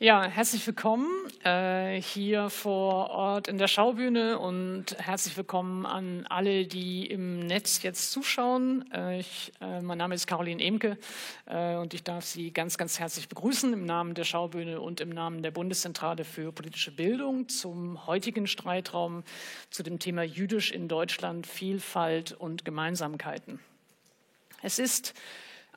[0.00, 1.08] Ja, herzlich willkommen
[1.42, 7.82] äh, hier vor Ort in der Schaubühne und herzlich willkommen an alle, die im Netz
[7.82, 8.88] jetzt zuschauen.
[8.92, 10.98] Äh, ich, äh, mein Name ist Caroline Emke
[11.46, 15.08] äh, und ich darf Sie ganz, ganz herzlich begrüßen im Namen der Schaubühne und im
[15.08, 19.24] Namen der Bundeszentrale für politische Bildung zum heutigen Streitraum
[19.70, 23.58] zu dem Thema Jüdisch in Deutschland, Vielfalt und Gemeinsamkeiten.
[24.62, 25.14] Es ist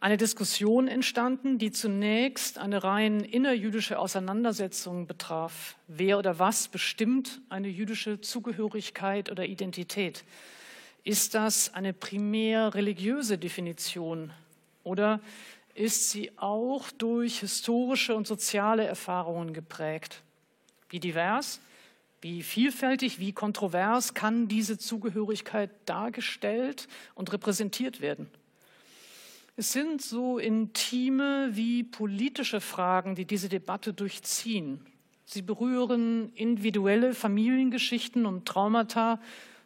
[0.01, 5.75] eine Diskussion entstanden, die zunächst eine rein innerjüdische Auseinandersetzung betraf.
[5.87, 10.23] Wer oder was bestimmt eine jüdische Zugehörigkeit oder Identität?
[11.03, 14.31] Ist das eine primär religiöse Definition
[14.83, 15.21] oder
[15.75, 20.23] ist sie auch durch historische und soziale Erfahrungen geprägt?
[20.89, 21.61] Wie divers,
[22.21, 28.31] wie vielfältig, wie kontrovers kann diese Zugehörigkeit dargestellt und repräsentiert werden?
[29.61, 34.83] Es sind so intime wie politische Fragen, die diese Debatte durchziehen.
[35.23, 39.19] Sie berühren individuelle Familiengeschichten und Traumata,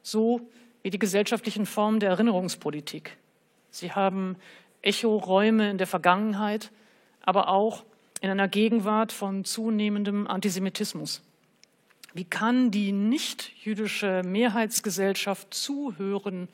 [0.03, 0.49] so
[0.83, 3.15] wie die gesellschaftlichen Formen der Erinnerungspolitik.
[3.69, 4.35] Sie haben
[4.81, 6.71] Echoräume in der Vergangenheit,
[7.21, 7.85] aber auch
[8.19, 11.21] in einer Gegenwart von zunehmendem Antisemitismus.
[12.13, 16.49] Wie kann die nicht-jüdische Mehrheitsgesellschaft zuhören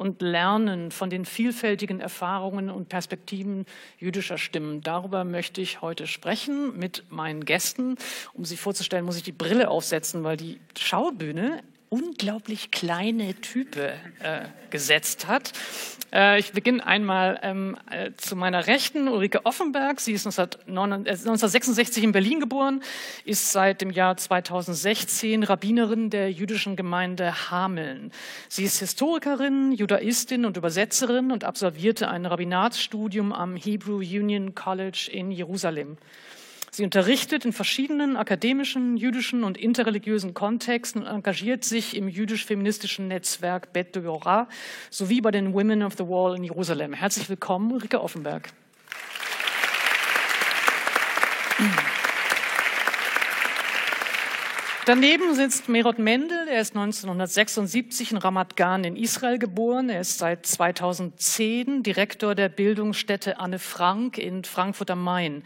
[0.00, 3.66] und lernen von den vielfältigen Erfahrungen und Perspektiven
[3.98, 4.80] jüdischer Stimmen.
[4.80, 7.96] Darüber möchte ich heute sprechen mit meinen Gästen.
[8.32, 14.42] Um sie vorzustellen, muss ich die Brille aufsetzen, weil die Schaubühne unglaublich kleine Type äh,
[14.70, 15.52] gesetzt hat.
[16.12, 20.00] Äh, ich beginne einmal ähm, äh, zu meiner Rechten, Ulrike Offenberg.
[20.00, 22.82] Sie ist 1966 äh, in Berlin geboren,
[23.24, 28.12] ist seit dem Jahr 2016 Rabbinerin der jüdischen Gemeinde Hameln.
[28.48, 35.30] Sie ist Historikerin, Judaistin und Übersetzerin und absolvierte ein Rabbinatsstudium am Hebrew Union College in
[35.30, 35.98] Jerusalem.
[36.72, 43.72] Sie unterrichtet in verschiedenen akademischen, jüdischen und interreligiösen Kontexten und engagiert sich im jüdisch-feministischen Netzwerk
[43.72, 44.48] Bet Devorah
[44.88, 46.92] sowie bei den Women of the Wall in Jerusalem.
[46.92, 48.50] Herzlich willkommen, Ulrike Offenberg.
[54.86, 56.48] Daneben sitzt Merot Mendel.
[56.48, 59.90] Er ist 1976 in Ramat Gan in Israel geboren.
[59.90, 65.44] Er ist seit 2010 Direktor der Bildungsstätte Anne Frank in Frankfurt am Main.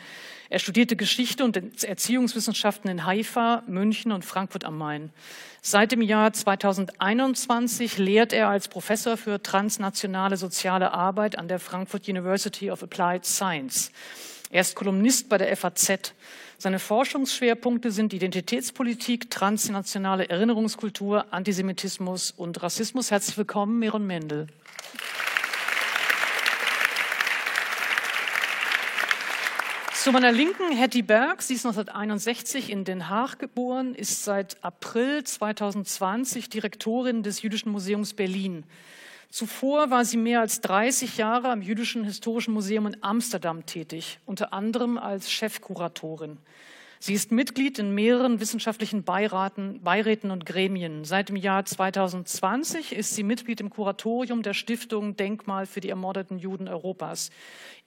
[0.50, 5.10] Er studierte Geschichte und Erziehungswissenschaften in Haifa, München und Frankfurt am Main.
[5.62, 12.08] Seit dem Jahr 2021 lehrt er als Professor für transnationale soziale Arbeit an der Frankfurt
[12.08, 13.90] University of Applied Science.
[14.50, 16.14] Er ist Kolumnist bei der FAZ.
[16.58, 23.10] Seine Forschungsschwerpunkte sind Identitätspolitik, transnationale Erinnerungskultur, Antisemitismus und Rassismus.
[23.10, 24.46] Herzlich willkommen, Meron Mendel.
[29.92, 31.42] Zu meiner Linken Hetty Berg.
[31.42, 38.14] Sie ist 1961 in Den Haag geboren, ist seit April 2020 Direktorin des Jüdischen Museums
[38.14, 38.64] Berlin.
[39.34, 44.52] Zuvor war sie mehr als 30 Jahre am Jüdischen Historischen Museum in Amsterdam tätig, unter
[44.52, 46.36] anderem als Chefkuratorin.
[47.00, 51.04] Sie ist Mitglied in mehreren wissenschaftlichen Beiraten, Beiräten und Gremien.
[51.04, 56.38] Seit dem Jahr 2020 ist sie Mitglied im Kuratorium der Stiftung Denkmal für die ermordeten
[56.38, 57.30] Juden Europas.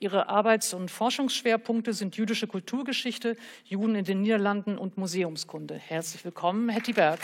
[0.00, 5.76] Ihre Arbeits- und Forschungsschwerpunkte sind jüdische Kulturgeschichte, Juden in den Niederlanden und Museumskunde.
[5.76, 7.20] Herzlich willkommen, Hetty Berg.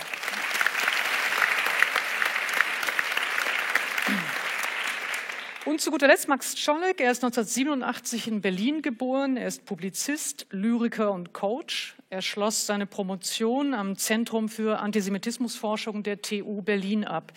[5.65, 7.01] Und zu guter Letzt Max Czolek.
[7.01, 9.35] Er ist 1987 in Berlin geboren.
[9.35, 11.95] Er ist Publizist, Lyriker und Coach.
[12.11, 17.33] Er schloss seine Promotion am Zentrum für Antisemitismusforschung der TU Berlin ab.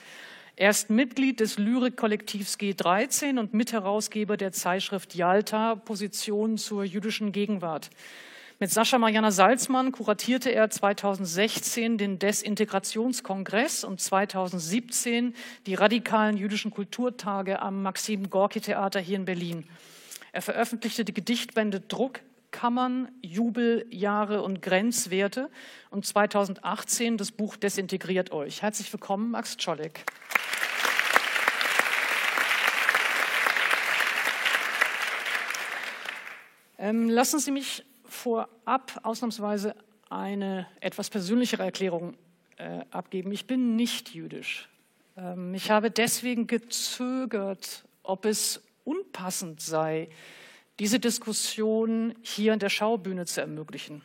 [0.56, 7.88] Er ist Mitglied des Lyrikkollektivs G13 und Mitherausgeber der Zeitschrift Yalta, Position zur jüdischen Gegenwart.
[8.60, 15.34] Mit Sascha Mariana Salzmann kuratierte er 2016 den Desintegrationskongress und 2017
[15.66, 19.64] die radikalen jüdischen Kulturtage am Maxim Gorki Theater hier in Berlin.
[20.32, 22.19] Er veröffentlichte die Gedichtbände Druck,
[22.50, 25.50] Kammern, Jubeljahre und Grenzwerte
[25.90, 28.62] und 2018 das Buch Desintegriert euch.
[28.62, 30.04] Herzlich willkommen, Max Czolek.
[36.76, 37.84] Ähm, lassen Sie mich
[38.19, 39.75] vorab ausnahmsweise
[40.11, 42.15] eine etwas persönlichere Erklärung
[42.56, 43.32] äh, abgeben.
[43.32, 44.69] Ich bin nicht jüdisch.
[45.17, 50.09] Ähm, ich habe deswegen gezögert, ob es unpassend sei,
[50.79, 54.03] diese Diskussion hier in der Schaubühne zu ermöglichen.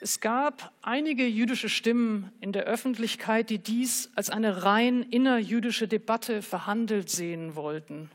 [0.00, 6.42] Es gab einige jüdische Stimmen in der Öffentlichkeit, die dies als eine rein innerjüdische Debatte
[6.42, 8.10] verhandelt sehen wollten.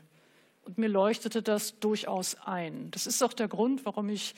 [0.64, 2.90] Und mir leuchtete das durchaus ein.
[2.92, 4.34] Das ist auch der Grund, warum ich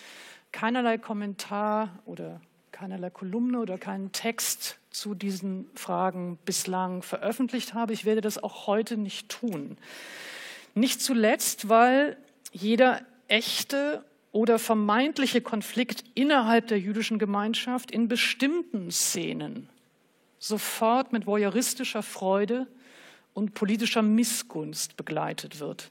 [0.55, 2.41] keinerlei Kommentar oder
[2.71, 7.93] keinerlei Kolumne oder keinen Text zu diesen Fragen bislang veröffentlicht habe.
[7.93, 9.77] Ich werde das auch heute nicht tun.
[10.75, 12.17] Nicht zuletzt, weil
[12.53, 19.69] jeder echte oder vermeintliche Konflikt innerhalb der jüdischen Gemeinschaft in bestimmten Szenen
[20.39, 22.69] sofort mit voyeuristischer Freude
[23.33, 25.91] und politischer Missgunst begleitet wird.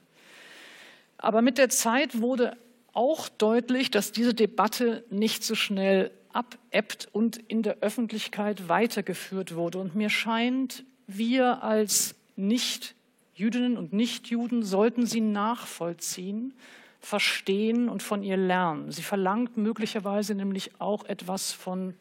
[1.18, 2.56] Aber mit der Zeit wurde
[2.94, 9.78] auch deutlich, dass diese Debatte nicht so schnell abebbt und in der Öffentlichkeit weitergeführt wurde.
[9.78, 16.54] Und mir scheint, wir als Nicht-Jüdinnen und Nicht-Juden sollten sie nachvollziehen,
[17.00, 18.90] verstehen und von ihr lernen.
[18.90, 21.94] Sie verlangt möglicherweise nämlich auch etwas von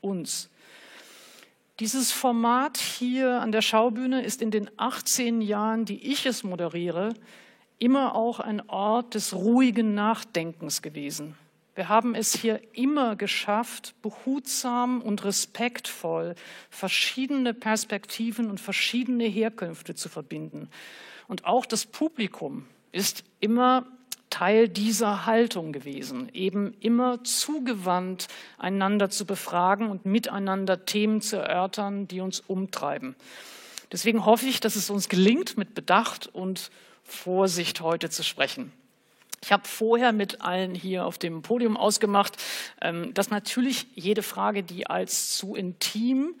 [0.00, 0.50] uns.
[1.80, 7.14] Dieses Format hier an der Schaubühne ist in den 18 Jahren, die ich es moderiere,
[7.80, 11.34] immer auch ein Ort des ruhigen Nachdenkens gewesen.
[11.74, 16.34] Wir haben es hier immer geschafft, behutsam und respektvoll
[16.68, 20.68] verschiedene Perspektiven und verschiedene Herkünfte zu verbinden.
[21.26, 23.86] Und auch das Publikum ist immer
[24.28, 28.28] Teil dieser Haltung gewesen, eben immer zugewandt,
[28.58, 33.16] einander zu befragen und miteinander Themen zu erörtern, die uns umtreiben.
[33.90, 36.70] Deswegen hoffe ich, dass es uns gelingt, mit Bedacht und
[37.10, 38.72] Vorsicht heute zu sprechen.
[39.42, 42.36] Ich habe vorher mit allen hier auf dem Podium ausgemacht,
[42.80, 46.34] ähm, dass natürlich jede Frage, die als zu intim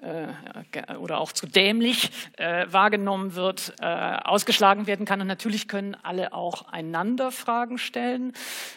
[0.00, 5.20] äh, oder auch zu dämlich äh, wahrgenommen wird, äh, ausgeschlagen werden kann.
[5.20, 8.32] Und natürlich können alle auch einander Fragen stellen.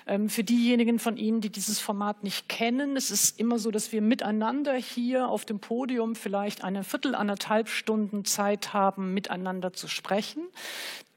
[0.07, 3.92] Ähm, für diejenigen von Ihnen, die dieses Format nicht kennen, es ist immer so, dass
[3.92, 9.88] wir miteinander hier auf dem Podium vielleicht eine Viertel, anderthalb Stunden Zeit haben, miteinander zu
[9.88, 10.44] sprechen.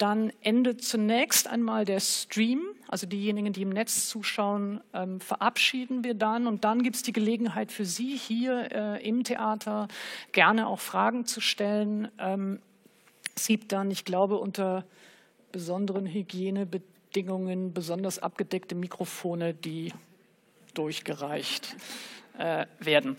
[0.03, 6.15] Dann endet zunächst einmal der Stream, also diejenigen, die im Netz zuschauen, ähm, verabschieden wir
[6.15, 6.49] dann.
[6.49, 9.87] Und dann gibt es die Gelegenheit für Sie hier äh, im Theater
[10.33, 12.09] gerne auch Fragen zu stellen.
[12.19, 12.59] Ähm,
[13.47, 14.85] gibt dann, ich glaube, unter
[15.53, 19.93] besonderen Hygienebedingungen besonders abgedeckte Mikrofone, die
[20.75, 21.77] durchgereicht
[22.39, 23.17] äh, werden.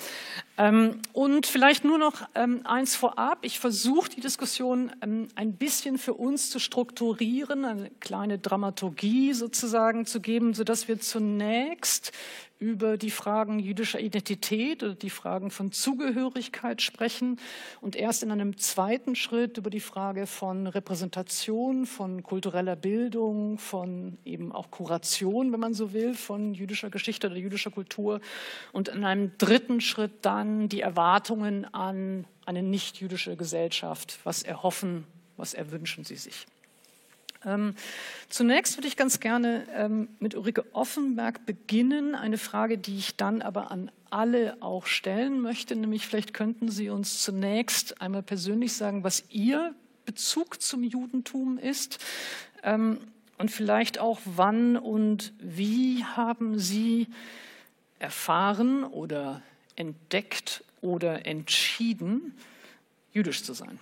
[0.58, 3.40] Ähm, und vielleicht nur noch ähm, eins vorab.
[3.42, 10.06] Ich versuche die Diskussion ähm, ein bisschen für uns zu strukturieren, eine kleine Dramaturgie sozusagen
[10.06, 12.12] zu geben, sodass wir zunächst
[12.64, 17.38] über die Fragen jüdischer Identität oder die Fragen von Zugehörigkeit sprechen
[17.82, 24.18] und erst in einem zweiten Schritt über die Frage von Repräsentation, von kultureller Bildung, von
[24.24, 28.22] eben auch Kuration, wenn man so will, von jüdischer Geschichte oder jüdischer Kultur
[28.72, 34.20] und in einem dritten Schritt dann die Erwartungen an eine nicht-jüdische Gesellschaft.
[34.24, 35.04] Was erhoffen,
[35.36, 36.46] was erwünschen Sie sich?
[37.46, 37.76] Ähm,
[38.30, 42.16] zunächst würde ich ganz gerne ähm, mit Ulrike Offenberg beginnen.
[42.16, 46.90] Eine Frage, die ich dann aber an alle auch stellen möchte, nämlich vielleicht könnten Sie
[46.90, 49.74] uns zunächst einmal persönlich sagen, was Ihr
[50.06, 52.00] Bezug zum Judentum ist
[52.64, 53.00] ähm,
[53.38, 57.08] und vielleicht auch wann und wie haben Sie
[58.00, 59.42] erfahren oder
[59.76, 62.38] entdeckt oder entschieden,
[63.14, 63.80] jüdisch zu sein.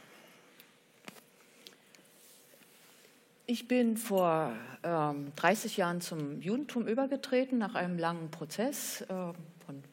[3.47, 4.53] Ich bin vor
[4.83, 9.83] ähm, 30 Jahren zum Judentum übergetreten, nach einem langen Prozess äh, von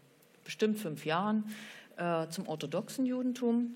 [0.44, 1.44] bestimmt fünf Jahren
[1.96, 3.74] äh, zum orthodoxen Judentum,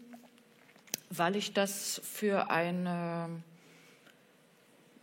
[1.10, 3.30] weil ich das für eine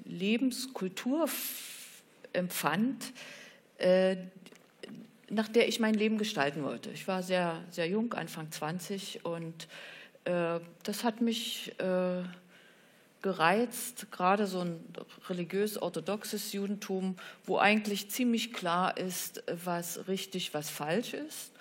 [0.06, 1.28] Lebenskultur
[2.34, 3.14] empfand,
[3.80, 4.18] äh,
[5.32, 6.92] nach der ich mein Leben gestalten wollte.
[6.92, 9.68] Ich war sehr, sehr jung, Anfang 20, und
[10.26, 12.24] äh, das hat mich äh,
[13.22, 14.80] gereizt, gerade so ein
[15.28, 21.52] religiös-orthodoxes Judentum, wo eigentlich ziemlich klar ist, was richtig, was falsch ist,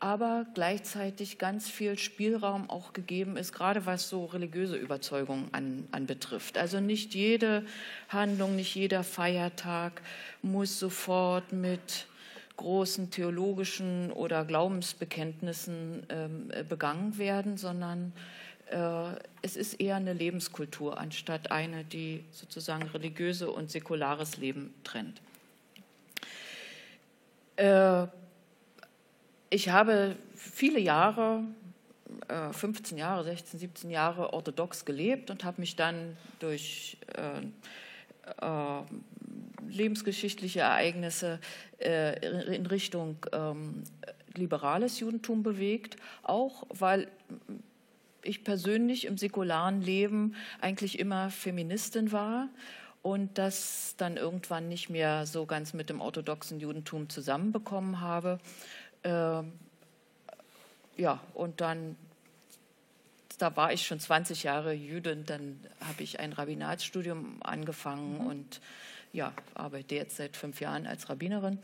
[0.00, 6.58] aber gleichzeitig ganz viel Spielraum auch gegeben ist, gerade was so religiöse Überzeugungen an, anbetrifft.
[6.58, 7.64] Also nicht jede
[8.08, 10.02] Handlung, nicht jeder Feiertag
[10.42, 12.06] muss sofort mit
[12.56, 18.12] großen theologischen oder Glaubensbekenntnissen ähm, begangen werden, sondern
[19.42, 25.20] es ist eher eine Lebenskultur anstatt eine, die sozusagen religiöse und säkulares Leben trennt.
[27.56, 28.06] Äh,
[29.50, 31.44] ich habe viele Jahre,
[32.52, 36.96] 15 äh, Jahre, 16, 17 Jahre orthodox gelebt und habe mich dann durch
[39.68, 41.40] lebensgeschichtliche Ereignisse
[41.78, 43.84] in Richtung ähm,
[44.34, 47.08] liberales Judentum bewegt, auch weil
[48.24, 52.48] ich persönlich im säkularen Leben eigentlich immer Feministin war
[53.02, 58.38] und das dann irgendwann nicht mehr so ganz mit dem orthodoxen Judentum zusammenbekommen habe.
[59.02, 59.42] Äh,
[60.96, 61.96] ja, und dann,
[63.38, 68.26] da war ich schon 20 Jahre Jüdin, dann habe ich ein Rabbinatsstudium angefangen mhm.
[68.26, 68.60] und
[69.12, 71.58] ja, arbeite jetzt seit fünf Jahren als Rabbinerin.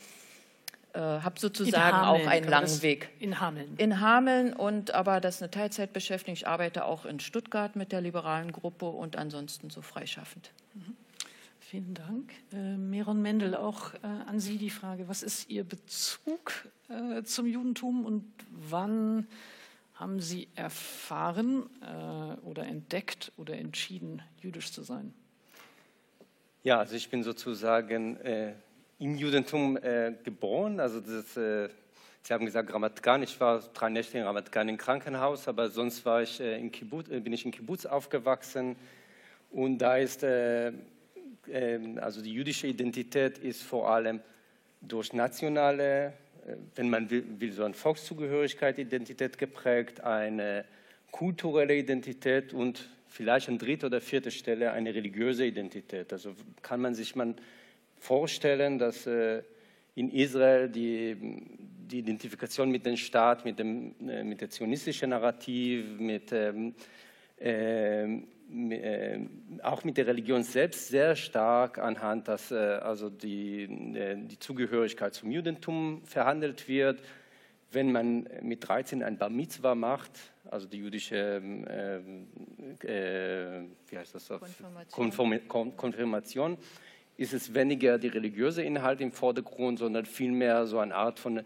[0.92, 3.10] Äh, habe sozusagen auch einen langen Weg.
[3.20, 3.74] In Hameln.
[3.76, 6.34] In Hameln und aber das ist eine Teilzeitbeschäftigung.
[6.34, 10.50] Ich arbeite auch in Stuttgart mit der liberalen Gruppe und ansonsten so freischaffend.
[10.74, 10.96] Mhm.
[11.60, 12.32] Vielen Dank.
[12.52, 17.46] Äh, Meron Mendel, auch äh, an Sie die Frage, was ist Ihr Bezug äh, zum
[17.46, 19.28] Judentum und wann
[19.94, 25.14] haben Sie erfahren äh, oder entdeckt oder entschieden, jüdisch zu sein?
[26.64, 28.54] Ja, also ich bin sozusagen äh,
[29.00, 30.78] im Judentum äh, geboren.
[30.78, 33.22] Also das, Sie haben gesagt Ramatgan.
[33.22, 37.32] Ich war drei Nächte in Ramatgan im Krankenhaus, aber sonst war ich, in Kibbutz, bin
[37.32, 38.76] ich in Kibbutz aufgewachsen.
[39.50, 40.24] Und da ist
[41.48, 44.20] ähm, also die jüdische Identität ist vor allem
[44.80, 46.12] durch nationale,
[46.46, 50.64] äh, wenn man will, will so eine Volkszugehörigkeit, Identität geprägt, eine
[51.10, 56.12] kulturelle Identität und vielleicht an dritter oder vierter Stelle eine religiöse Identität.
[56.12, 57.34] Also kann man sich man
[58.00, 59.42] vorstellen, dass äh,
[59.94, 61.16] in Israel die,
[61.86, 66.74] die Identifikation mit dem Staat, mit dem äh, mit der zionistischen Narrativ, mit ähm,
[67.38, 69.18] äh,
[69.62, 73.62] auch mit der Religion selbst sehr stark anhand, dass äh, also die,
[73.94, 77.00] äh, die Zugehörigkeit zum Judentum verhandelt wird.
[77.72, 80.10] Wenn man mit 13 ein Bar Mitzvah macht,
[80.50, 82.26] also die jüdische ähm,
[82.82, 84.28] äh, wie heißt das
[84.90, 85.76] Konfirmation.
[85.76, 86.58] Konfirmation,
[87.20, 91.42] ist es weniger die religiöse Inhalt im Vordergrund, sondern vielmehr so eine Art von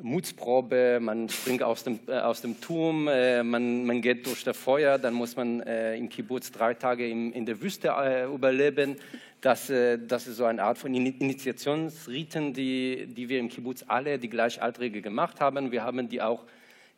[0.00, 4.56] Mutsprobe, man springt aus dem, äh, aus dem Turm, äh, man, man geht durch das
[4.56, 8.96] Feuer, dann muss man äh, im Kibbutz drei Tage im, in der Wüste äh, überleben.
[9.40, 14.18] Das, äh, das ist so eine Art von Initiationsriten, die, die wir im Kibbutz alle,
[14.18, 15.70] die Gleichaltrige gemacht haben.
[15.70, 16.42] Wir haben die auch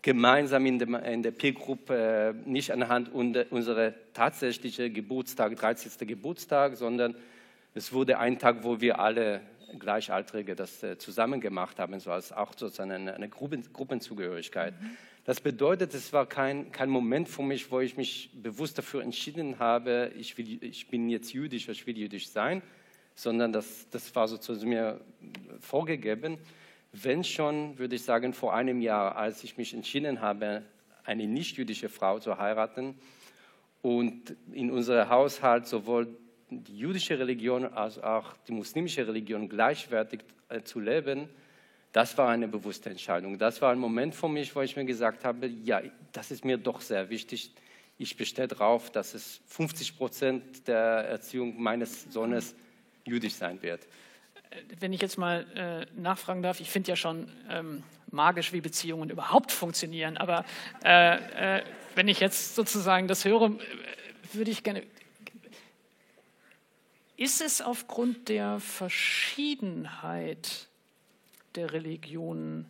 [0.00, 6.08] gemeinsam in, dem, in der P-Gruppe äh, nicht anhand unserer tatsächlichen Geburtstag, 30.
[6.08, 7.14] Geburtstag, sondern
[7.74, 9.40] es wurde ein Tag, wo wir alle
[9.78, 14.74] Gleichaltrige das äh, zusammen gemacht haben, so als auch sozusagen eine, eine Gruppen, Gruppenzugehörigkeit.
[15.24, 19.58] Das bedeutet, es war kein, kein Moment für mich, wo ich mich bewusst dafür entschieden
[19.58, 22.62] habe, ich, will, ich bin jetzt jüdisch, ich will jüdisch sein,
[23.14, 25.00] sondern das, das war sozusagen mir
[25.60, 26.38] vorgegeben.
[26.92, 30.62] Wenn schon, würde ich sagen, vor einem Jahr, als ich mich entschieden habe,
[31.04, 32.96] eine nicht-jüdische Frau zu heiraten
[33.82, 36.16] und in unserem Haushalt sowohl
[36.50, 41.28] die jüdische Religion als auch die muslimische Religion gleichwertig äh, zu leben,
[41.92, 43.38] das war eine bewusste Entscheidung.
[43.38, 45.80] Das war ein Moment für mich, wo ich mir gesagt habe, ja,
[46.12, 47.52] das ist mir doch sehr wichtig.
[47.98, 52.56] Ich bestehe darauf, dass es 50 Prozent der Erziehung meines Sohnes
[53.04, 53.86] jüdisch sein wird.
[54.80, 59.10] Wenn ich jetzt mal äh, nachfragen darf, ich finde ja schon ähm, magisch, wie Beziehungen
[59.10, 60.44] überhaupt funktionieren, aber
[60.84, 61.62] äh, äh,
[61.94, 63.58] wenn ich jetzt sozusagen das höre, äh,
[64.32, 64.82] würde ich gerne
[67.16, 70.68] ist es aufgrund der Verschiedenheit
[71.54, 72.66] der Religionen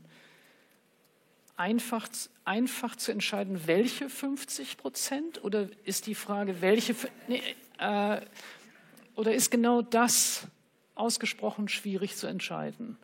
[1.56, 2.08] einfach,
[2.44, 5.44] einfach zu entscheiden, welche 50 Prozent?
[5.44, 6.94] Oder ist die Frage, welche.
[7.28, 7.42] Nee,
[7.78, 8.20] äh,
[9.14, 10.46] oder ist genau das
[10.94, 12.98] ausgesprochen schwierig zu entscheiden?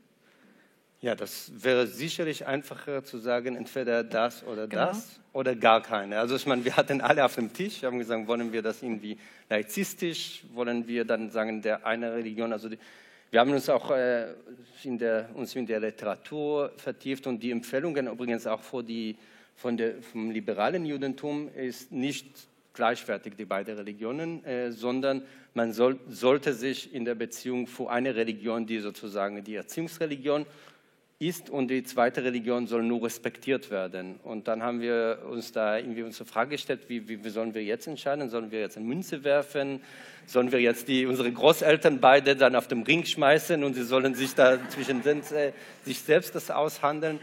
[1.03, 4.87] Ja, das wäre sicherlich einfacher zu sagen, entweder das oder genau.
[4.87, 6.19] das oder gar keine.
[6.19, 8.83] Also ich meine, wir hatten alle auf dem Tisch, wir haben gesagt, wollen wir das
[8.83, 9.17] irgendwie
[9.49, 12.79] laizistisch, wollen wir dann sagen, der eine Religion, also die,
[13.31, 14.35] wir haben uns auch äh,
[14.85, 19.17] in der, uns in der Literatur vertieft und die Empfehlungen übrigens auch vor die,
[19.57, 22.27] von der, vom liberalen Judentum ist nicht
[22.75, 25.23] gleichwertig die beiden Religionen, äh, sondern
[25.55, 30.45] man soll, sollte sich in der Beziehung für eine Religion, die sozusagen die Erziehungsreligion
[31.21, 34.19] ist und die zweite Religion soll nur respektiert werden.
[34.23, 37.63] Und dann haben wir uns da irgendwie unsere Frage gestellt, wie, wie, wie sollen wir
[37.63, 38.31] jetzt entscheiden?
[38.31, 39.83] Sollen wir jetzt eine Münze werfen?
[40.25, 44.15] Sollen wir jetzt die, unsere Großeltern beide dann auf dem Ring schmeißen und sie sollen
[44.15, 45.53] sich da zwischen äh,
[45.85, 47.21] sich selbst das aushandeln?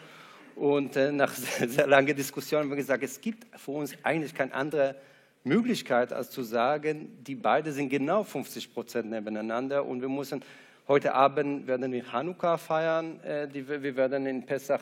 [0.55, 4.35] Und äh, nach sehr, sehr langer Diskussion haben wir gesagt, es gibt für uns eigentlich
[4.35, 4.93] keine andere
[5.43, 10.43] Möglichkeit, als zu sagen, die beiden sind genau 50 Prozent nebeneinander und wir müssen
[10.89, 13.19] Heute Abend werden wir Hanukkah feiern.
[13.21, 14.79] Äh, wir werden in Pessach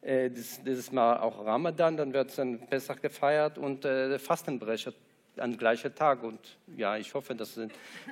[0.00, 4.92] äh, dieses Mal auch Ramadan, dann wird in Pessach gefeiert und äh, Fastenbrecher
[5.38, 6.22] am gleichen Tag.
[6.22, 6.38] Und
[6.76, 7.58] ja, ich hoffe, dass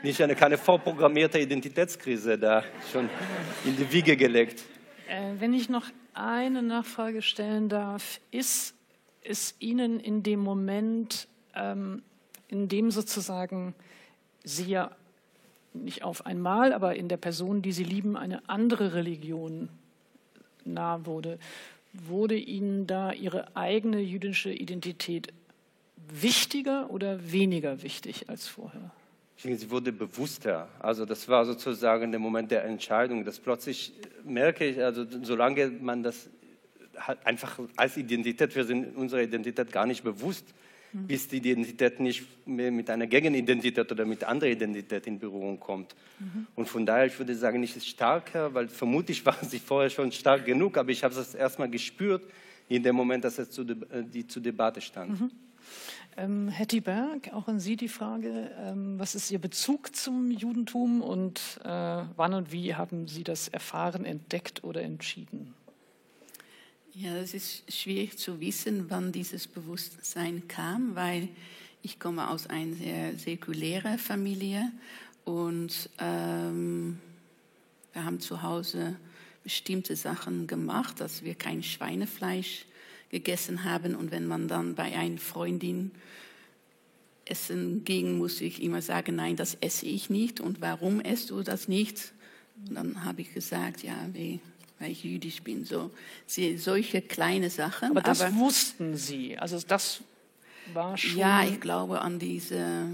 [0.02, 3.08] nicht eine keine vorprogrammierte Identitätskrise da schon
[3.64, 4.64] in die Wiege gelegt.
[5.38, 8.74] wenn ich noch eine Nachfrage stellen darf, ist
[9.22, 12.02] es Ihnen in dem Moment, ähm,
[12.48, 13.76] in dem sozusagen
[14.42, 14.90] Sie ja
[15.84, 19.68] nicht auf einmal, aber in der Person, die Sie lieben, eine andere Religion
[20.64, 21.38] nah wurde.
[21.92, 25.32] Wurde Ihnen da Ihre eigene jüdische Identität
[26.08, 28.90] wichtiger oder weniger wichtig als vorher?
[29.36, 30.68] Sie wurde bewusster.
[30.80, 33.92] Also das war sozusagen der Moment der Entscheidung, dass plötzlich
[34.24, 36.28] merke ich, also solange man das
[37.24, 40.44] einfach als Identität, wir sind unserer Identität gar nicht bewusst.
[40.92, 45.94] Bis die Identität nicht mehr mit einer Gegenidentität oder mit anderer Identität in Berührung kommt.
[46.18, 46.46] Mhm.
[46.54, 50.44] Und von daher, ich würde sagen, nicht stärker, weil vermutlich war sie vorher schon stark
[50.46, 52.22] genug, aber ich habe es erstmal gespürt
[52.68, 55.20] in dem Moment, dass es zu, die zur Debatte stand.
[55.20, 55.30] Mhm.
[56.16, 61.00] Ähm, Hetty Berg, auch an Sie die Frage, ähm, was ist Ihr Bezug zum Judentum
[61.00, 65.54] und äh, wann und wie haben Sie das erfahren, entdeckt oder entschieden?
[67.00, 71.28] Ja, es ist schwierig zu wissen, wann dieses Bewusstsein kam, weil
[71.80, 74.72] ich komme aus einer sehr säkulären Familie
[75.24, 76.98] und ähm,
[77.92, 78.96] wir haben zu Hause
[79.44, 82.66] bestimmte Sachen gemacht, dass wir kein Schweinefleisch
[83.10, 83.94] gegessen haben.
[83.94, 85.92] Und wenn man dann bei einer Freundin
[87.26, 90.40] essen ging, muss ich immer sagen, nein, das esse ich nicht.
[90.40, 92.12] Und warum esst du das nicht?
[92.66, 93.94] Und dann habe ich gesagt, ja,
[94.78, 95.64] weil ich jüdisch bin.
[95.64, 95.90] So
[96.26, 97.90] solche kleine Sachen.
[97.90, 99.38] Aber das aber, wussten Sie.
[99.38, 100.00] Also das
[100.72, 101.18] war schon.
[101.18, 102.88] Ja, ich glaube an diese.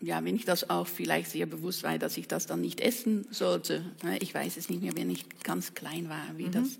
[0.00, 3.26] Ja, wenn ich das auch vielleicht sehr bewusst war, dass ich das dann nicht essen
[3.30, 3.84] sollte.
[4.20, 6.52] Ich weiß es nicht mehr, wenn ich ganz klein war, wie mhm.
[6.52, 6.78] das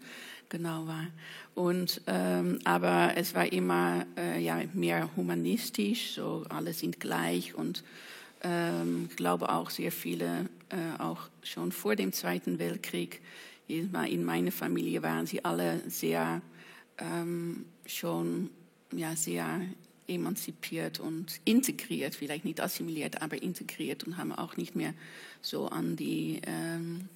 [0.50, 1.07] genau war.
[1.54, 7.83] Und, ähm, aber es war immer äh, ja, mehr humanistisch, so alle sind gleich und
[8.43, 13.21] ähm, ich glaube auch sehr viele, äh, auch schon vor dem Zweiten Weltkrieg,
[13.66, 16.42] in meiner Familie waren sie alle sehr
[16.99, 18.50] ähm, schon
[18.92, 19.62] ja, sehr
[20.06, 24.94] emanzipiert und integriert, vielleicht nicht assimiliert, aber integriert und haben auch nicht mehr
[25.40, 27.09] so an die ähm,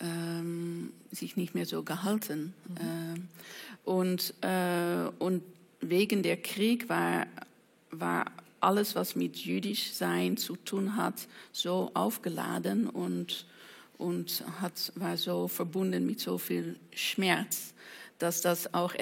[0.00, 2.52] ähm, sich nicht mehr so gehalten.
[2.68, 2.76] Mhm.
[2.76, 5.42] Äh, und, äh, und
[5.80, 7.26] wegen der Krieg war,
[7.90, 8.26] war
[8.60, 13.46] alles, was mit jüdisch sein zu tun hat, so aufgeladen und,
[13.98, 17.74] und hat, war so verbunden mit so viel Schmerz,
[18.18, 18.94] dass das auch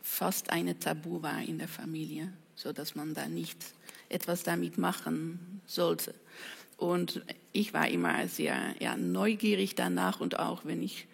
[0.00, 3.58] fast eine Tabu war in der Familie, so dass man da nicht
[4.08, 6.14] etwas damit machen sollte.
[6.76, 11.06] Und ich war immer sehr ja, neugierig danach und auch wenn ich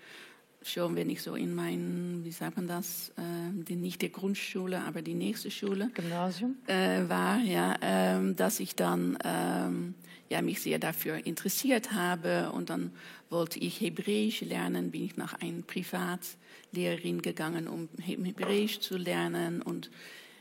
[0.62, 5.02] schon, wenn ich so in meinen, wie sagt man das, äh, nicht der Grundschule, aber
[5.02, 9.94] die nächste Schule Gymnasium äh, war, ja, äh, dass ich dann ähm,
[10.28, 12.92] ja, mich sehr dafür interessiert habe und dann
[13.30, 19.90] wollte ich Hebräisch lernen, bin ich nach einer Privatlehrerin gegangen, um Hebräisch zu lernen und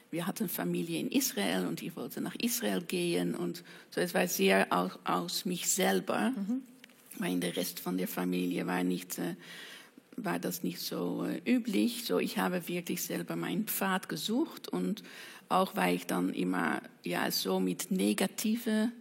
[0.10, 4.28] wir hatten Familie in Israel und ich wollte nach Israel gehen und so es war
[4.28, 6.62] sehr aus, aus mich selber, mhm.
[7.18, 9.36] weil der Rest von der Familie war nicht äh,
[10.18, 12.06] war das nicht so äh, üblich.
[12.06, 15.04] So ich habe wirklich selber meinen Pfad gesucht und
[15.50, 18.92] auch weil ich dann immer ja so mit negative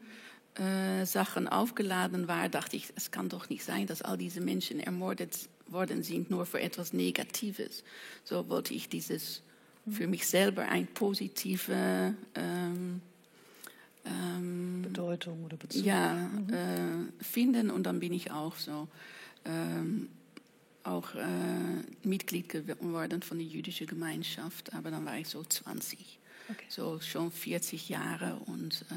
[0.59, 4.81] äh, Sachen aufgeladen war, dachte ich, es kann doch nicht sein, dass all diese Menschen
[4.81, 7.85] ermordet worden sind nur für etwas Negatives.
[8.25, 9.42] So wollte ich dieses
[9.88, 13.01] für mich selber eine positive ähm,
[14.05, 16.53] ähm, Bedeutung oder Bezug ja, mhm.
[16.53, 17.71] äh, finden.
[17.71, 18.88] Und dann bin ich auch so
[19.45, 20.09] ähm,
[20.83, 26.64] auch äh, Mitglied geworden von der jüdischen Gemeinschaft, aber dann war ich so 20, okay.
[26.69, 28.95] so schon 40 Jahre und äh,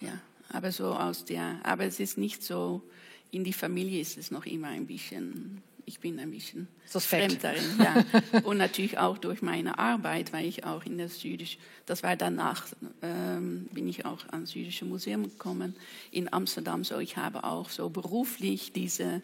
[0.00, 0.18] ja,
[0.50, 2.82] aber so aus der, aber es ist nicht so,
[3.30, 7.40] in die Familie ist es noch immer ein bisschen ich bin ein bisschen Suspekt.
[7.40, 7.64] fremd darin.
[7.78, 8.40] Ja.
[8.42, 12.66] Und natürlich auch durch meine Arbeit, weil ich auch in das jüdische, das war danach,
[13.02, 15.74] ähm, bin ich auch ans jüdische Museum gekommen
[16.10, 16.84] in Amsterdam.
[16.84, 19.22] So, ich habe auch so beruflich diese,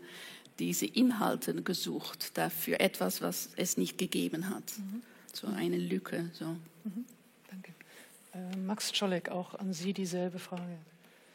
[0.61, 4.79] diese Inhalte gesucht dafür etwas, was es nicht gegeben hat.
[4.79, 5.03] Mhm.
[5.33, 6.31] So eine Lücke.
[6.33, 6.47] So.
[6.47, 7.05] Mhm.
[8.35, 10.79] Äh, Max Czolek, auch an Sie dieselbe Frage.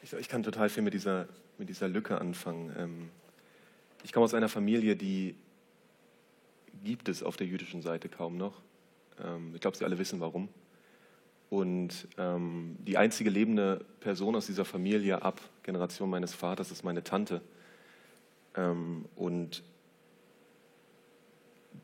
[0.02, 2.74] Ich, ich, kann total viel mit dieser, mit dieser Lücke anfangen.
[2.76, 3.10] Ähm,
[4.02, 5.36] ich komme aus einer Familie, die
[6.84, 8.60] gibt es auf der jüdischen Seite kaum noch.
[9.22, 10.48] Ähm, ich glaube, Sie alle wissen warum.
[11.50, 17.02] Und ähm, die einzige lebende Person aus dieser Familie ab Generation meines Vaters ist meine
[17.02, 17.40] Tante.
[18.54, 19.62] Ähm, und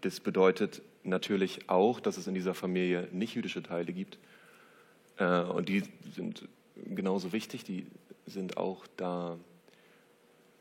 [0.02, 4.18] das bedeutet natürlich auch, dass es in dieser Familie nicht jüdische Teile gibt.
[5.18, 7.86] Äh, und die sind genauso wichtig, die
[8.26, 9.38] sind auch da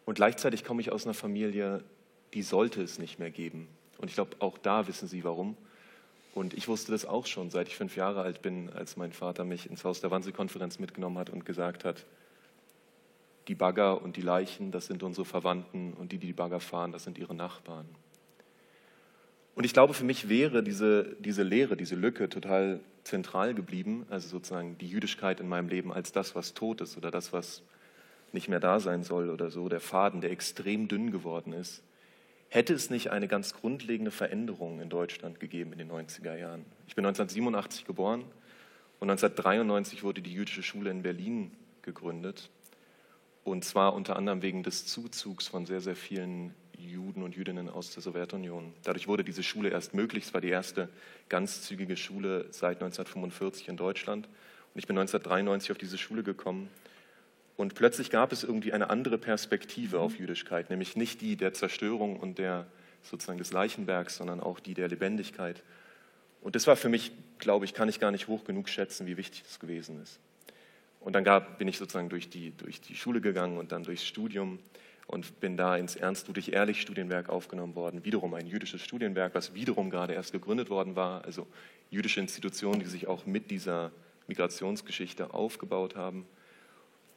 [0.05, 1.83] und gleichzeitig komme ich aus einer Familie,
[2.33, 3.67] die sollte es nicht mehr geben.
[3.97, 5.55] Und ich glaube, auch da wissen Sie warum.
[6.33, 9.45] Und ich wusste das auch schon, seit ich fünf Jahre alt bin, als mein Vater
[9.45, 12.05] mich ins Haus der Wannsee-Konferenz mitgenommen hat und gesagt hat,
[13.47, 16.91] die Bagger und die Leichen, das sind unsere Verwandten und die, die die Bagger fahren,
[16.91, 17.85] das sind ihre Nachbarn.
[19.53, 24.27] Und ich glaube, für mich wäre diese, diese Lehre, diese Lücke total zentral geblieben, also
[24.27, 27.63] sozusagen die Jüdischkeit in meinem Leben als das, was tot ist oder das, was
[28.31, 31.83] nicht mehr da sein soll oder so, der Faden, der extrem dünn geworden ist.
[32.49, 36.65] Hätte es nicht eine ganz grundlegende Veränderung in Deutschland gegeben in den 90er Jahren?
[36.87, 38.21] Ich bin 1987 geboren
[38.99, 42.49] und 1993 wurde die jüdische Schule in Berlin gegründet.
[43.43, 46.53] Und zwar unter anderem wegen des Zuzugs von sehr, sehr vielen
[46.89, 48.73] Juden und Jüdinnen aus der Sowjetunion.
[48.83, 50.25] Dadurch wurde diese Schule erst möglich.
[50.25, 50.89] Es war die erste
[51.29, 54.27] ganzzügige Schule seit 1945 in Deutschland.
[54.27, 56.69] Und ich bin 1993 auf diese Schule gekommen.
[57.55, 62.19] Und plötzlich gab es irgendwie eine andere Perspektive auf Jüdischkeit, nämlich nicht die der Zerstörung
[62.19, 62.65] und der
[63.03, 65.61] sozusagen des Leichenbergs, sondern auch die der Lebendigkeit.
[66.41, 69.17] Und das war für mich, glaube ich, kann ich gar nicht hoch genug schätzen, wie
[69.17, 70.19] wichtig das gewesen ist.
[70.99, 74.05] Und dann gab, bin ich sozusagen durch die, durch die Schule gegangen und dann durchs
[74.05, 74.59] Studium
[75.07, 78.05] und bin da ins Ernst Ludwig Ehrlich Studienwerk aufgenommen worden.
[78.05, 81.25] Wiederum ein jüdisches Studienwerk, was wiederum gerade erst gegründet worden war.
[81.25, 81.47] Also
[81.89, 83.91] jüdische Institutionen, die sich auch mit dieser
[84.27, 86.25] Migrationsgeschichte aufgebaut haben.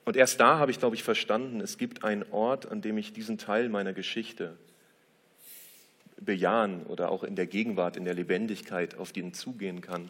[0.04, 3.12] Und erst da habe ich, glaube ich, verstanden, es gibt einen Ort, an dem ich
[3.12, 4.56] diesen Teil meiner Geschichte
[6.20, 10.08] bejahen oder auch in der Gegenwart, in der Lebendigkeit auf den zugehen kann,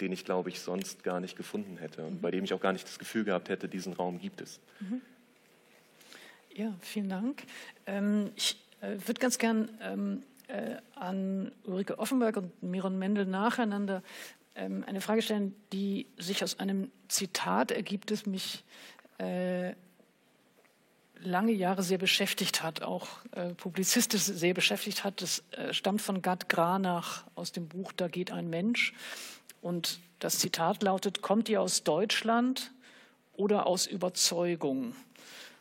[0.00, 2.72] den ich, glaube ich, sonst gar nicht gefunden hätte und bei dem ich auch gar
[2.72, 4.60] nicht das Gefühl gehabt hätte, diesen Raum gibt es.
[4.80, 5.00] Mhm.
[6.56, 7.42] Ja, vielen Dank.
[7.84, 14.02] Ähm, ich äh, würde ganz gern ähm, äh, an Ulrike Offenberg und Miron Mendel nacheinander
[14.54, 18.64] ähm, eine Frage stellen, die sich aus einem Zitat ergibt, das mich
[19.18, 19.74] äh,
[21.20, 25.20] lange Jahre sehr beschäftigt hat, auch äh, publizistisch sehr beschäftigt hat.
[25.20, 28.94] Das äh, stammt von Gerd Granach aus dem Buch Da geht ein Mensch.
[29.60, 32.72] Und das Zitat lautet, kommt ihr aus Deutschland
[33.34, 34.94] oder aus Überzeugung?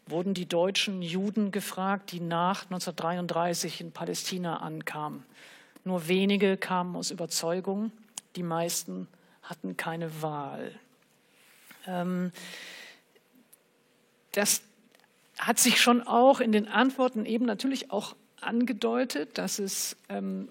[0.07, 5.23] Wurden die deutschen Juden gefragt, die nach 1933 in Palästina ankamen.
[5.83, 7.91] Nur wenige kamen aus Überzeugung,
[8.35, 9.07] die meisten
[9.41, 10.71] hatten keine Wahl.
[11.87, 12.31] Ähm,
[14.31, 14.61] das
[15.37, 20.49] hat sich schon auch in den Antworten eben natürlich auch angedeutet, dass es ähm,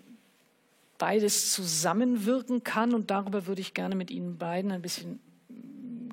[0.98, 2.94] beides zusammenwirken kann.
[2.94, 5.20] Und darüber würde ich gerne mit Ihnen beiden ein bisschen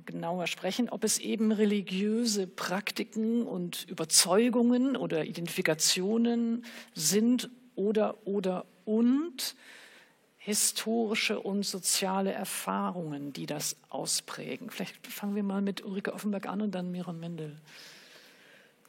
[0.05, 9.55] genauer sprechen, ob es eben religiöse Praktiken und Überzeugungen oder Identifikationen sind oder oder und
[10.37, 14.71] historische und soziale Erfahrungen, die das ausprägen.
[14.71, 17.57] Vielleicht fangen wir mal mit Ulrike Offenberg an und dann Miron Mendel.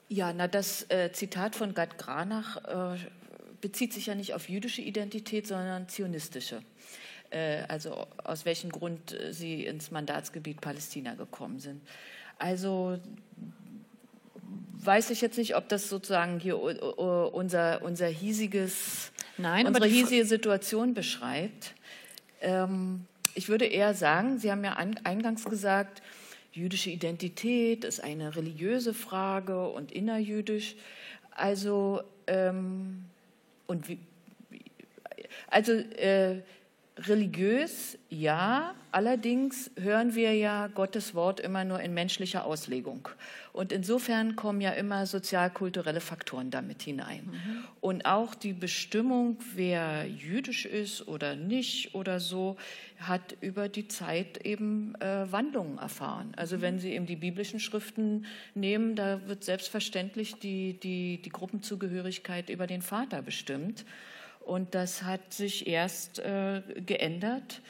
[0.08, 2.98] Ja, na das äh, Zitat von Gerd Granach äh,
[3.60, 6.62] bezieht sich ja nicht auf jüdische Identität, sondern zionistische.
[7.32, 11.80] Äh, also aus welchem Grund äh, sie ins Mandatsgebiet Palästina gekommen sind.
[12.38, 12.98] Also
[14.84, 20.92] weiß ich jetzt nicht, ob das sozusagen hier unser, unser hiesiges, Nein, unsere hiesige Situation
[20.92, 21.74] beschreibt.
[22.40, 26.02] Ähm, ich würde eher sagen, Sie haben ja eingangs gesagt,
[26.52, 30.74] jüdische Identität ist eine religiöse Frage und innerjüdisch.
[31.30, 33.04] Also ähm,
[33.66, 33.98] und wie,
[35.46, 36.42] also äh,
[36.98, 43.08] religiös ja, allerdings hören wir ja Gottes Wort immer nur in menschlicher Auslegung.
[43.54, 47.24] Und insofern kommen ja immer sozialkulturelle Faktoren damit hinein.
[47.24, 47.64] Mhm.
[47.80, 52.56] Und auch die Bestimmung, wer jüdisch ist oder nicht oder so,
[53.00, 56.32] hat über die Zeit eben äh, Wandlungen erfahren.
[56.36, 62.50] Also wenn Sie eben die biblischen Schriften nehmen, da wird selbstverständlich die, die, die Gruppenzugehörigkeit
[62.50, 63.86] über den Vater bestimmt.
[64.44, 67.62] Und das hat sich erst äh, geändert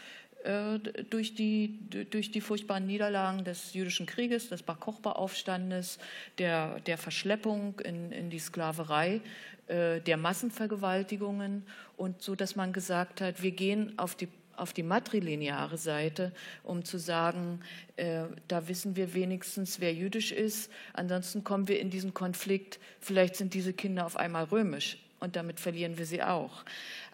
[0.45, 0.79] äh,
[1.11, 1.79] durch, die,
[2.11, 5.99] durch die furchtbaren Niederlagen des jüdischen Krieges, des Bar Kochba-Aufstandes,
[6.39, 9.21] der, der Verschleppung in, in die Sklaverei,
[9.69, 11.65] äh, der Massenvergewaltigungen.
[11.97, 16.31] Und so, dass man gesagt hat, wir gehen auf die auf die matrilineare Seite,
[16.63, 17.61] um zu sagen,
[17.97, 20.71] äh, da wissen wir wenigstens, wer jüdisch ist.
[20.93, 25.61] Ansonsten kommen wir in diesen Konflikt, vielleicht sind diese Kinder auf einmal römisch und damit
[25.61, 26.65] verlieren wir sie auch.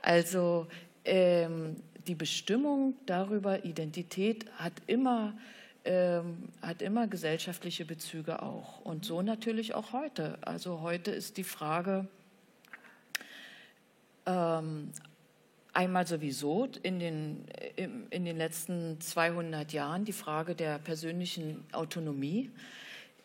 [0.01, 0.67] Also
[1.05, 5.37] ähm, die Bestimmung darüber, Identität hat immer,
[5.85, 8.81] ähm, hat immer gesellschaftliche Bezüge auch.
[8.81, 10.39] Und so natürlich auch heute.
[10.41, 12.09] Also heute ist die Frage,
[14.25, 14.91] ähm,
[15.75, 17.45] einmal sowieso in den,
[17.77, 22.51] in den letzten 200 Jahren die Frage der persönlichen Autonomie.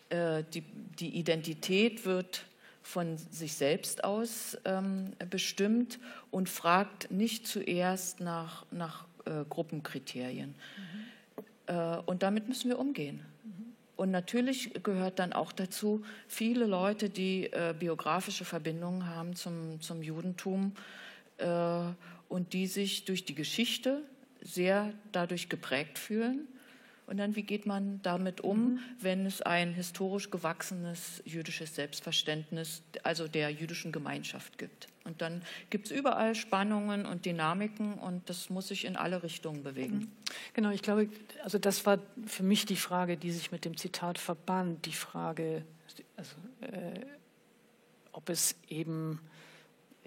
[0.10, 0.62] Äh, die,
[1.00, 2.46] die Identität wird
[2.84, 10.50] von sich selbst aus ähm, bestimmt und fragt nicht zuerst nach, nach äh, Gruppenkriterien.
[10.50, 11.74] Mhm.
[11.74, 13.26] Äh, und damit müssen wir umgehen.
[13.44, 13.74] Mhm.
[13.96, 20.04] Und natürlich gehört dann auch dazu, viele Leute, die äh, biografische Verbindungen haben zum, zum
[20.04, 20.74] Judentum
[21.38, 21.48] äh,
[22.28, 24.02] und die sich durch die Geschichte
[24.42, 26.48] sehr dadurch geprägt fühlen.
[27.06, 28.80] Und dann, wie geht man damit um, mhm.
[29.00, 34.88] wenn es ein historisch gewachsenes jüdisches Selbstverständnis, also der jüdischen Gemeinschaft gibt?
[35.04, 39.64] Und dann gibt es überall Spannungen und Dynamiken und das muss sich in alle Richtungen
[39.64, 39.98] bewegen.
[39.98, 40.12] Mhm.
[40.54, 41.10] Genau, ich glaube,
[41.44, 45.66] also das war für mich die Frage, die sich mit dem Zitat verband, die Frage,
[46.16, 47.02] also, äh,
[48.14, 49.20] ob es eben,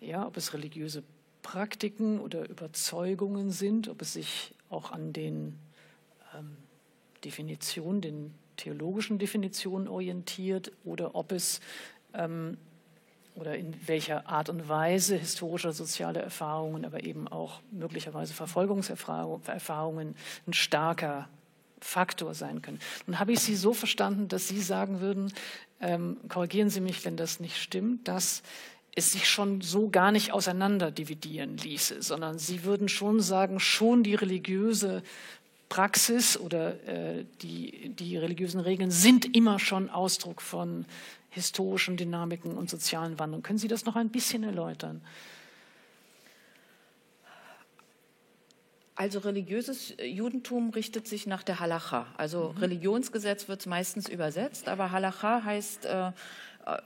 [0.00, 1.02] ja, ob es religiöse
[1.42, 5.58] Praktiken oder Überzeugungen sind, ob es sich auch an den
[6.34, 6.56] ähm,
[7.24, 11.60] Definitionen, den theologischen Definitionen orientiert oder ob es
[12.14, 12.56] ähm,
[13.34, 20.14] oder in welcher Art und Weise historische soziale Erfahrungen, aber eben auch möglicherweise Verfolgungserfahrungen
[20.46, 21.28] ein starker
[21.80, 22.78] Faktor sein können.
[23.06, 25.32] Nun habe ich Sie so verstanden, dass Sie sagen würden,
[25.80, 28.42] ähm, korrigieren Sie mich, wenn das nicht stimmt, dass
[28.94, 34.02] es sich schon so gar nicht auseinander dividieren ließe, sondern Sie würden schon sagen, schon
[34.02, 35.02] die religiöse
[35.68, 40.86] Praxis oder äh, die, die religiösen Regeln sind immer schon Ausdruck von
[41.30, 43.42] historischen Dynamiken und sozialen Wandlungen.
[43.42, 45.02] Können Sie das noch ein bisschen erläutern?
[48.94, 52.06] Also religiöses Judentum richtet sich nach der Halacha.
[52.16, 52.58] Also mhm.
[52.58, 56.12] Religionsgesetz wird meistens übersetzt, aber Halacha heißt äh,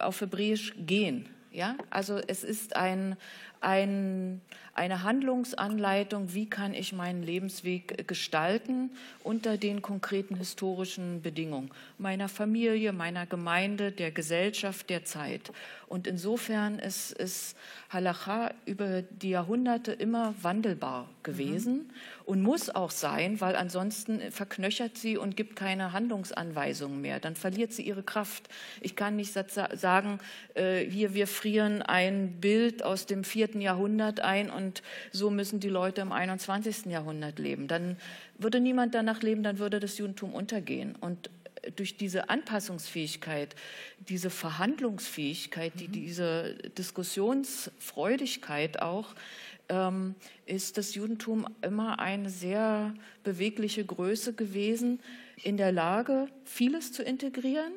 [0.00, 1.28] auf Hebräisch gehen.
[1.52, 1.76] Ja?
[1.88, 3.16] Also es ist ein,
[3.60, 4.40] ein,
[4.74, 8.90] eine Handlungsanleitung, wie kann ich meinen Lebensweg gestalten
[9.22, 15.52] unter den konkreten historischen Bedingungen meiner Familie, meiner Gemeinde, der Gesellschaft, der Zeit.
[15.90, 17.56] Und insofern ist, ist
[17.88, 21.90] Halacha über die Jahrhunderte immer wandelbar gewesen mhm.
[22.26, 27.18] und muss auch sein, weil ansonsten verknöchert sie und gibt keine Handlungsanweisungen mehr.
[27.18, 28.48] Dann verliert sie ihre Kraft.
[28.80, 30.20] Ich kann nicht sagen,
[30.54, 34.82] äh, hier, wir frieren ein Bild aus dem vierten Jahrhundert ein und
[35.12, 36.86] so müssen die Leute im 21.
[36.86, 37.68] Jahrhundert leben.
[37.68, 37.96] Dann
[38.38, 40.94] würde niemand danach leben, dann würde das Judentum untergehen.
[41.00, 41.30] Und
[41.76, 43.54] durch diese Anpassungsfähigkeit,
[43.98, 45.92] diese Verhandlungsfähigkeit, die, mhm.
[45.92, 49.14] diese Diskussionsfreudigkeit auch,
[49.68, 50.14] ähm,
[50.46, 55.00] ist das Judentum immer eine sehr bewegliche Größe gewesen,
[55.42, 57.72] in der Lage, vieles zu integrieren,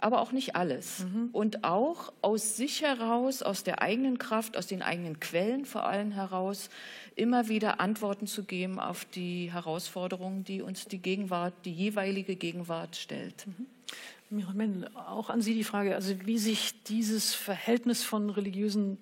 [0.00, 1.00] aber auch nicht alles.
[1.00, 1.28] Mhm.
[1.32, 6.12] Und auch aus sich heraus, aus der eigenen Kraft, aus den eigenen Quellen vor allem
[6.12, 6.70] heraus,
[7.16, 12.96] immer wieder Antworten zu geben auf die Herausforderungen, die uns die Gegenwart, die jeweilige Gegenwart
[12.96, 13.46] stellt.
[13.46, 13.66] Mhm.
[14.30, 18.98] Miriam, auch an Sie die Frage, also wie sich dieses Verhältnis von religiösen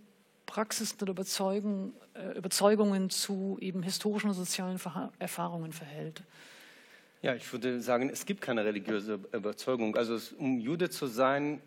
[0.47, 4.81] Praxisen oder Überzeugung, äh, Überzeugungen zu eben historischen und sozialen
[5.19, 6.23] Erfahrungen verhält.
[7.21, 9.97] Ja, ich würde sagen, es gibt keine religiöse Überzeugung.
[9.97, 11.61] Also um Jude zu sein,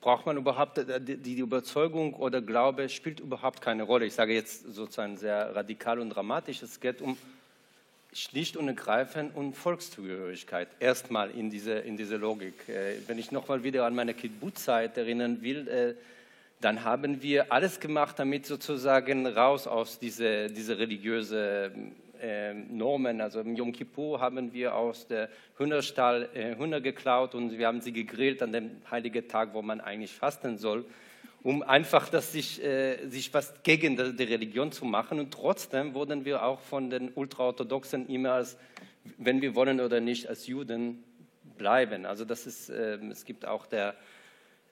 [0.00, 4.06] braucht man überhaupt, äh, die Überzeugung oder Glaube spielt überhaupt keine Rolle.
[4.06, 7.16] Ich sage jetzt sozusagen sehr radikal und dramatisch, es geht um
[8.12, 10.68] schlicht und ergreifend um Volkszugehörigkeit.
[10.80, 12.68] Erstmal in diese, in diese Logik.
[12.68, 15.94] Äh, wenn ich nochmal wieder an meine Kibbutz-Zeit erinnern will, äh,
[16.60, 21.70] dann haben wir alles gemacht, damit sozusagen raus aus diese, diese religiöse
[22.20, 23.20] äh, Normen.
[23.20, 27.80] Also im Yom Kippur haben wir aus der Hühnerstall äh, Hühner geklaut und wir haben
[27.80, 30.84] sie gegrillt an dem heiligen Tag, wo man eigentlich fasten soll,
[31.42, 35.18] um einfach dass sich, äh, sich was gegen die Religion zu machen.
[35.18, 38.56] Und trotzdem wurden wir auch von den Ultraorthodoxen immer als,
[39.16, 41.04] wenn wir wollen oder nicht, als Juden
[41.56, 42.06] bleiben.
[42.06, 43.94] Also das ist, ähm, es gibt auch der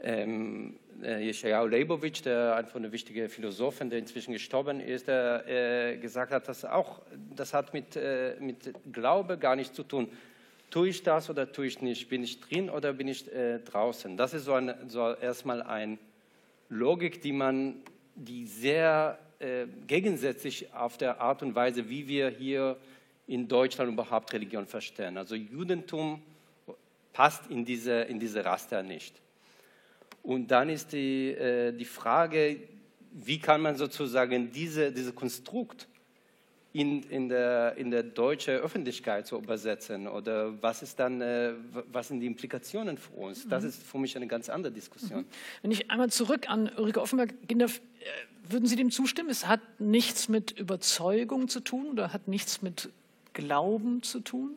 [0.00, 6.32] ähm, Yeshayahu Leibowitsch, der einfach eine wichtige Philosophin, der inzwischen gestorben ist, der äh, gesagt
[6.32, 7.02] hat, dass auch,
[7.35, 10.09] das hat mit, äh, mit Glaube gar nichts zu tun.
[10.70, 12.09] Tue ich das oder tue ich nicht?
[12.09, 14.16] Bin ich drin oder bin ich äh, draußen?
[14.16, 15.98] Das ist so, eine, so erstmal eine
[16.68, 17.76] Logik, die man,
[18.14, 22.76] die sehr äh, gegensätzlich auf der Art und Weise, wie wir hier
[23.26, 25.16] in Deutschland überhaupt Religion verstehen.
[25.18, 26.22] Also Judentum
[27.12, 29.20] passt in diese, in diese Raster nicht.
[30.27, 32.57] Und dann ist die, äh, die Frage,
[33.12, 35.87] wie kann man sozusagen diese, dieses Konstrukt
[36.73, 40.09] in, in, der, in der deutschen Öffentlichkeit so übersetzen?
[40.09, 41.53] Oder was, ist dann, äh,
[41.93, 43.47] was sind die Implikationen für uns?
[43.47, 43.69] Das mhm.
[43.69, 45.21] ist für mich eine ganz andere Diskussion.
[45.21, 45.27] Mhm.
[45.62, 49.31] Wenn ich einmal zurück an Ulrike Offenberg gehen darf, äh, würden Sie dem zustimmen?
[49.31, 52.91] Es hat nichts mit Überzeugung zu tun oder hat nichts mit
[53.33, 54.57] Glauben zu tun?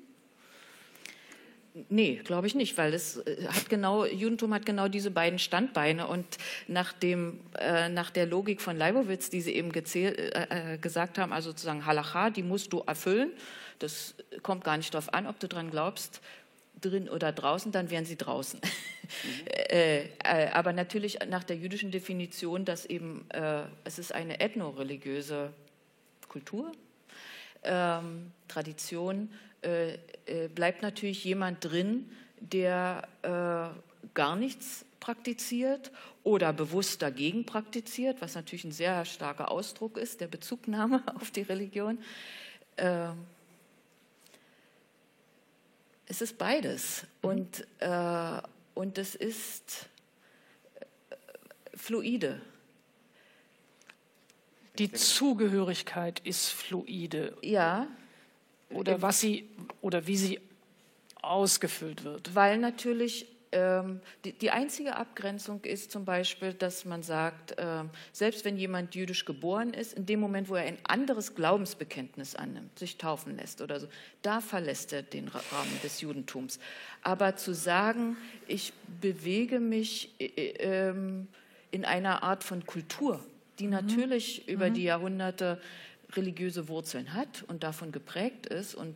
[1.89, 6.07] Nee, glaube ich nicht, weil es äh, hat genau, Judentum hat genau diese beiden Standbeine
[6.07, 6.25] und
[6.67, 11.17] nach, dem, äh, nach der Logik von Leibowitz, die Sie eben gezählt, äh, äh, gesagt
[11.17, 13.31] haben, also sozusagen Halacha, die musst du erfüllen,
[13.79, 16.21] das kommt gar nicht darauf an, ob du dran glaubst,
[16.81, 18.59] drin oder draußen, dann wären sie draußen.
[18.61, 19.47] Mhm.
[19.69, 25.51] äh, äh, aber natürlich nach der jüdischen Definition, dass eben äh, es ist eine ethnoreligiöse
[26.27, 26.71] Kultur,
[27.63, 29.29] ähm, Tradition,
[29.61, 29.93] äh,
[30.25, 35.91] äh, bleibt natürlich jemand drin, der äh, gar nichts praktiziert
[36.23, 41.41] oder bewusst dagegen praktiziert, was natürlich ein sehr starker Ausdruck ist, der Bezugnahme auf die
[41.41, 41.99] Religion.
[42.77, 43.25] Ähm,
[46.05, 47.03] es ist beides.
[47.21, 47.29] Mhm.
[47.29, 48.41] Und, äh,
[48.73, 49.89] und es ist
[50.79, 52.41] äh, fluide.
[54.77, 57.37] Die Zugehörigkeit ist fluide.
[57.41, 57.87] Ja.
[58.71, 59.49] Oder was sie
[59.81, 60.39] oder wie sie
[61.21, 62.35] ausgefüllt wird.
[62.35, 68.45] Weil natürlich ähm, die, die, einzige Abgrenzung ist zum Beispiel, dass man sagt, äh, selbst
[68.45, 72.97] wenn jemand jüdisch geboren ist, in dem Moment, wo er ein anderes Glaubensbekenntnis annimmt, sich
[72.97, 73.87] taufen lässt oder so,
[74.21, 76.59] da verlässt er den Rahmen des Judentums.
[77.01, 80.93] Aber zu sagen, ich bewege mich äh, äh,
[81.71, 83.23] in einer Art von Kultur,
[83.57, 83.71] die mhm.
[83.71, 84.53] natürlich mhm.
[84.53, 85.59] über die Jahrhunderte
[86.13, 88.95] religiöse Wurzeln hat und davon geprägt ist und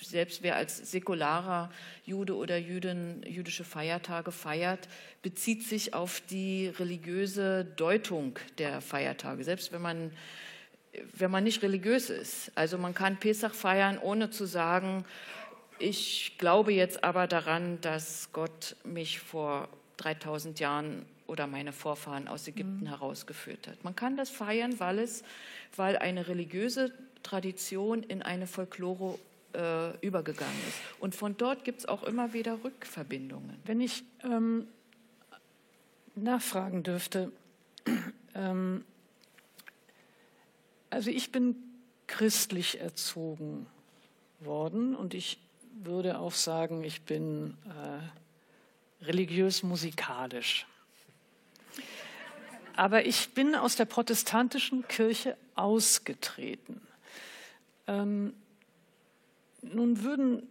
[0.00, 1.70] selbst wer als säkularer
[2.04, 4.88] Jude oder Jüdin jüdische Feiertage feiert,
[5.22, 10.10] bezieht sich auf die religiöse Deutung der Feiertage, selbst wenn man,
[11.14, 12.50] wenn man nicht religiös ist.
[12.54, 15.04] Also man kann Pesach feiern, ohne zu sagen,
[15.78, 22.46] ich glaube jetzt aber daran, dass Gott mich vor 3000 Jahren oder meine Vorfahren aus
[22.46, 22.88] Ägypten mhm.
[22.88, 23.82] herausgeführt hat.
[23.82, 25.24] Man kann das feiern, weil es,
[25.74, 26.92] weil eine religiöse
[27.22, 29.18] Tradition in eine Folklore
[29.54, 30.78] äh, übergegangen ist.
[31.00, 33.56] Und von dort gibt es auch immer wieder Rückverbindungen.
[33.64, 34.68] Wenn ich ähm,
[36.14, 37.32] nachfragen dürfte,
[38.34, 38.84] ähm,
[40.90, 41.56] also ich bin
[42.06, 43.66] christlich erzogen
[44.40, 45.38] worden und ich
[45.82, 50.66] würde auch sagen, ich bin äh, religiös-musikalisch.
[52.76, 56.80] Aber ich bin aus der protestantischen Kirche ausgetreten.
[57.86, 58.34] Ähm,
[59.62, 60.48] nun würden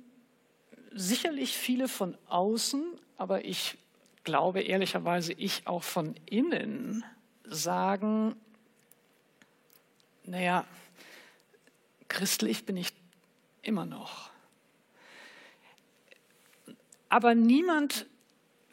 [0.93, 2.83] sicherlich viele von außen,
[3.17, 3.77] aber ich
[4.23, 7.03] glaube ehrlicherweise ich auch von innen
[7.45, 8.35] sagen,
[10.23, 10.65] naja,
[12.07, 12.93] christlich bin ich
[13.61, 14.29] immer noch.
[17.09, 18.05] Aber niemand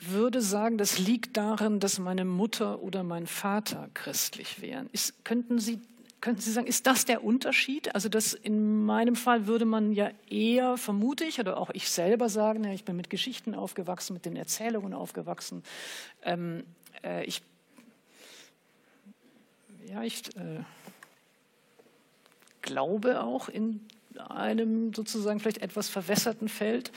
[0.01, 4.89] würde sagen, das liegt daran, dass meine Mutter oder mein Vater christlich wären.
[4.93, 5.81] Ist, könnten Sie
[6.21, 7.95] Könnten Sie sagen, ist das der Unterschied?
[7.95, 12.29] Also das in meinem Fall würde man ja eher, vermute ich, oder auch ich selber
[12.29, 15.63] sagen, ja, ich bin mit Geschichten aufgewachsen, mit den Erzählungen aufgewachsen.
[16.23, 16.65] Ähm,
[17.05, 17.43] äh, ich,
[19.87, 20.65] ja, ich äh,
[22.63, 26.91] glaube auch in einem sozusagen vielleicht etwas verwässerten Feld.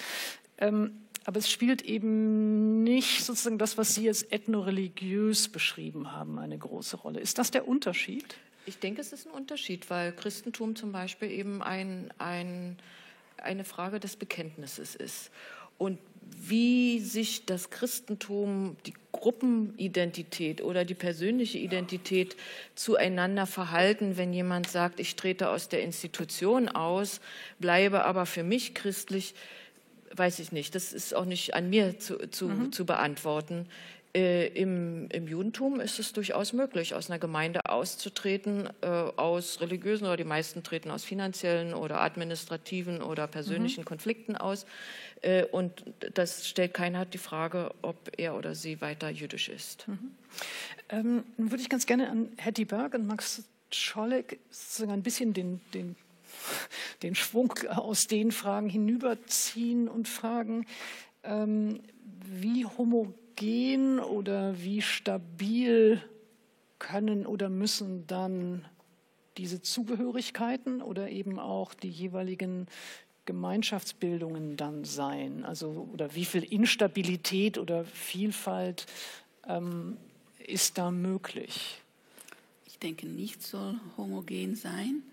[0.58, 6.57] Ähm, aber es spielt eben nicht sozusagen das, was Sie jetzt ethnoreligiös beschrieben haben, eine
[6.57, 7.19] große Rolle.
[7.19, 8.36] Ist das der Unterschied?
[8.65, 12.77] Ich denke, es ist ein Unterschied, weil Christentum zum Beispiel eben ein, ein,
[13.38, 15.31] eine Frage des Bekenntnisses ist.
[15.77, 15.99] Und
[16.38, 22.38] wie sich das Christentum, die Gruppenidentität oder die persönliche Identität
[22.75, 27.19] zueinander verhalten, wenn jemand sagt, ich trete aus der Institution aus,
[27.60, 29.34] bleibe aber für mich christlich,
[30.15, 30.76] weiß ich nicht.
[30.76, 32.71] Das ist auch nicht an mir zu, zu, mhm.
[32.71, 33.67] zu beantworten.
[34.13, 40.06] Äh, im, Im Judentum ist es durchaus möglich, aus einer Gemeinde auszutreten, äh, aus religiösen
[40.06, 43.86] oder die meisten treten aus finanziellen oder administrativen oder persönlichen mhm.
[43.86, 44.65] Konflikten aus.
[45.21, 49.88] Äh, und das stellt keiner die Frage, ob er oder sie weiter jüdisch ist.
[49.88, 50.12] Mhm.
[50.89, 55.62] Ähm, würde ich ganz gerne an Hetty Berg und Max Scholleck sozusagen ein bisschen den,
[55.74, 55.95] den,
[57.04, 60.65] den Schwung aus den Fragen hinüberziehen und fragen,
[61.23, 61.82] ähm,
[62.25, 66.01] wie homogen oder wie stabil
[66.80, 68.65] können oder müssen dann
[69.38, 72.67] diese Zugehörigkeiten oder eben auch die jeweiligen
[73.25, 75.45] Gemeinschaftsbildungen dann sein?
[75.45, 78.86] Also oder wie viel Instabilität oder Vielfalt
[79.47, 79.97] ähm,
[80.45, 81.82] ist da möglich?
[82.68, 85.03] Ich denke, nichts soll homogen sein.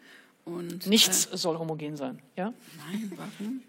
[0.49, 2.53] Und, Nichts äh, soll homogen sein, ja?
[2.91, 3.63] Nein, warum?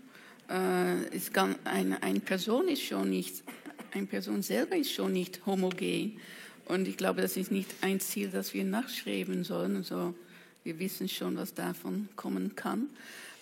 [0.49, 3.43] Äh, ist ganz, eine, eine Person ist schon nicht
[3.91, 6.19] eine Person selber ist schon nicht homogen.
[6.65, 9.77] Und ich glaube, das ist nicht ein Ziel, das wir nachschreiben sollen.
[9.77, 10.13] Also
[10.63, 12.89] wir wissen schon, was davon kommen kann.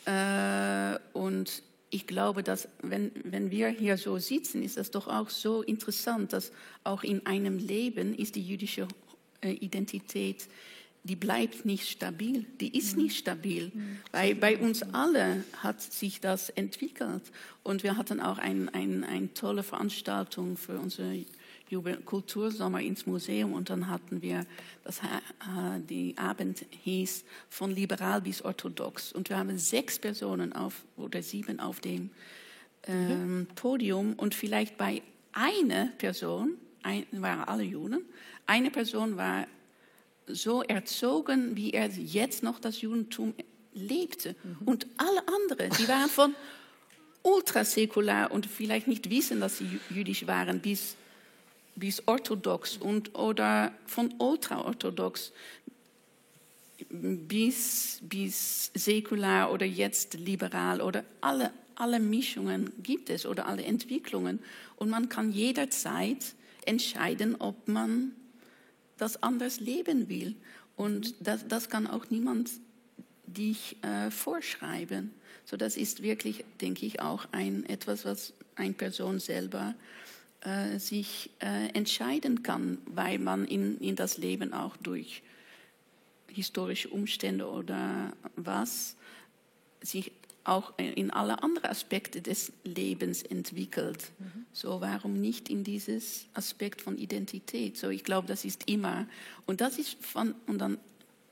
[0.06, 5.30] Äh, und ich glaube, dass wenn, wenn wir hier so sitzen, ist das doch auch
[5.30, 6.52] so interessant, dass
[6.84, 8.88] auch in einem Leben ist die jüdische
[9.42, 10.48] äh, Identität
[11.08, 13.72] die bleibt nicht stabil, die ist nicht stabil.
[14.12, 17.24] Bei, bei uns alle hat sich das entwickelt.
[17.64, 21.26] Und wir hatten auch eine ein, ein tolle Veranstaltung für unsere
[22.06, 24.46] Kultursommer ins Museum und dann hatten wir,
[24.84, 30.86] das, äh, die Abend hieß von liberal bis orthodox und wir haben sechs Personen auf,
[30.96, 32.10] oder sieben auf dem
[32.88, 33.48] ähm, mhm.
[33.56, 35.02] Podium und vielleicht bei
[35.34, 36.54] einer Person,
[36.84, 38.06] ein, waren alle Juden,
[38.46, 39.46] eine Person war
[40.28, 43.34] so erzogen, wie er jetzt noch das Judentum
[43.74, 44.36] lebte.
[44.44, 44.68] Mhm.
[44.68, 46.36] Und alle anderen, die waren von
[47.24, 50.96] ultrasäkular und vielleicht nicht wissen, dass sie jüdisch waren, bis,
[51.76, 55.32] bis orthodox und, oder von ultraorthodox
[56.90, 64.40] bis, bis säkular oder jetzt liberal oder alle, alle Mischungen gibt es oder alle Entwicklungen.
[64.78, 68.14] Und man kann jederzeit entscheiden, ob man
[68.98, 70.36] das anders leben will.
[70.76, 72.52] Und das, das kann auch niemand
[73.26, 75.12] dich äh, vorschreiben.
[75.46, 79.76] So, das ist wirklich, denke ich, auch ein, etwas, was eine Person selber
[80.42, 85.24] äh, sich äh, entscheiden kann, weil man in, in das Leben auch durch
[86.28, 88.96] historische Umstände oder was
[89.82, 90.12] sich
[90.48, 94.12] auch in alle anderen Aspekte des Lebens entwickelt.
[94.20, 94.46] Mhm.
[94.54, 97.78] So, warum nicht in dieses Aspekt von Identität?
[97.78, 99.08] So, ich glaube, das ist immer.
[99.46, 100.78] Und das ist von, und dann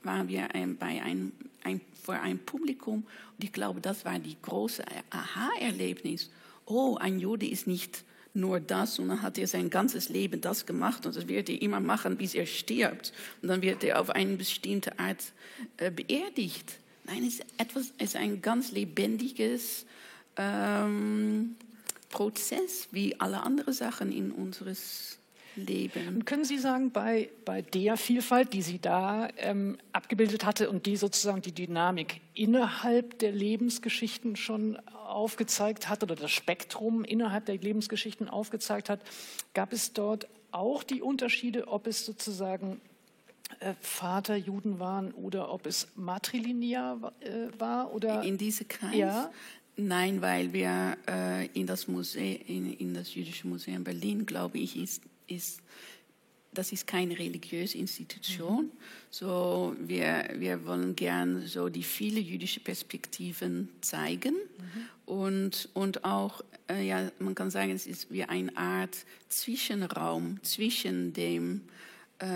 [0.02, 1.32] waren wir ein, bei ein,
[1.64, 3.04] ein, vor einem Publikum
[3.36, 6.30] und ich glaube, das war die große Aha-Erlebnis.
[6.64, 8.04] Oh, ein Jude ist nicht
[8.34, 11.60] nur das und dann hat er sein ganzes Leben das gemacht und das wird er
[11.60, 13.12] immer machen, bis er stirbt.
[13.42, 15.32] Und dann wird er auf eine bestimmte Art
[15.78, 16.78] äh, beerdigt.
[17.06, 19.86] Nein, es ist, etwas, es ist ein ganz lebendiges
[20.36, 21.56] ähm,
[22.10, 25.18] Prozess, wie alle anderen Sachen in unseres
[25.56, 26.08] Leben.
[26.08, 30.86] Und können Sie sagen, bei, bei der Vielfalt, die sie da ähm, abgebildet hatte und
[30.86, 34.76] die sozusagen die Dynamik innerhalb der Lebensgeschichten schon
[35.06, 39.00] aufgezeigt hat oder das Spektrum innerhalb der Lebensgeschichten aufgezeigt hat,
[39.54, 42.80] gab es dort auch die Unterschiede, ob es sozusagen
[43.80, 48.96] Vater Juden waren oder ob es matrilinear äh, war oder in diese Kreis?
[48.96, 49.30] Ja.
[49.76, 54.76] Nein, weil wir äh, in das Museum, in, in, das Jüdische Museum Berlin, glaube ich,
[54.76, 55.60] ist, ist
[56.56, 58.64] das ist keine religiöse Institution.
[58.64, 58.70] Mhm.
[59.10, 65.14] So, wir, wir wollen gern so die viele jüdische Perspektiven zeigen mhm.
[65.14, 68.96] und, und auch, äh, ja, man kann sagen, es ist wie eine Art
[69.28, 71.60] Zwischenraum zwischen dem
[72.18, 72.26] äh,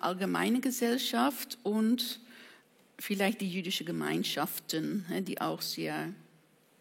[0.00, 2.20] allgemeine Gesellschaft und
[2.98, 6.12] vielleicht die jüdische Gemeinschaften, die auch sehr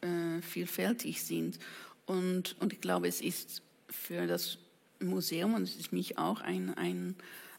[0.01, 1.59] äh, vielfältig sind.
[2.05, 4.57] Und, und ich glaube, es ist für das
[4.99, 7.15] Museum, und es ist mich auch ein, ein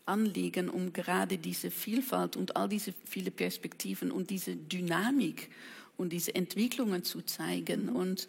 [0.06, 5.50] Anliegen, um gerade diese Vielfalt und all diese viele Perspektiven und diese Dynamik
[5.96, 7.88] und diese Entwicklungen zu zeigen.
[7.90, 8.26] Und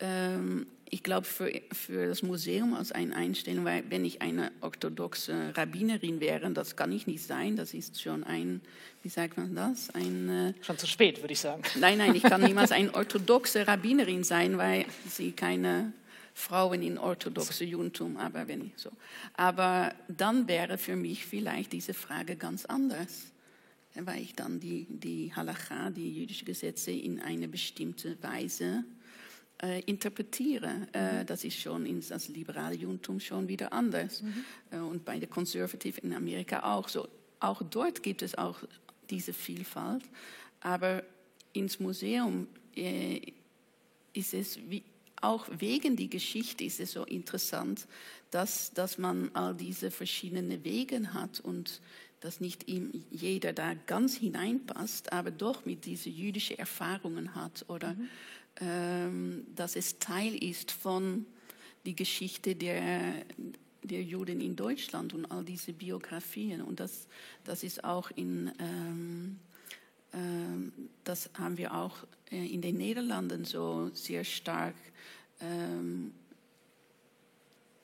[0.00, 5.52] ähm, ich glaube, für, für das Museum als eine Einstellung, weil wenn ich eine orthodoxe
[5.56, 8.60] Rabbinerin wäre, das kann ich nicht sein, das ist schon ein,
[9.02, 9.90] wie sagt man das?
[9.90, 11.62] Ein, äh, schon zu spät, würde ich sagen.
[11.78, 15.92] Nein, nein, ich kann niemals eine orthodoxe Rabbinerin sein, weil sie keine
[16.34, 18.90] Frauen in orthodoxe Judentum, aber wenn ich so.
[19.34, 23.32] Aber dann wäre für mich vielleicht diese Frage ganz anders,
[23.94, 28.84] weil ich dann die, die Halacha, die jüdischen Gesetze in eine bestimmte Weise
[29.62, 30.88] äh, interpretiere.
[30.92, 34.22] Äh, das ist schon in das liberale Judentum schon wieder anders.
[34.22, 34.44] Mhm.
[34.70, 37.08] Äh, und bei der Conservative in Amerika auch so.
[37.40, 38.58] Auch dort gibt es auch
[39.10, 40.02] diese Vielfalt.
[40.60, 41.02] Aber
[41.52, 42.46] ins Museum
[42.76, 43.20] äh,
[44.12, 44.82] ist es wie,
[45.20, 47.86] auch wegen der Geschichte ist es so interessant,
[48.30, 51.80] dass, dass man all diese verschiedenen Wege hat und
[52.20, 57.94] dass nicht ihm jeder da ganz hineinpasst, aber doch mit diesen jüdischen Erfahrungen hat oder
[57.94, 58.08] mhm
[58.60, 61.26] dass es Teil ist von
[61.86, 63.24] der Geschichte der,
[63.82, 66.62] der Juden in Deutschland und all diese Biografien.
[66.62, 67.06] Und das,
[67.44, 69.38] das ist auch in, ähm,
[70.12, 70.72] ähm,
[71.04, 71.96] das haben wir auch
[72.30, 74.74] äh, in den Niederlanden so sehr stark
[75.40, 76.12] ähm,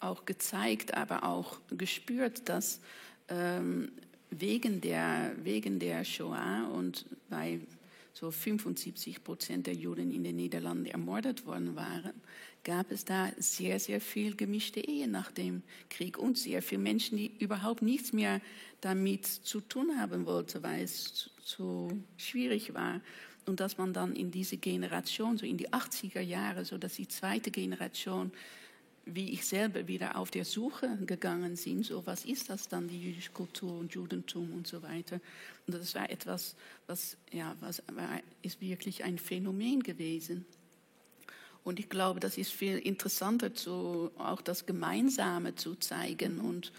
[0.00, 2.80] auch gezeigt, aber auch gespürt, dass
[3.28, 3.92] ähm,
[4.30, 7.60] wegen, der, wegen der Shoah und bei
[8.14, 12.12] so 75 Prozent der Juden in den Niederlanden ermordet worden waren,
[12.62, 17.18] gab es da sehr, sehr viel gemischte Ehe nach dem Krieg und sehr viele Menschen,
[17.18, 18.40] die überhaupt nichts mehr
[18.80, 23.00] damit zu tun haben wollten, weil es zu schwierig war.
[23.46, 27.08] Und dass man dann in diese Generation, so in die 80er Jahre, so dass die
[27.08, 28.32] zweite Generation
[29.06, 33.00] wie ich selber wieder auf der Suche gegangen bin, so was ist das dann, die
[33.00, 35.20] jüdische Kultur und Judentum und so weiter.
[35.66, 40.46] Und das war etwas, was, ja, was war, ist wirklich ein Phänomen gewesen.
[41.64, 46.72] Und ich glaube, das ist viel interessanter, zu, auch das Gemeinsame zu zeigen und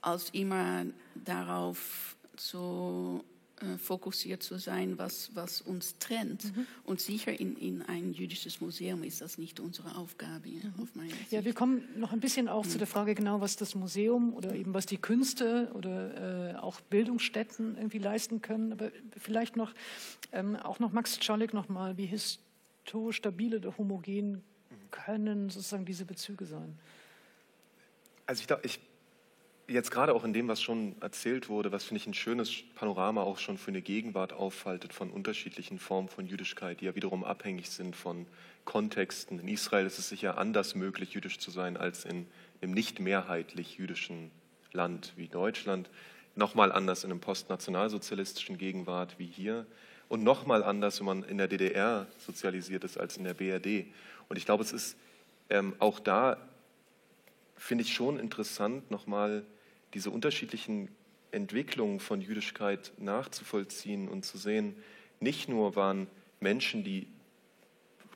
[0.00, 3.22] als immer darauf zu
[3.62, 6.44] äh, fokussiert zu sein, was, was uns trennt.
[6.56, 6.66] Mhm.
[6.84, 10.48] Und sicher in, in ein jüdisches Museum ist das nicht unsere Aufgabe.
[10.48, 11.32] Ja, auf meine Sicht.
[11.32, 12.70] ja wir kommen noch ein bisschen auch mhm.
[12.70, 16.80] zu der Frage genau, was das Museum oder eben was die Künste oder äh, auch
[16.80, 18.72] Bildungsstätten irgendwie leisten können.
[18.72, 19.74] Aber vielleicht noch,
[20.32, 24.42] ähm, auch noch Max Czolek noch mal, wie historisch stabil oder homogen
[24.90, 26.78] können sozusagen diese Bezüge sein?
[28.26, 28.80] Also ich, ich
[29.70, 33.22] jetzt gerade auch in dem, was schon erzählt wurde, was finde ich ein schönes Panorama
[33.22, 37.70] auch schon für eine Gegenwart auffaltet von unterschiedlichen Formen von Jüdischkeit, die ja wiederum abhängig
[37.70, 38.26] sind von
[38.64, 39.38] Kontexten.
[39.38, 42.26] In Israel ist es sicher anders möglich, jüdisch zu sein, als in
[42.60, 44.30] einem nicht mehrheitlich jüdischen
[44.72, 45.88] Land wie Deutschland.
[46.34, 49.66] Nochmal anders in einem postnationalsozialistischen Gegenwart wie hier.
[50.08, 53.86] Und nochmal anders, wenn man in der DDR sozialisiert ist, als in der BRD.
[54.28, 54.96] Und ich glaube, es ist
[55.48, 56.36] ähm, auch da,
[57.56, 59.44] finde ich schon interessant, nochmal
[59.94, 60.88] diese unterschiedlichen
[61.32, 64.76] Entwicklungen von Jüdischkeit nachzuvollziehen und zu sehen,
[65.20, 66.06] nicht nur waren
[66.40, 67.06] Menschen, die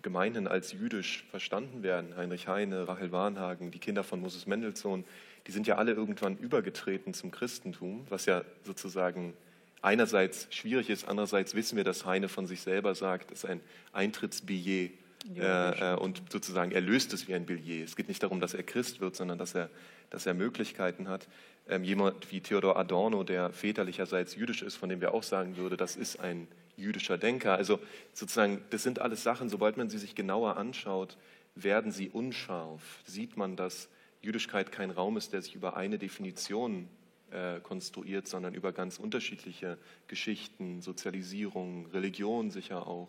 [0.02, 5.04] gemeinhin als jüdisch verstanden werden, Heinrich Heine, Rachel Warnhagen, die Kinder von Moses Mendelssohn,
[5.46, 9.34] die sind ja alle irgendwann übergetreten zum Christentum, was ja sozusagen
[9.82, 13.60] einerseits schwierig ist, andererseits wissen wir, dass Heine von sich selber sagt, es ist ein
[13.92, 14.92] Eintrittsbillet
[15.36, 17.84] äh, äh, und sozusagen er löst es wie ein Billet.
[17.84, 19.70] Es geht nicht darum, dass er Christ wird, sondern dass er,
[20.10, 21.28] dass er Möglichkeiten hat.
[21.66, 25.76] Ähm, jemand wie Theodor Adorno, der väterlicherseits jüdisch ist, von dem wir auch sagen würde,
[25.76, 26.46] das ist ein
[26.76, 27.54] jüdischer Denker.
[27.54, 27.78] Also
[28.12, 31.16] sozusagen, das sind alles Sachen, sobald man sie sich genauer anschaut,
[31.54, 32.82] werden sie unscharf.
[33.06, 33.88] Sieht man, dass
[34.20, 36.88] Jüdischkeit kein Raum ist, der sich über eine Definition
[37.30, 43.08] äh, konstruiert, sondern über ganz unterschiedliche Geschichten, Sozialisierung, Religion sicher auch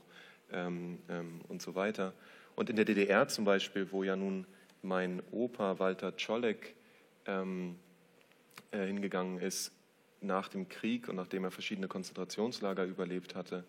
[0.52, 2.14] ähm, ähm, und so weiter.
[2.56, 4.46] Und in der DDR zum Beispiel, wo ja nun
[4.82, 6.76] mein Opa Walter Czolek
[7.26, 7.78] ähm,
[8.72, 9.72] äh, hingegangen ist
[10.22, 13.64] nach dem Krieg und nachdem er verschiedene Konzentrationslager überlebt hatte,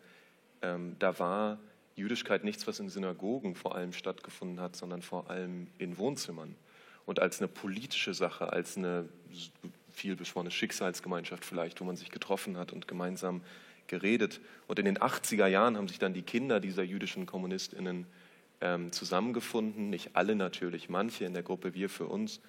[0.63, 1.59] ähm, da war
[1.97, 6.55] Jüdischkeit nichts, was in Synagogen vor allem stattgefunden hat, sondern vor allem in Wohnzimmern.
[7.07, 9.09] Und als eine politische Sache, als eine
[9.91, 13.43] viel beschworene Schicksalsgemeinschaft vielleicht, wo man sich getroffen hat und gemeinsam
[13.89, 14.41] geredet.
[14.67, 18.07] Und in den 80er Jahren haben sich dann die Kinder dieser jüdischen KommunistInnen
[18.61, 22.41] ähm, zusammengefunden, nicht alle natürlich, manche in der Gruppe Wir für uns,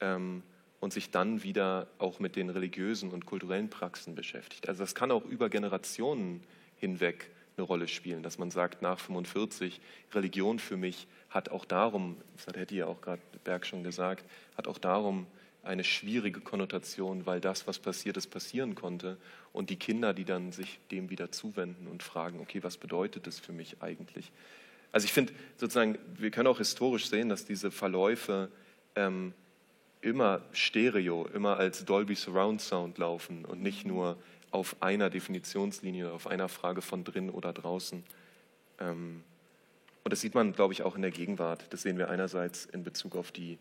[0.00, 0.42] ähm,
[0.80, 4.68] und sich dann wieder auch mit den religiösen und kulturellen Praxen beschäftigt.
[4.68, 6.42] Also das kann auch über Generationen
[6.76, 9.80] hinweg eine Rolle spielen, dass man sagt, nach 45,
[10.12, 14.24] Religion für mich hat auch darum, das Hetty ja auch gerade Berg schon gesagt,
[14.56, 15.28] hat auch darum
[15.62, 19.16] eine schwierige Konnotation, weil das, was passiert ist, passieren konnte.
[19.52, 23.38] Und die Kinder, die dann sich dem wieder zuwenden und fragen, okay, was bedeutet das
[23.38, 24.32] für mich eigentlich?
[24.90, 28.50] Also ich finde sozusagen, wir können auch historisch sehen, dass diese Verläufe
[28.96, 29.32] ähm,
[30.00, 34.18] immer stereo, immer als Dolby Surround Sound laufen und nicht nur
[34.50, 38.04] auf einer Definitionslinie, auf einer Frage von drin oder draußen.
[38.80, 39.22] Ähm,
[40.04, 41.66] und das sieht man, glaube ich, auch in der Gegenwart.
[41.70, 43.58] Das sehen wir einerseits in Bezug auf die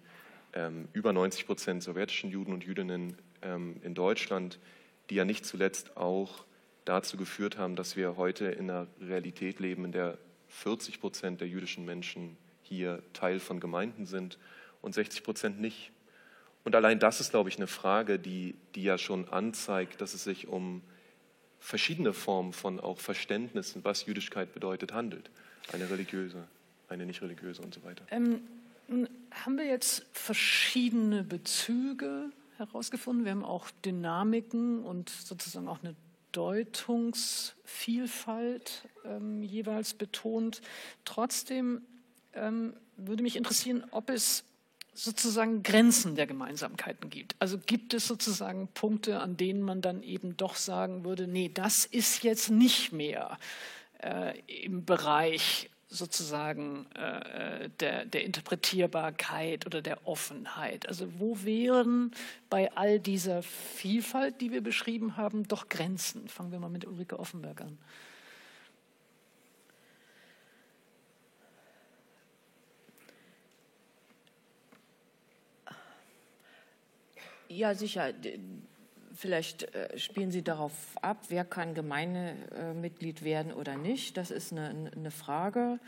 [0.53, 4.59] ähm, über 90 Prozent sowjetischen Juden und Jüdinnen ähm, in Deutschland,
[5.09, 6.45] die ja nicht zuletzt auch
[6.85, 10.17] dazu geführt haben, dass wir heute in einer Realität leben, in der
[10.49, 14.37] 40 Prozent der jüdischen Menschen hier Teil von Gemeinden sind
[14.81, 15.91] und 60 Prozent nicht.
[16.63, 20.23] Und allein das ist, glaube ich, eine Frage, die, die ja schon anzeigt, dass es
[20.23, 20.81] sich um
[21.59, 25.29] verschiedene Formen von auch Verständnissen, was Jüdischkeit bedeutet, handelt.
[25.71, 26.47] Eine religiöse,
[26.89, 28.05] eine nicht religiöse und so weiter.
[28.11, 28.41] Ähm,
[29.31, 33.25] haben wir jetzt verschiedene Bezüge herausgefunden.
[33.25, 35.95] Wir haben auch Dynamiken und sozusagen auch eine
[36.31, 40.61] Deutungsvielfalt ähm, jeweils betont.
[41.05, 41.83] Trotzdem
[42.33, 44.43] ähm, würde mich interessieren, ob es
[44.93, 47.35] sozusagen Grenzen der Gemeinsamkeiten gibt.
[47.39, 51.85] Also gibt es sozusagen Punkte, an denen man dann eben doch sagen würde, nee, das
[51.85, 53.37] ist jetzt nicht mehr
[54.01, 60.87] äh, im Bereich sozusagen äh, der, der, Interpretierbarkeit oder der Offenheit.
[60.87, 62.11] Also wo wären
[62.49, 66.29] bei all dieser Vielfalt, die wir beschrieben haben, doch Grenzen?
[66.29, 67.77] Fangen wir mal mit Ulrike Offenberg an.
[77.49, 78.13] Ja, sicher.
[79.21, 80.71] Vielleicht äh, spielen Sie darauf
[81.03, 84.17] ab, wer kann Gemeindemitglied werden oder nicht.
[84.17, 85.79] Das ist eine, eine Frage.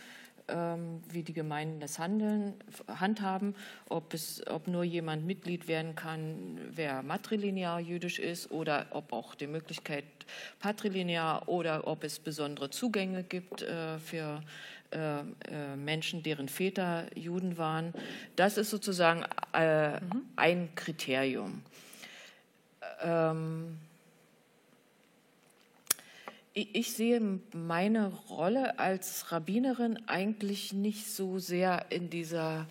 [0.50, 2.54] ähm, wie die Gemeinden das handeln,
[2.88, 3.56] handhaben,
[3.90, 9.34] ob, es, ob nur jemand Mitglied werden kann, wer matrilinear jüdisch ist oder ob auch
[9.34, 10.06] die Möglichkeit
[10.60, 14.44] patrilinear oder ob es besondere Zugänge gibt äh, für
[14.92, 15.24] äh,
[15.76, 17.96] Menschen, deren Väter Juden waren.
[18.36, 20.22] Das ist sozusagen mhm.
[20.36, 21.64] ein Kriterium.
[23.04, 23.78] Ähm,
[26.56, 32.68] ich sehe meine Rolle als Rabbinerin eigentlich nicht so sehr in dieser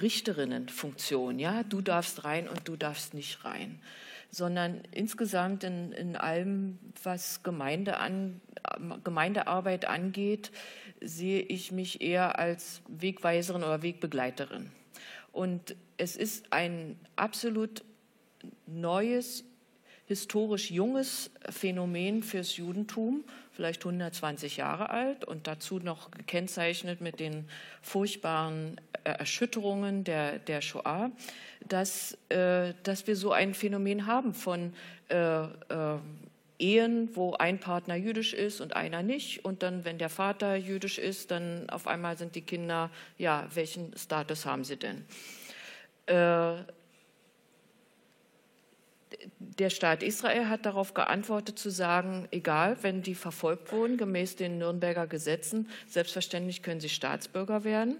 [0.00, 1.38] Richterinnenfunktion.
[1.38, 3.80] Ja, du darfst rein und du darfst nicht rein,
[4.30, 8.40] sondern insgesamt in, in allem, was Gemeinde an,
[9.04, 10.50] Gemeindearbeit angeht,
[11.02, 14.70] sehe ich mich eher als Wegweiserin oder Wegbegleiterin.
[15.32, 17.84] Und es ist ein absolut
[18.66, 19.44] neues
[20.06, 27.48] historisch junges Phänomen fürs Judentum, vielleicht 120 Jahre alt und dazu noch gekennzeichnet mit den
[27.82, 31.10] furchtbaren Erschütterungen der, der Shoah,
[31.68, 34.72] dass, äh, dass wir so ein Phänomen haben von
[35.08, 35.98] äh, äh,
[36.58, 39.44] Ehen, wo ein Partner jüdisch ist und einer nicht.
[39.44, 43.94] Und dann, wenn der Vater jüdisch ist, dann auf einmal sind die Kinder, ja, welchen
[43.96, 45.04] Status haben sie denn?
[49.38, 54.58] Der Staat Israel hat darauf geantwortet zu sagen, egal, wenn die verfolgt wurden, gemäß den
[54.58, 57.96] Nürnberger Gesetzen, selbstverständlich können sie Staatsbürger werden.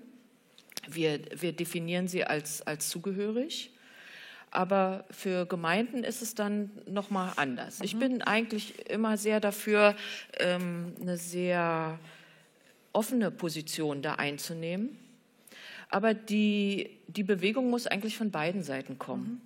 [0.88, 3.70] Wir, wir definieren sie als, als zugehörig.
[4.50, 7.80] Aber für Gemeinden ist es dann nochmal anders.
[7.80, 7.84] Mhm.
[7.84, 9.96] Ich bin eigentlich immer sehr dafür,
[10.38, 11.98] ähm, eine sehr
[12.92, 14.96] offene Position da einzunehmen.
[15.88, 19.42] Aber die, die Bewegung muss eigentlich von beiden Seiten kommen.
[19.42, 19.45] Mhm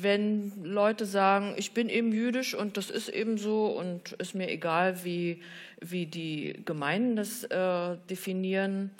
[0.00, 4.50] wenn Leute sagen, ich bin eben jüdisch und das ist eben so und ist mir
[4.50, 5.42] egal, wie,
[5.80, 8.90] wie die Gemeinden das äh, definieren,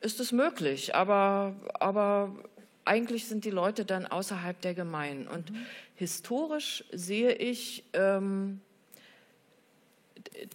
[0.00, 0.94] ist es möglich.
[0.94, 2.34] Aber, aber
[2.84, 5.28] eigentlich sind die Leute dann außerhalb der Gemeinden.
[5.28, 5.66] Und mhm.
[5.94, 8.60] historisch sehe ich, ähm,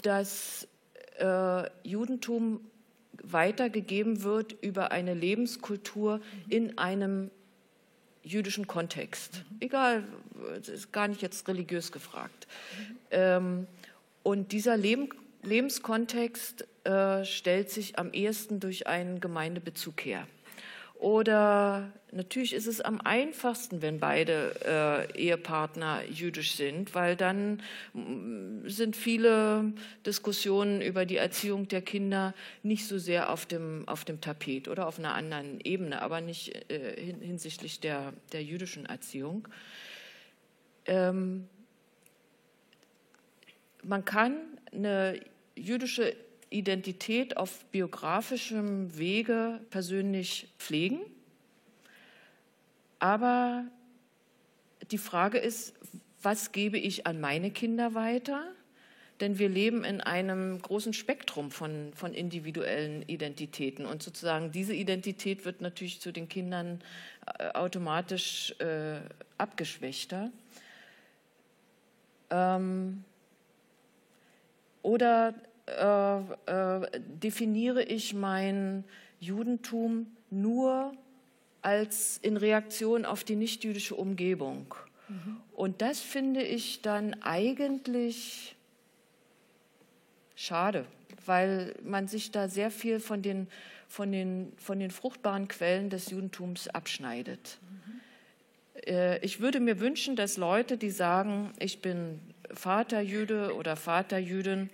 [0.03, 0.67] dass
[1.19, 2.61] äh, Judentum
[3.23, 6.23] weitergegeben wird über eine Lebenskultur mhm.
[6.49, 7.31] in einem
[8.23, 9.43] jüdischen Kontext.
[9.49, 9.57] Mhm.
[9.61, 10.03] Egal,
[10.59, 12.47] es ist gar nicht jetzt religiös gefragt.
[12.77, 12.97] Mhm.
[13.11, 13.67] Ähm,
[14.23, 15.09] und dieser Leben,
[15.43, 20.27] Lebenskontext äh, stellt sich am ehesten durch einen Gemeindebezug her.
[21.01, 28.69] Oder natürlich ist es am einfachsten, wenn beide äh, Ehepartner jüdisch sind, weil dann mm,
[28.69, 29.73] sind viele
[30.05, 34.85] Diskussionen über die Erziehung der Kinder nicht so sehr auf dem, auf dem Tapet oder
[34.85, 39.47] auf einer anderen Ebene, aber nicht äh, hinsichtlich der, der jüdischen Erziehung.
[40.85, 41.47] Ähm,
[43.81, 44.37] man kann
[44.71, 45.19] eine
[45.55, 46.15] jüdische
[46.51, 50.99] Identität auf biografischem Wege persönlich pflegen.
[52.99, 53.63] Aber
[54.91, 55.73] die Frage ist,
[56.21, 58.43] was gebe ich an meine Kinder weiter?
[59.21, 63.85] Denn wir leben in einem großen Spektrum von, von individuellen Identitäten.
[63.85, 66.81] Und sozusagen diese Identität wird natürlich zu den Kindern
[67.39, 68.99] äh, automatisch äh,
[69.37, 70.31] abgeschwächter.
[72.29, 73.03] Ähm,
[74.81, 75.35] oder
[75.71, 76.19] äh,
[76.51, 78.83] äh, definiere ich mein
[79.19, 80.93] Judentum nur
[81.61, 84.73] als in Reaktion auf die nichtjüdische Umgebung.
[85.07, 85.37] Mhm.
[85.53, 88.55] Und das finde ich dann eigentlich
[90.35, 90.85] schade,
[91.25, 93.47] weil man sich da sehr viel von den,
[93.87, 97.59] von den, von den fruchtbaren Quellen des Judentums abschneidet.
[97.61, 98.01] Mhm.
[98.87, 102.19] Äh, ich würde mir wünschen, dass Leute, die sagen, ich bin
[102.53, 104.69] Vaterjüde oder Vaterjüdin,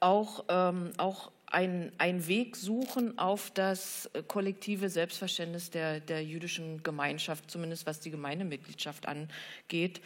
[0.00, 1.92] auch, ähm, auch ein,
[2.26, 10.00] Weg suchen auf das kollektive Selbstverständnis der, der jüdischen Gemeinschaft, zumindest was die Gemeindemitgliedschaft angeht,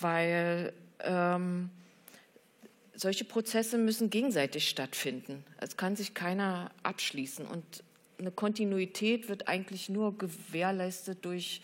[0.00, 1.70] weil ähm,
[2.94, 5.44] solche Prozesse müssen gegenseitig stattfinden.
[5.58, 7.84] Es kann sich keiner abschließen und
[8.18, 11.60] eine Kontinuität wird eigentlich nur gewährleistet durch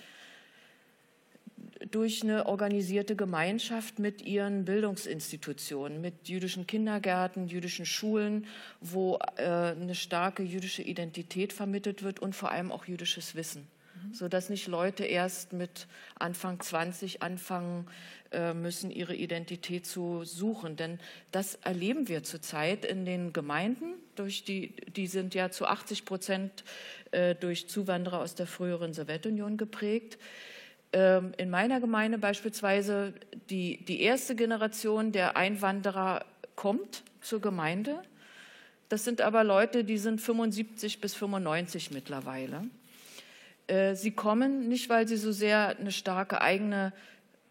[1.91, 8.47] durch eine organisierte Gemeinschaft mit ihren Bildungsinstitutionen, mit jüdischen Kindergärten, jüdischen Schulen,
[8.81, 14.15] wo äh, eine starke jüdische Identität vermittelt wird und vor allem auch jüdisches Wissen, mhm.
[14.15, 15.87] sodass nicht Leute erst mit
[16.19, 17.87] Anfang 20 anfangen
[18.31, 20.77] äh, müssen, ihre Identität zu suchen.
[20.77, 21.01] Denn
[21.33, 23.95] das erleben wir zurzeit in den Gemeinden.
[24.15, 26.65] Durch die, die sind ja zu 80 Prozent
[27.11, 30.19] äh, durch Zuwanderer aus der früheren Sowjetunion geprägt
[30.93, 33.15] ähm, in meiner Gemeinde beispielsweise
[33.51, 36.25] die, die erste Generation der Einwanderer
[36.55, 38.03] kommt zur Gemeinde.
[38.89, 42.65] Das sind aber Leute, die sind 75 bis 95 mittlerweile.
[43.67, 46.93] Äh, sie kommen nicht, weil sie so sehr eine starke eigene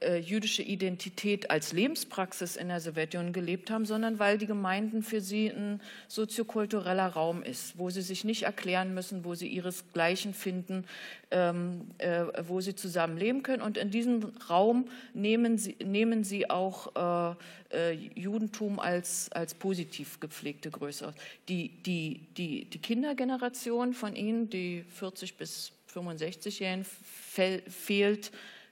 [0.02, 5.22] äh, jüdische Identität als Lebenspraxis in der Sowjetunion gelebt haben, sondern weil die Gemeinden für
[5.22, 10.86] sie ein soziokultureller Raum ist, wo sie sich nicht erklären müssen, wo sie ihresgleichen finden,
[11.30, 13.62] ähm, äh, wo sie zusammen leben können.
[13.62, 17.36] Und in diesem Raum nehmen sie, nehmen sie auch äh,
[17.72, 21.14] äh, Judentum als, als positiv gepflegte Größe.
[21.48, 28.32] Die, die, die, die Kindergeneration von ihnen, die 40 bis 65-Jährigen, fehlt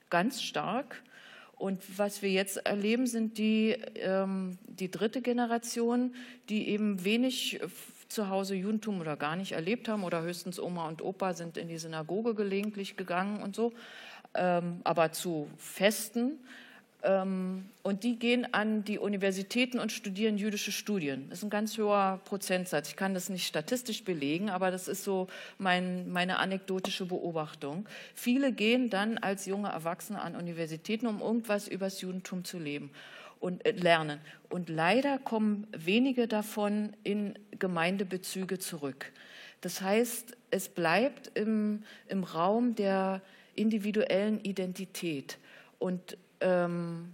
[0.09, 1.01] ganz stark.
[1.59, 6.15] Und was wir jetzt erleben, sind die, ähm, die dritte Generation,
[6.47, 7.59] die eben wenig
[8.07, 11.67] zu Hause Judentum oder gar nicht erlebt haben oder höchstens Oma und Opa sind in
[11.67, 13.73] die Synagoge gelegentlich gegangen und so,
[14.35, 16.39] ähm, aber zu Festen.
[17.01, 21.27] Ähm, und die gehen an die Universitäten und studieren jüdische Studien.
[21.29, 22.89] Das ist ein ganz hoher Prozentsatz.
[22.89, 25.27] Ich kann das nicht statistisch belegen, aber das ist so
[25.57, 27.87] mein, meine anekdotische Beobachtung.
[28.15, 32.91] Viele gehen dann als junge Erwachsene an Universitäten, um irgendwas über das Judentum zu leben
[33.39, 34.19] und äh, lernen.
[34.49, 39.11] Und leider kommen wenige davon in Gemeindebezüge zurück.
[39.61, 43.21] Das heißt, es bleibt im, im Raum der
[43.55, 45.37] individuellen Identität.
[45.79, 47.13] Und ähm,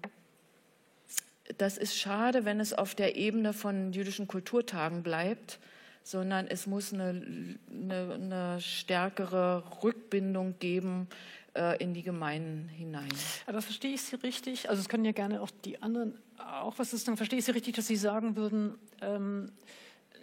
[1.57, 5.59] das ist schade, wenn es auf der Ebene von jüdischen Kulturtagen bleibt,
[6.03, 11.07] sondern es muss eine, eine, eine stärkere Rückbindung geben
[11.55, 13.09] äh, in die Gemeinden hinein.
[13.47, 14.69] Aber verstehe ich Sie richtig?
[14.69, 17.51] Also es können ja gerne auch die anderen auch was ist, dann verstehe ich Sie
[17.51, 19.51] richtig, dass Sie sagen würden, ähm,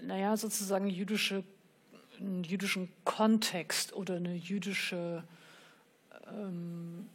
[0.02, 1.44] naja, sozusagen jüdische,
[2.20, 5.24] einen jüdischen Kontext oder eine jüdische
[6.28, 7.08] ähm,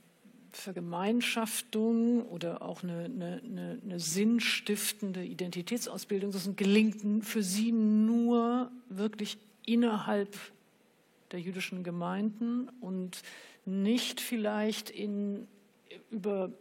[0.57, 9.37] Vergemeinschaftung oder auch eine, eine, eine, eine sinnstiftende Identitätsausbildung, das gelingt für sie nur wirklich
[9.65, 10.35] innerhalb
[11.31, 13.21] der jüdischen Gemeinden und
[13.65, 15.47] nicht vielleicht in,
[16.09, 16.51] über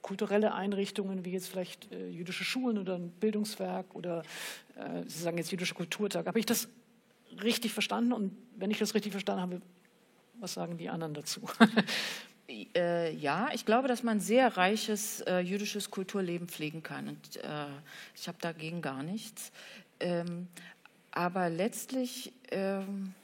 [0.00, 4.22] kulturelle Einrichtungen wie jetzt vielleicht äh, jüdische Schulen oder ein Bildungswerk oder
[4.76, 6.26] äh, Sie sagen jetzt jüdische Kulturtag.
[6.26, 6.68] Habe ich das
[7.42, 8.12] richtig verstanden?
[8.12, 9.62] Und wenn ich das richtig verstanden habe,
[10.40, 11.42] was sagen die anderen dazu?
[12.74, 17.08] Äh, ja, ich glaube, dass man sehr reiches äh, jüdisches Kulturleben pflegen kann.
[17.08, 17.66] Und äh,
[18.14, 19.52] ich habe dagegen gar nichts.
[20.00, 20.48] Ähm,
[21.10, 23.14] aber letztlich, ähm,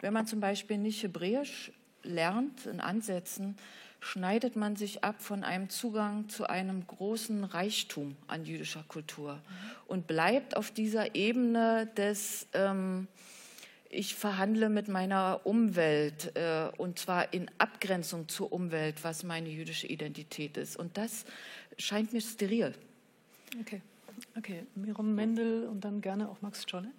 [0.00, 1.72] wenn man zum Beispiel nicht Hebräisch
[2.02, 3.56] lernt in Ansätzen,
[4.00, 9.40] schneidet man sich ab von einem Zugang zu einem großen Reichtum an jüdischer Kultur
[9.86, 13.08] und bleibt auf dieser Ebene des ähm,
[13.94, 19.86] ich verhandle mit meiner Umwelt äh, und zwar in Abgrenzung zur Umwelt, was meine jüdische
[19.86, 20.76] Identität ist.
[20.76, 21.24] Und das
[21.78, 22.74] scheint mir steril.
[23.60, 23.80] Okay,
[24.36, 24.64] okay.
[24.74, 26.90] Miron Mendel und dann gerne auch Max Czolek.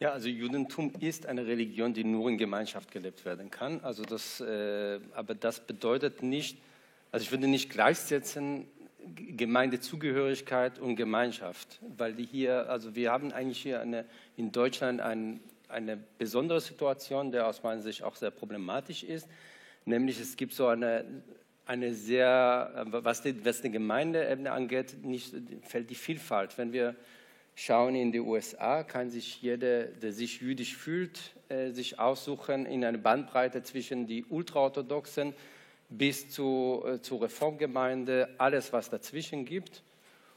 [0.00, 3.80] Ja, also Judentum ist eine Religion, die nur in Gemeinschaft gelebt werden kann.
[3.80, 6.58] Also das, äh, aber das bedeutet nicht,
[7.12, 8.66] also ich würde nicht gleichsetzen
[9.14, 14.04] Gemeindezugehörigkeit und Gemeinschaft, weil die hier, also wir haben eigentlich hier eine,
[14.36, 19.28] in Deutschland ein eine besondere Situation, der aus meiner Sicht auch sehr problematisch ist.
[19.84, 21.04] Nämlich es gibt so eine,
[21.66, 26.56] eine sehr, was die, was die Gemeindeebene angeht, nicht, fällt die Vielfalt.
[26.58, 26.94] Wenn wir
[27.54, 32.84] schauen in die USA, kann sich jeder, der sich jüdisch fühlt, äh, sich aussuchen in
[32.84, 35.34] eine Bandbreite zwischen die Ultraorthodoxen
[35.88, 39.82] bis zu, äh, zur Reformgemeinde, alles, was dazwischen gibt.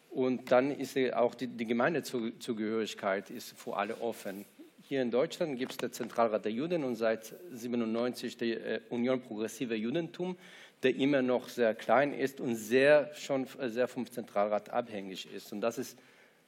[0.09, 4.45] Und dann ist auch die, die Gemeindezugehörigkeit ist für alle offen.
[4.89, 9.19] Hier in Deutschland gibt es den Zentralrat der Juden und seit 1997 die äh, Union
[9.19, 10.37] Progressive Judentum,
[10.81, 15.51] der immer noch sehr klein ist und sehr, schon sehr vom Zentralrat abhängig ist.
[15.51, 15.99] Und das ist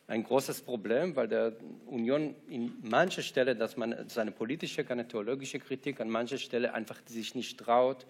[0.08, 1.52] ein großes Problem, weil der
[1.88, 7.02] Union in mancher Stelle, dass man seine politische, keine theologische Kritik, an mancher Stelle einfach
[7.08, 8.06] sich nicht traut,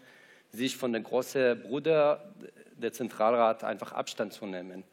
[0.51, 2.35] sich von der großen Bruder,
[2.77, 4.83] der Zentralrat, einfach Abstand zu nehmen.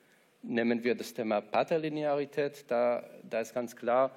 [0.41, 4.16] Nehmen wir das Thema Paterlinearität, da, da ist ganz klar,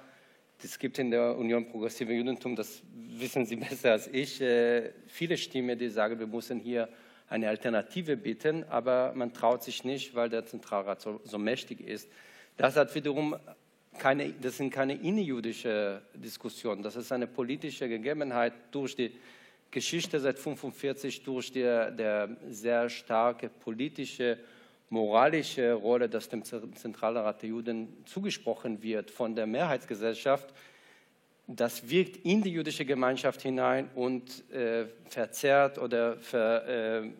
[0.64, 5.36] es gibt in der Union Progressive Judentum, das wissen Sie besser als ich, äh, viele
[5.36, 6.88] Stimmen, die sagen, wir müssen hier
[7.28, 12.08] eine Alternative bieten, aber man traut sich nicht, weil der Zentralrat so, so mächtig ist.
[12.56, 13.36] Das hat wiederum
[13.98, 19.12] keine, das sind keine innenjüdische Diskussionen, das ist eine politische Gegebenheit durch die
[19.70, 24.38] Geschichte seit 1945, durch die der sehr starke politische
[24.90, 30.52] moralische Rolle, das dem Zentralrat der Juden zugesprochen wird von der Mehrheitsgesellschaft,
[31.46, 37.10] das wirkt in die jüdische Gemeinschaft hinein und äh, verzerrt oder ver, äh,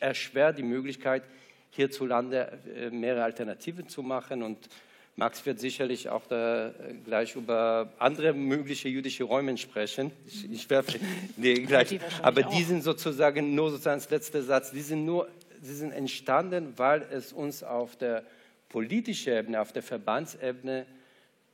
[0.00, 1.22] erschwert die Möglichkeit,
[1.70, 4.42] hierzulande äh, mehrere Alternativen zu machen.
[4.42, 4.68] Und
[5.14, 6.72] Max wird sicherlich auch da
[7.04, 10.10] gleich über andere mögliche jüdische Räume sprechen.
[10.26, 10.98] Ich, ich werfe
[11.36, 12.00] nee, gleich.
[12.22, 14.72] Aber die sind sozusagen nur sozusagen als letzter Satz.
[14.72, 15.28] Die sind nur,
[15.62, 18.24] sie sind entstanden, weil es uns auf der
[18.68, 20.86] politischen Ebene, auf der Verbandsebene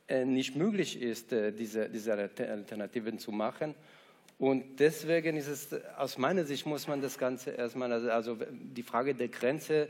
[0.07, 3.75] äh, nicht möglich ist, äh, diese, diese Alternativen zu machen.
[4.39, 8.83] Und deswegen ist es, aus meiner Sicht muss man das Ganze erstmal, also, also die
[8.83, 9.89] Frage der Grenze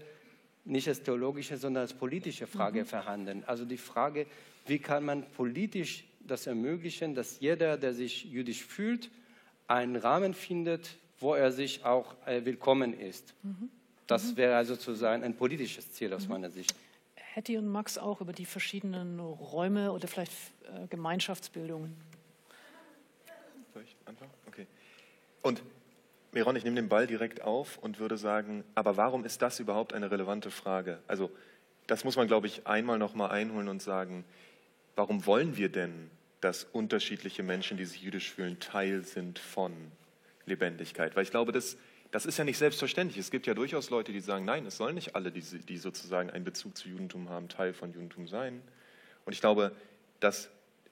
[0.65, 2.85] nicht als theologische, sondern als politische Frage mhm.
[2.85, 3.43] verhandeln.
[3.45, 4.25] Also die Frage,
[4.67, 9.09] wie kann man politisch das ermöglichen, dass jeder, der sich jüdisch fühlt,
[9.67, 13.33] einen Rahmen findet, wo er sich auch äh, willkommen ist.
[13.43, 13.69] Mhm.
[14.09, 14.37] Das mhm.
[14.37, 16.33] wäre also sozusagen ein politisches Ziel aus mhm.
[16.33, 16.73] meiner Sicht.
[17.15, 20.33] Hetty und Max auch über die verschiedenen Räume oder vielleicht
[20.63, 21.95] äh, Gemeinschaftsbildungen.
[23.71, 24.31] Soll ich anfangen?
[24.47, 24.65] Okay.
[25.43, 25.61] Und
[26.31, 29.93] Miron, ich nehme den Ball direkt auf und würde sagen, aber warum ist das überhaupt
[29.93, 30.99] eine relevante Frage?
[31.07, 31.29] Also
[31.85, 34.25] das muss man, glaube ich, einmal noch mal einholen und sagen,
[34.95, 36.09] warum wollen wir denn,
[36.41, 39.73] dass unterschiedliche Menschen, die sich jüdisch fühlen, Teil sind von
[40.47, 41.15] Lebendigkeit?
[41.15, 41.77] Weil ich glaube, das,
[42.11, 43.19] das ist ja nicht selbstverständlich.
[43.19, 46.29] Es gibt ja durchaus Leute, die sagen, nein, es sollen nicht alle, die, die sozusagen
[46.29, 48.61] einen Bezug zu Judentum haben, Teil von Judentum sein.
[49.25, 49.75] Und ich glaube,
[50.19, 50.49] dass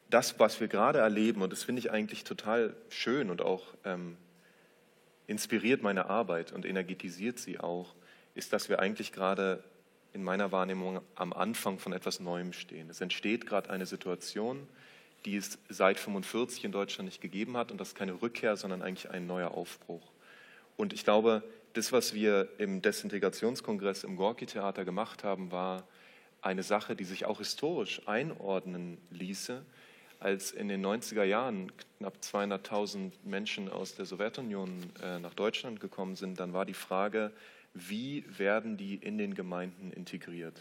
[0.09, 4.15] das, was wir gerade erleben, und das finde ich eigentlich total schön und auch ähm,
[5.25, 7.93] inspiriert meine Arbeit und energetisiert sie auch,
[8.35, 9.63] ist, dass wir eigentlich gerade
[10.13, 12.89] in meiner Wahrnehmung am Anfang von etwas Neuem stehen.
[12.89, 14.67] Es entsteht gerade eine Situation,
[15.25, 18.81] die es seit 1945 in Deutschland nicht gegeben hat und das ist keine Rückkehr, sondern
[18.81, 20.11] eigentlich ein neuer Aufbruch.
[20.77, 25.87] Und ich glaube, das, was wir im Desintegrationskongress im Gorki-Theater gemacht haben, war
[26.41, 29.65] eine Sache, die sich auch historisch einordnen ließe,
[30.19, 36.15] als in den 90er Jahren knapp 200.000 Menschen aus der Sowjetunion äh, nach Deutschland gekommen
[36.15, 37.31] sind, dann war die Frage,
[37.73, 40.59] wie werden die in den Gemeinden integriert?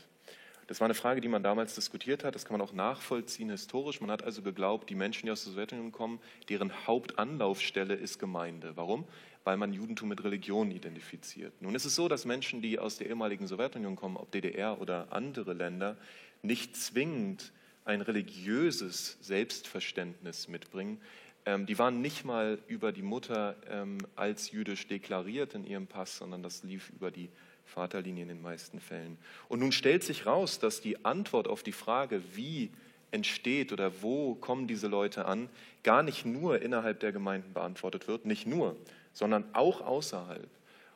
[0.67, 2.35] Das war eine Frage, die man damals diskutiert hat.
[2.35, 4.01] Das kann man auch nachvollziehen historisch.
[4.01, 8.73] Man hat also geglaubt, die Menschen, die aus der Sowjetunion kommen, deren Hauptanlaufstelle ist Gemeinde.
[8.77, 9.05] Warum?
[9.45, 11.53] Weil man Judentum mit Religion identifiziert.
[11.63, 15.13] Nun ist es so, dass Menschen, die aus der ehemaligen Sowjetunion kommen, ob DDR oder
[15.13, 15.97] andere Länder,
[16.43, 17.53] nicht zwingend
[17.85, 21.01] ein religiöses Selbstverständnis mitbringen.
[21.45, 26.19] Ähm, die waren nicht mal über die Mutter ähm, als jüdisch deklariert in ihrem Pass,
[26.19, 27.31] sondern das lief über die
[27.67, 29.19] Vaterlinie in den meisten Fällen.
[29.49, 32.71] Und nun stellt sich raus, dass die Antwort auf die Frage, wie
[33.11, 35.49] entsteht oder wo kommen diese Leute an,
[35.83, 38.77] gar nicht nur innerhalb der Gemeinden beantwortet wird, nicht nur,
[39.13, 40.49] sondern auch außerhalb.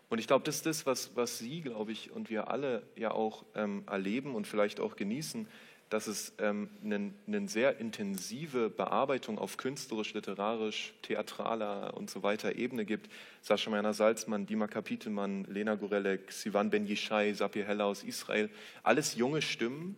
[0.09, 3.13] Und ich glaube, das ist das, was, was Sie, glaube ich, und wir alle ja
[3.13, 5.47] auch ähm, erleben und vielleicht auch genießen,
[5.91, 12.55] dass es ähm, eine, eine sehr intensive Bearbeitung auf künstlerisch, literarisch, theatraler und so weiter
[12.55, 13.11] Ebene gibt.
[13.43, 18.51] Sascha Meiner Salzmann, Dima Kapitelmann, Lena Gorelek, Sivan Ben Yishai, Sapir Hella aus Israel,
[18.85, 19.97] alles junge Stimmen,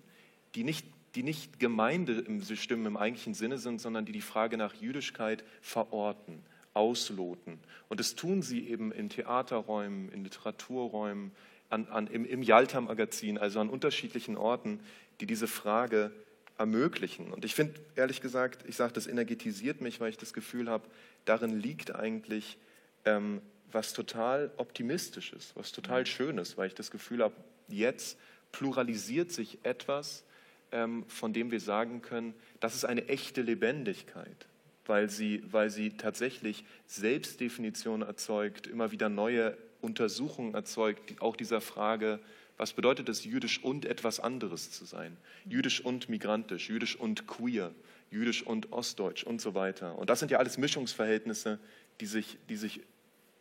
[0.55, 5.45] die nicht, die nicht Gemeindestimmen im eigentlichen Sinne sind, sondern die die Frage nach Jüdischkeit
[5.61, 7.61] verorten, ausloten.
[7.90, 11.32] Und das tun sie eben in Theaterräumen, in Literaturräumen,
[11.72, 14.80] an, an, im, im Jalta-Magazin, also an unterschiedlichen Orten,
[15.20, 16.12] die diese Frage
[16.58, 17.32] ermöglichen.
[17.32, 20.84] Und ich finde, ehrlich gesagt, ich sage, das energetisiert mich, weil ich das Gefühl habe,
[21.24, 22.58] darin liegt eigentlich
[23.04, 23.40] ähm,
[23.70, 27.34] was total Optimistisches, was total Schönes, weil ich das Gefühl habe,
[27.68, 28.18] jetzt
[28.52, 30.24] pluralisiert sich etwas,
[30.72, 34.46] ähm, von dem wir sagen können, das ist eine echte Lebendigkeit,
[34.86, 42.20] weil sie, weil sie tatsächlich Selbstdefinition erzeugt, immer wieder neue Untersuchungen erzeugt, auch dieser Frage,
[42.57, 45.16] was bedeutet es, jüdisch und etwas anderes zu sein?
[45.48, 47.72] Jüdisch und migrantisch, jüdisch und queer,
[48.11, 49.98] jüdisch und ostdeutsch und so weiter.
[49.98, 51.59] Und das sind ja alles Mischungsverhältnisse,
[52.00, 52.80] die sich, die sich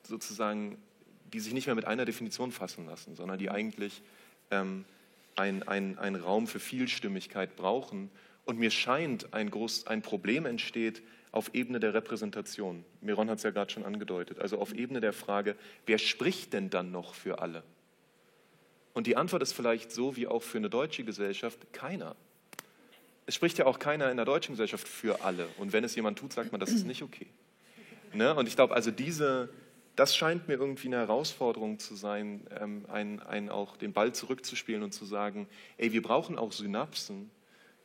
[0.03, 0.78] sozusagen,
[1.34, 4.01] die sich nicht mehr mit einer Definition fassen lassen, sondern die eigentlich
[4.49, 4.86] ähm,
[5.36, 8.09] ein, ein, ein Raum für Vielstimmigkeit brauchen.
[8.45, 11.01] Und mir scheint, ein, groß, ein Problem entsteht,
[11.32, 12.84] auf Ebene der Repräsentation.
[12.99, 14.39] Miron hat es ja gerade schon angedeutet.
[14.39, 15.55] Also auf Ebene der Frage,
[15.86, 17.64] wer spricht denn dann noch für alle?
[18.94, 22.16] Und die Antwort ist vielleicht so wie auch für eine deutsche Gesellschaft, keiner.
[23.26, 25.48] Es spricht ja auch keiner in der deutschen Gesellschaft für alle.
[25.58, 27.28] Und wenn es jemand tut, sagt man, das ist nicht okay.
[28.14, 28.36] Ne?
[28.36, 29.50] Und ich glaube, also diese,
[29.96, 34.84] das scheint mir irgendwie eine Herausforderung zu sein, ähm, ein, ein auch den Ball zurückzuspielen
[34.84, 37.32] und zu sagen, ey, wir brauchen auch Synapsen,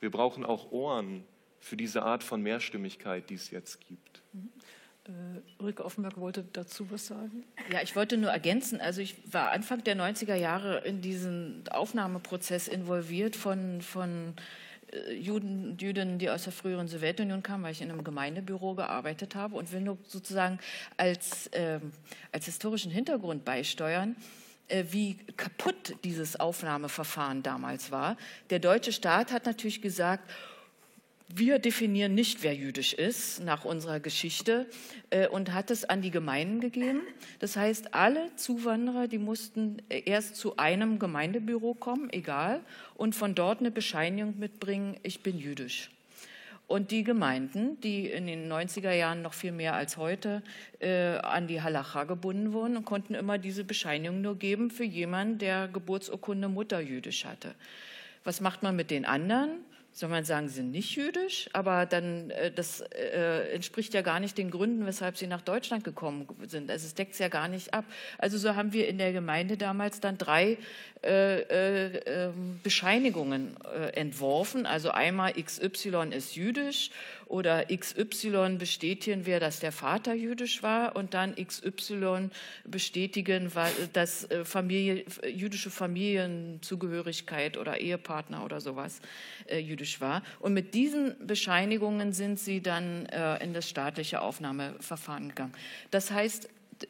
[0.01, 1.25] wir brauchen auch Ohren,
[1.67, 4.23] für diese Art von Mehrstimmigkeit, die es jetzt gibt.
[5.09, 7.45] Äh, Ulrike Offenberg wollte dazu was sagen.
[7.73, 8.81] Ja, ich wollte nur ergänzen.
[8.81, 14.35] Also ich war Anfang der 90er Jahre in diesen Aufnahmeprozess involviert von, von
[14.93, 19.35] äh, Juden, Jüdinnen, die aus der früheren Sowjetunion kamen, weil ich in einem Gemeindebüro gearbeitet
[19.35, 20.59] habe und will nur sozusagen
[20.97, 21.81] als, äh,
[22.33, 24.17] als historischen Hintergrund beisteuern.
[24.69, 28.17] äh, wie kaputt dieses Aufnahmeverfahren damals war.
[28.51, 30.29] Der deutsche Staat hat natürlich gesagt,
[31.29, 34.67] wir definieren nicht, wer jüdisch ist nach unserer Geschichte
[35.11, 37.01] äh, und hat es an die Gemeinden gegeben.
[37.41, 42.61] Das heißt, alle Zuwanderer, die mussten erst zu einem Gemeindebüro kommen, egal,
[42.95, 45.91] und von dort eine Bescheinigung mitbringen, ich bin jüdisch.
[46.69, 50.43] Und die Gemeinden, die in den 90er Jahren noch viel mehr als heute
[50.81, 55.69] äh, an die Halacha gebunden wurden, konnten immer diese Bescheinigung nur geben für jemanden, der
[55.69, 57.55] Geburtsurkunde Mutterjüdisch hatte.
[58.25, 59.61] Was macht man mit den anderen?
[59.99, 64.21] Soll man sagen, sie sind nicht jüdisch, aber dann äh, das äh, entspricht ja gar
[64.21, 66.71] nicht den Gründen, weshalb sie nach Deutschland gekommen sind.
[66.71, 67.87] Also es deckt es ja gar nicht ab.
[68.19, 70.59] Also so haben wir in der Gemeinde damals dann drei
[71.03, 74.67] äh, äh ähm, Bescheinigungen äh, entworfen.
[74.67, 76.91] Also einmal XY ist jüdisch
[77.27, 82.31] oder XY bestätigen wir, dass der Vater jüdisch war und dann XY
[82.65, 83.51] bestätigen,
[83.93, 89.01] dass äh, Familie, jüdische Familienzugehörigkeit oder Ehepartner oder sowas
[89.47, 90.23] äh, jüdisch war.
[90.39, 95.53] Und mit diesen Bescheinigungen sind sie dann äh, in das staatliche Aufnahmeverfahren gegangen.
[95.91, 96.49] Das heißt,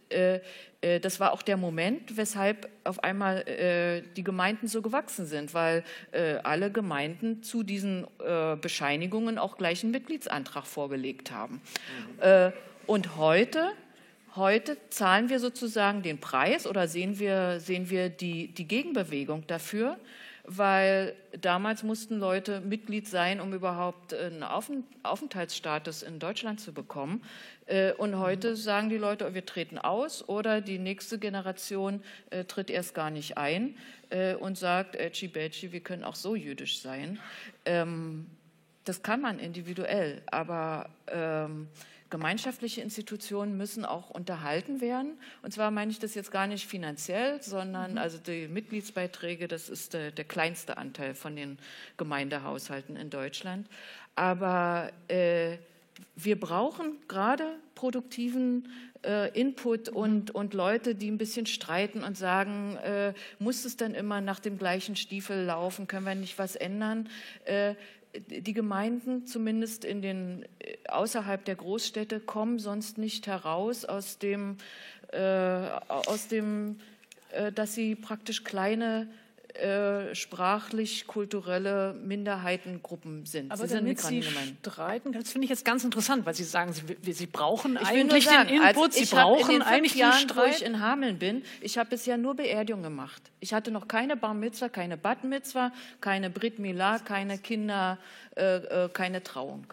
[0.09, 5.55] äh, das war auch der Moment, weshalb auf einmal äh, die Gemeinden so gewachsen sind,
[5.55, 8.07] weil äh, alle Gemeinden zu diesen
[8.61, 11.61] Bescheinigungen auch gleich einen Mitgliedsantrag vorgelegt haben.
[12.20, 12.53] Mhm.
[12.87, 13.72] und heute
[14.37, 19.97] Heute zahlen wir sozusagen den Preis oder sehen wir, sehen wir die, die Gegenbewegung dafür,
[20.47, 27.22] weil damals mussten Leute Mitglied sein, um überhaupt einen Aufenthaltsstatus in Deutschland zu bekommen.
[27.66, 32.70] Äh, und heute sagen die Leute, wir treten aus oder die nächste Generation äh, tritt
[32.70, 33.76] erst gar nicht ein
[34.11, 37.18] äh, und sagt, Etschi Betschi, wir können auch so jüdisch sein.
[37.64, 38.26] Ähm,
[38.84, 41.66] das kann man individuell, aber ähm,
[42.11, 45.18] gemeinschaftliche Institutionen müssen auch unterhalten werden.
[45.42, 47.98] Und zwar meine ich das jetzt gar nicht finanziell, sondern mhm.
[47.98, 51.59] also die Mitgliedsbeiträge, das ist der, der, kleinste Anteil von den
[51.96, 53.68] Gemeindehaushalten in Deutschland.
[54.14, 55.57] Aber äh,
[56.14, 57.44] wir brauchen gerade
[57.74, 58.68] produktiven
[59.04, 59.96] äh, Input mhm.
[59.96, 64.40] und, und Leute, die ein bisschen streiten und sagen, äh, muss es dann immer nach
[64.40, 67.09] dem gleichen Stiefel laufen, können wir nicht was ändern?
[67.44, 67.74] Äh,
[68.21, 74.57] die Gemeinden, zumindest in den, äh, außerhalb der Großstädte, kommen sonst nicht heraus aus dem,
[75.12, 75.19] äh,
[75.89, 76.77] aus dem
[77.37, 79.09] äh, dass sie praktisch kleine
[79.59, 83.50] äh, sprachlich-kulturelle Minderheitengruppen sind.
[83.52, 84.30] Aber sie damit sind Sie
[84.61, 88.24] streiten, das finde ich jetzt ganz interessant, weil Sie sagen, Sie, Sie brauchen ich eigentlich
[88.24, 90.46] sagen, den Input, Sie brauchen in den eigentlich Jahren, den Streit.
[90.46, 93.22] Wo ich in Hameln bin, ich habe bisher nur Beerdigung gemacht.
[93.40, 97.98] Ich hatte noch keine Bar Mitzvah, keine Bat Mitzvah, keine Brit Milah, keine Kinder,
[98.36, 99.66] äh, äh, keine Trauung.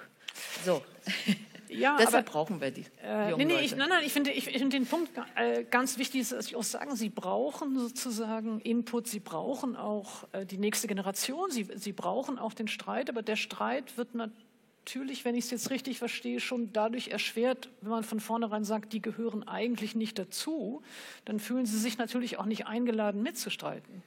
[0.65, 0.81] So.
[1.74, 2.86] Ja, Deshalb aber, brauchen wir die.
[3.03, 5.97] Äh, jungen nee, nee, ich, nein, nein, ich finde, ich finde den Punkt äh, ganz
[5.97, 10.88] wichtig, dass ich auch sagen, Sie brauchen sozusagen Input, Sie brauchen auch äh, die nächste
[10.88, 15.51] Generation, Sie, Sie brauchen auch den Streit, aber der Streit wird natürlich, wenn ich es
[15.51, 20.19] jetzt richtig verstehe, schon dadurch erschwert, wenn man von vornherein sagt, die gehören eigentlich nicht
[20.19, 20.82] dazu,
[21.26, 24.03] dann fühlen Sie sich natürlich auch nicht eingeladen mitzustreiten.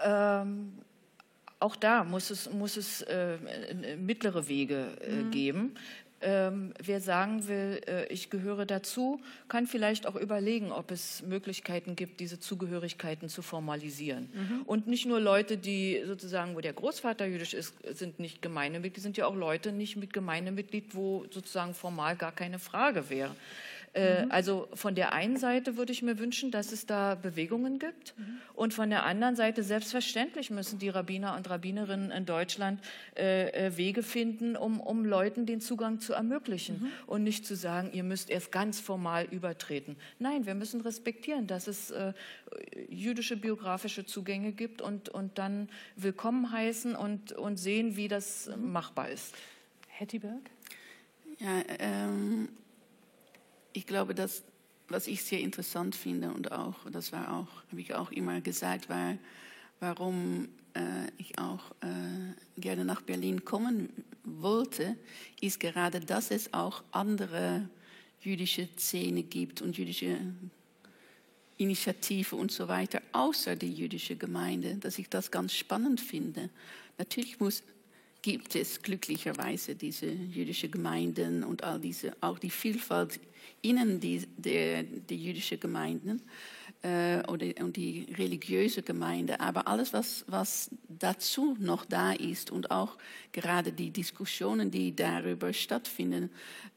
[0.00, 0.72] Ähm,
[1.62, 3.38] auch da muss es, muss es äh,
[3.96, 5.30] mittlere Wege äh, mhm.
[5.30, 5.74] geben.
[6.24, 11.96] Ähm, wer sagen will, äh, ich gehöre dazu, kann vielleicht auch überlegen, ob es Möglichkeiten
[11.96, 14.28] gibt, diese Zugehörigkeiten zu formalisieren.
[14.32, 14.62] Mhm.
[14.62, 19.16] Und nicht nur Leute, die sozusagen, wo der Großvater jüdisch ist, sind nicht Gemeindemitglied, sind
[19.16, 23.34] ja auch Leute nicht mit Gemeindemitglied, wo sozusagen formal gar keine Frage wäre.
[23.94, 24.30] Äh, mhm.
[24.30, 28.38] Also von der einen Seite würde ich mir wünschen, dass es da Bewegungen gibt mhm.
[28.54, 32.80] und von der anderen Seite selbstverständlich müssen die Rabbiner und Rabbinerinnen in Deutschland
[33.18, 36.88] äh, äh, Wege finden, um, um Leuten den Zugang zu ermöglichen mhm.
[37.06, 39.96] und nicht zu sagen, ihr müsst erst ganz formal übertreten.
[40.18, 42.14] Nein, wir müssen respektieren, dass es äh,
[42.88, 48.72] jüdische biografische Zugänge gibt und, und dann willkommen heißen und, und sehen, wie das mhm.
[48.72, 49.34] machbar ist.
[49.88, 50.50] Hetty Berg?
[51.38, 52.48] Ja, ähm,
[53.72, 54.42] ich glaube, dass,
[54.88, 58.88] was ich sehr interessant finde und auch, das war auch, habe ich auch immer gesagt,
[58.88, 59.16] war,
[59.80, 63.88] warum äh, ich auch äh, gerne nach Berlin kommen
[64.24, 64.96] wollte,
[65.40, 67.68] ist gerade, dass es auch andere
[68.20, 70.18] jüdische Szene gibt und jüdische
[71.58, 76.50] Initiative und so weiter, außer die jüdische Gemeinde, dass ich das ganz spannend finde.
[76.98, 77.62] Natürlich muss
[78.22, 83.20] gibt es glücklicherweise diese jüdische Gemeinden und all diese, auch die Vielfalt
[83.60, 86.22] innen die, der, die jüdische Gemeinden
[86.82, 89.40] äh, oder, und die religiöse Gemeinde.
[89.40, 92.96] Aber alles, was, was dazu noch da ist und auch
[93.32, 96.30] gerade die Diskussionen, die darüber stattfinden,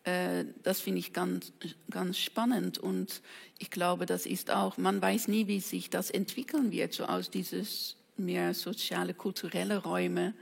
[0.03, 1.53] äh, das finde ich ganz,
[1.91, 2.79] ganz spannend.
[2.79, 3.21] Und
[3.59, 7.29] ich glaube, das ist auch, man weiß nie, wie sich das entwickeln wird, so aus
[7.29, 10.33] dieses mehr soziale, kulturelle Räume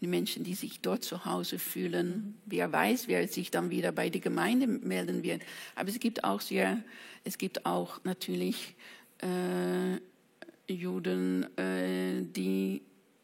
[0.00, 2.38] die Menschen, die sich dort zu Hause fühlen.
[2.46, 5.42] Wer weiß, wer sich dann wieder bei der Gemeinde melden wird.
[5.74, 6.82] Aber es gibt auch sehr,
[7.24, 8.76] es gibt auch natürlich
[9.18, 12.82] äh, Juden, äh, die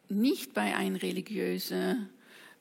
[0.08, 1.96] nicht bei ein religiöse,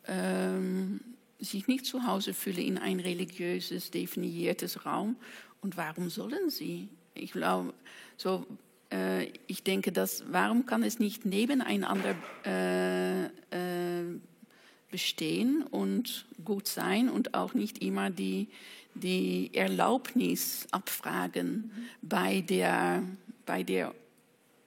[0.03, 5.15] äh, sich nicht zu Hause fühlen in ein religiöses definiertes Raum.
[5.61, 6.89] Und warum sollen sie?
[7.15, 7.73] Ich glaube,
[8.17, 8.45] so
[8.93, 12.15] äh, ich denke, dass, warum kann es nicht nebeneinander
[12.45, 14.19] äh, äh,
[14.91, 18.47] bestehen und gut sein und auch nicht immer die,
[18.93, 22.07] die Erlaubnis abfragen mhm.
[22.07, 23.03] bei, der,
[23.45, 23.93] bei der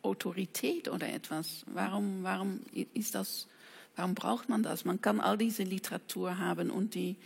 [0.03, 1.64] Autorität oder etwas?
[1.72, 2.61] Warum, warum
[2.95, 3.47] ist das?
[3.95, 4.85] Warum braucht man das?
[4.85, 7.16] Man kann all diese Literatur haben und die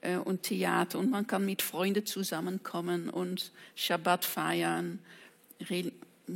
[0.00, 5.00] äh, und Theater und man kann mit Freunden zusammenkommen und Schabbat feiern,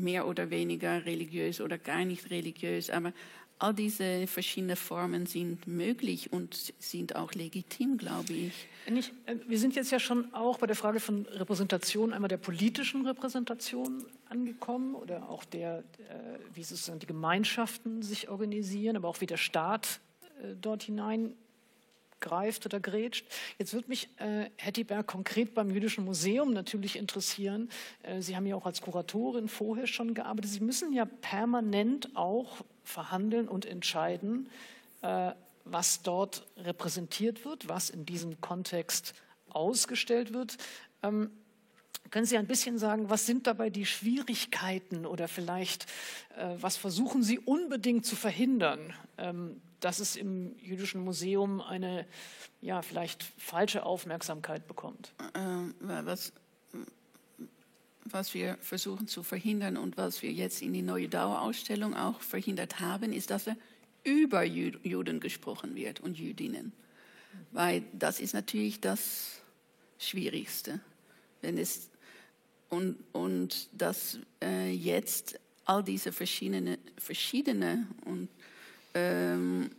[0.02, 3.12] mehr oder weniger religiös oder gar nicht religiös, aber
[3.58, 8.68] all diese verschiedenen Formen sind möglich und sind auch legitim, glaube ich.
[9.26, 13.06] Äh, wir sind jetzt ja schon auch bei der Frage von Repräsentation, einmal der politischen
[13.06, 19.26] Repräsentation angekommen oder auch der, äh, wie sozusagen die Gemeinschaften sich organisieren, aber auch wie
[19.26, 20.00] der Staat
[20.42, 21.34] äh, dort hinein
[22.24, 23.26] greift oder grätscht.
[23.58, 27.68] Jetzt würde mich äh, Hetty Berg konkret beim Jüdischen Museum natürlich interessieren.
[28.02, 30.50] Äh, Sie haben ja auch als Kuratorin vorher schon gearbeitet.
[30.50, 34.48] Sie müssen ja permanent auch verhandeln und entscheiden,
[35.02, 35.32] äh,
[35.64, 39.14] was dort repräsentiert wird, was in diesem Kontext
[39.50, 40.56] ausgestellt wird.
[41.02, 41.30] Ähm,
[42.10, 45.86] können Sie ein bisschen sagen, was sind dabei die Schwierigkeiten oder vielleicht,
[46.36, 52.06] äh, was versuchen Sie unbedingt zu verhindern, ähm, dass es im Jüdischen Museum eine
[52.62, 55.12] ja, vielleicht falsche Aufmerksamkeit bekommt?
[55.34, 56.32] Ähm, was,
[58.04, 62.80] was wir versuchen zu verhindern und was wir jetzt in die neue Dauerausstellung auch verhindert
[62.80, 63.44] haben, ist, dass
[64.04, 66.72] über Juden gesprochen wird und Jüdinnen.
[67.52, 69.40] Weil das ist natürlich das
[69.98, 70.80] Schwierigste.
[71.42, 71.90] Wenn es,
[72.70, 78.28] und, und dass äh, jetzt all diese verschiedene, verschiedene und
[78.94, 79.70] ähm,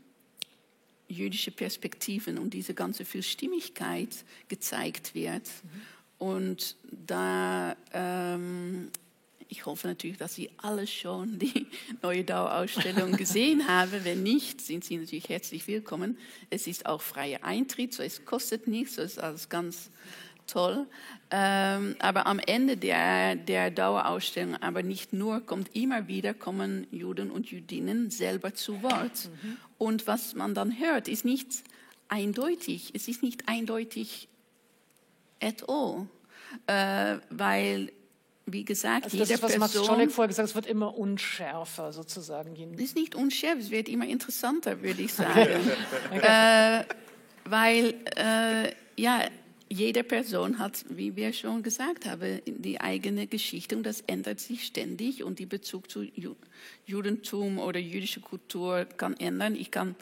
[1.08, 4.10] jüdische Perspektiven und diese ganze Vielstimmigkeit
[4.48, 5.44] gezeigt wird.
[5.48, 5.82] Mhm.
[6.18, 8.90] Und da, ähm,
[9.48, 11.68] ich hoffe natürlich, dass Sie alle schon die
[12.02, 14.04] neue Dauerausstellung gesehen haben.
[14.04, 16.18] Wenn nicht, sind Sie natürlich herzlich willkommen.
[16.50, 19.90] Es ist auch freier Eintritt, so es kostet nichts, so ist alles ganz
[20.48, 20.88] toll.
[21.32, 27.32] Ähm, aber am Ende der, der Dauerausstellung, aber nicht nur, kommt immer wieder, kommen Juden
[27.32, 29.30] und Jüdinnen selber zu Wort.
[29.44, 29.58] Mhm.
[29.78, 31.50] Und was man dann hört, ist nicht
[32.08, 32.92] eindeutig.
[32.94, 34.30] Es ist nicht eindeutig
[35.42, 36.08] at all.
[36.68, 37.92] Äh, weil,
[38.46, 39.98] wie gesagt, also das jede ist, was Person...
[39.98, 42.56] Max vorher gesagt hat, es wird immer unschärfer sozusagen.
[42.76, 45.72] Es ist nicht unschärfer, es wird immer interessanter, würde ich sagen.
[46.12, 46.84] Äh,
[47.48, 49.22] weil, äh, ja,
[49.70, 54.64] jede Person hat, wie wir schon gesagt haben, die eigene Geschichte und das ändert sich
[54.64, 56.06] ständig und die Bezug zu
[56.86, 59.56] Judentum oder jüdische Kultur kann ändern.
[59.56, 59.96] Ich kann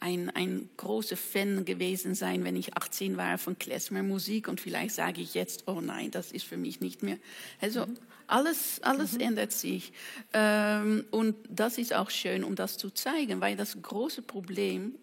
[0.00, 5.20] ein, ein großer Fan gewesen sein, wenn ich 18 war von Klezmer-Musik und vielleicht sage
[5.20, 7.18] ich jetzt, oh nein, das ist für mich nicht mehr.
[7.60, 7.98] Also mhm.
[8.26, 9.20] alles, alles mhm.
[9.20, 9.92] ändert sich
[10.32, 14.94] ähm, und das ist auch schön, um das zu zeigen, weil das große Problem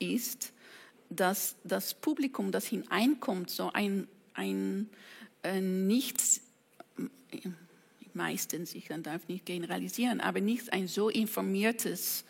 [0.00, 0.52] ist,
[1.10, 4.88] dass das Publikum, das hineinkommt, so ein, ein
[5.42, 6.40] äh, nicht,
[8.14, 12.24] meistens, ich darf nicht generalisieren, aber nicht ein so informiertes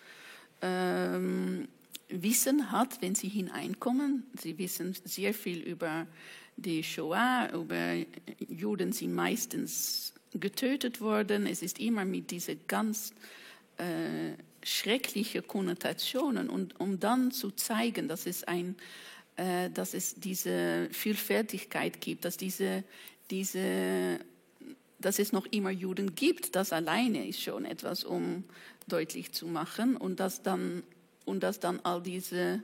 [0.62, 1.68] ähm,
[2.08, 4.24] Wissen hat, wenn sie hineinkommen.
[4.38, 6.06] Sie wissen sehr viel über
[6.56, 7.94] die Shoah, über
[8.48, 11.46] Juden sind meistens getötet worden.
[11.46, 13.12] Es ist immer mit dieser ganz
[13.78, 18.76] äh, schreckliche Konnotationen und um dann zu zeigen, dass es ein
[19.36, 22.84] äh, dass es diese Vielfältigkeit gibt, dass diese
[23.30, 24.20] diese
[24.98, 28.44] dass es noch immer Juden gibt, das alleine ist schon etwas, um
[28.86, 30.82] deutlich zu machen und dass dann
[31.24, 32.60] und dass dann all diese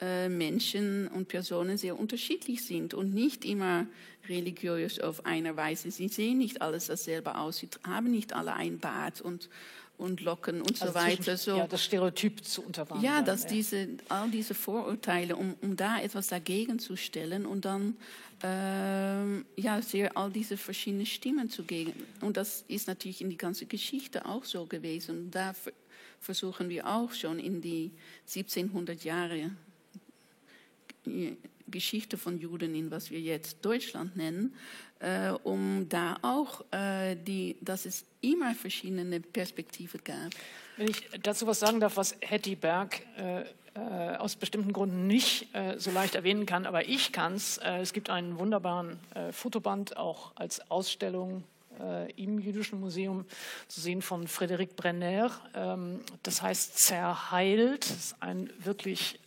[0.00, 3.86] äh, Menschen und Personen sehr unterschiedlich sind und nicht immer
[4.28, 5.90] religiös auf einer Weise.
[5.90, 9.48] Sie sehen nicht alles dasselbe aus, sie haben nicht alle ein Bad und
[9.96, 11.36] und Locken und also so weiter.
[11.36, 11.56] So.
[11.56, 13.04] Ja, das Stereotyp zu unterwandern.
[13.04, 13.48] Ja, dass ja.
[13.50, 17.96] diese, all diese Vorurteile, um, um da etwas dagegen zu stellen und dann
[18.42, 21.94] ähm, ja, sehr all diese verschiedenen Stimmen zu geben.
[22.20, 25.30] Und das ist natürlich in die ganze Geschichte auch so gewesen.
[25.30, 25.54] Da
[26.20, 27.92] versuchen wir auch schon in die
[28.26, 29.50] 1700 Jahre
[31.68, 34.54] Geschichte von Juden in was wir jetzt Deutschland nennen,
[35.00, 40.30] äh, um da auch äh, die, dass es immer verschiedene Perspektiven gab.
[40.76, 45.54] Wenn ich dazu was sagen darf, was Hetty Berg äh, äh aus bestimmten Gründen nicht
[45.54, 47.58] äh, so leicht erwähnen kann, aber ich kann es.
[47.58, 48.98] Äh, es gibt einen wunderbaren
[49.32, 51.44] Fotoband auch als Ausstellung
[52.14, 53.24] im Jüdischen Museum
[53.66, 55.32] zu sehen von Frédéric Brenner.
[55.56, 57.90] Ähm, das heißt Zerheilt.
[57.90, 59.18] Das ist ein wirklich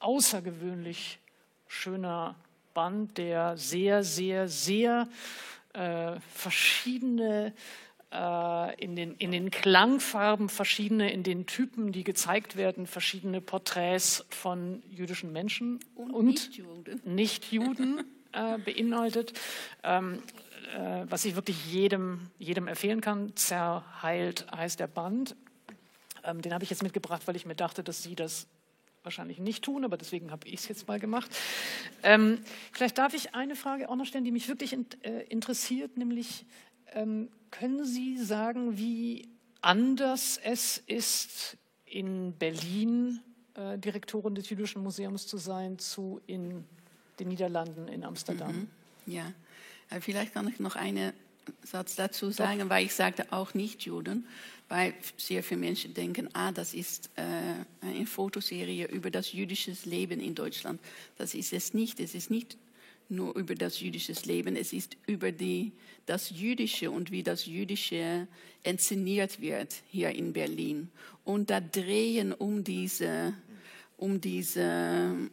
[0.00, 1.18] außergewöhnlich
[1.66, 2.36] schöner
[2.74, 5.08] Band, der sehr, sehr, sehr
[5.72, 7.52] äh, verschiedene
[8.12, 14.24] äh, in, den, in den Klangfarben, verschiedene in den Typen, die gezeigt werden, verschiedene Porträts
[14.30, 19.32] von jüdischen Menschen und, und Nichtjuden, äh, beinhaltet.
[19.82, 20.22] Ähm,
[20.74, 23.34] äh, was ich wirklich jedem, jedem empfehlen kann.
[23.36, 25.34] Zerheilt heißt der Band.
[26.24, 28.46] Ähm, den habe ich jetzt mitgebracht, weil ich mir dachte, dass Sie das
[29.08, 31.34] wahrscheinlich nicht tun, aber deswegen habe ich es jetzt mal gemacht.
[32.02, 32.40] Ähm,
[32.72, 36.44] vielleicht darf ich eine Frage auch noch stellen, die mich wirklich in, äh, interessiert, nämlich
[36.92, 39.28] ähm, können Sie sagen, wie
[39.62, 41.56] anders es ist,
[41.86, 43.20] in Berlin
[43.54, 46.64] äh, Direktorin des Jüdischen Museums zu sein, zu in
[47.18, 48.68] den Niederlanden, in Amsterdam?
[49.06, 49.12] Mhm.
[49.12, 49.32] Ja,
[49.88, 51.14] äh, vielleicht kann ich noch einen
[51.62, 52.70] Satz dazu sagen, Doch.
[52.70, 54.26] weil ich sagte auch nicht Juden
[54.68, 57.22] weil sehr viele Menschen denken, ah, das ist äh,
[57.80, 60.80] eine Fotoserie über das jüdische Leben in Deutschland.
[61.16, 62.00] Das ist es nicht.
[62.00, 62.58] Es ist nicht
[63.08, 65.72] nur über das jüdische Leben, es ist über die,
[66.04, 68.28] das Jüdische und wie das Jüdische
[68.62, 70.90] inszeniert wird hier in Berlin.
[71.24, 73.32] Und da drehen um diese,
[73.96, 75.30] um diese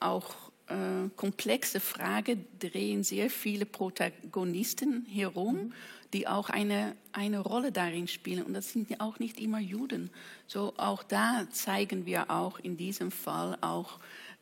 [0.00, 5.54] auch äh, komplexe Frage drehen sehr viele Protagonisten herum.
[5.54, 5.72] Mhm
[6.12, 8.42] die auch eine, eine Rolle darin spielen.
[8.44, 10.10] Und das sind ja auch nicht immer Juden.
[10.46, 13.98] So auch da zeigen wir auch in diesem Fall auch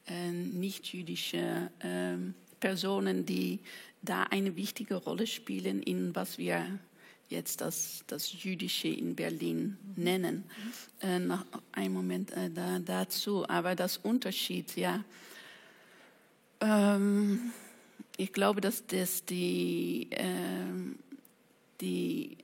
[0.07, 2.17] äh, nicht-jüdische äh,
[2.61, 3.61] Personen, die
[4.03, 6.79] da eine wichtige Rolle spielen in was wir
[7.29, 10.45] jetzt das, das Jüdische in Berlin nennen.
[11.03, 13.49] Äh, noch einen Moment äh, da, dazu.
[13.49, 15.05] Aber das Unterschied, ja.
[16.61, 17.53] Ähm,
[18.17, 20.99] ich glaube, dass das die ähm,
[21.81, 22.37] die,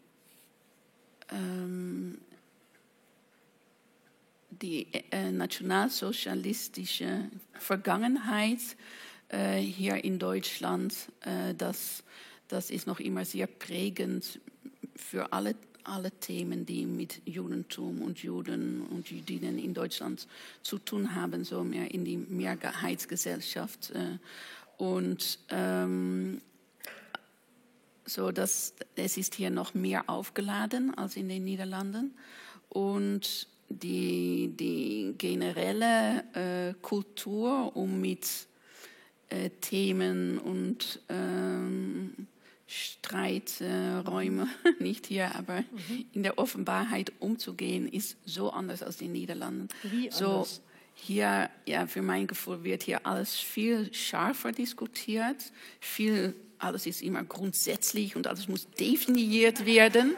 [1.31, 2.19] ähm,
[4.51, 8.61] die äh, nationalsozialistische Vergangenheit
[9.29, 12.05] äh, hier in Deutschland, äh, das,
[12.49, 14.41] das ist noch immer sehr prägend
[14.95, 20.27] für alle, alle Themen, die mit Judentum und Juden und Jüdinnen in Deutschland
[20.63, 23.91] zu tun haben, so mehr in die Mehrheitsgesellschaft.
[23.91, 24.19] Äh,
[24.79, 26.41] und ähm,
[28.05, 32.15] so dass es ist hier noch mehr aufgeladen als in den Niederlanden
[32.69, 38.27] und die, die generelle äh, Kultur, um mit
[39.29, 42.27] äh, Themen und ähm,
[42.73, 46.07] Streiträume, äh, nicht hier, aber mhm.
[46.13, 49.69] in der Offenbarkeit umzugehen, ist so anders als in den Niederlanden.
[49.83, 50.19] Wie anders?
[50.19, 50.47] So,
[50.95, 57.25] hier, ja, für mein Gefühl wird hier alles viel scharfer diskutiert, viel alles ist immer
[57.25, 60.15] grundsätzlich und alles muss definiert werden.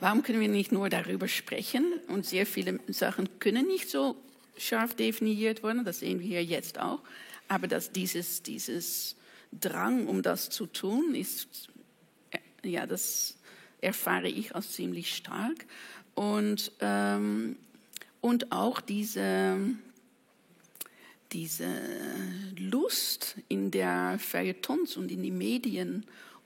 [0.00, 1.92] Warum können wir nicht nur darüber sprechen?
[2.08, 4.16] Und sehr viele Sachen können nicht so
[4.56, 7.00] scharf definiert werden, das sehen wir hier jetzt auch.
[7.46, 9.16] Aber dass dieses, dieses
[9.52, 11.70] Drang, um das zu tun, ist,
[12.64, 13.38] ja, das
[13.80, 15.66] erfahre ich als ziemlich stark.
[16.14, 17.56] Und, ähm,
[18.20, 19.56] und auch diese,
[21.32, 21.68] diese
[22.56, 26.04] Lust in der Feuilletons und in den Medien,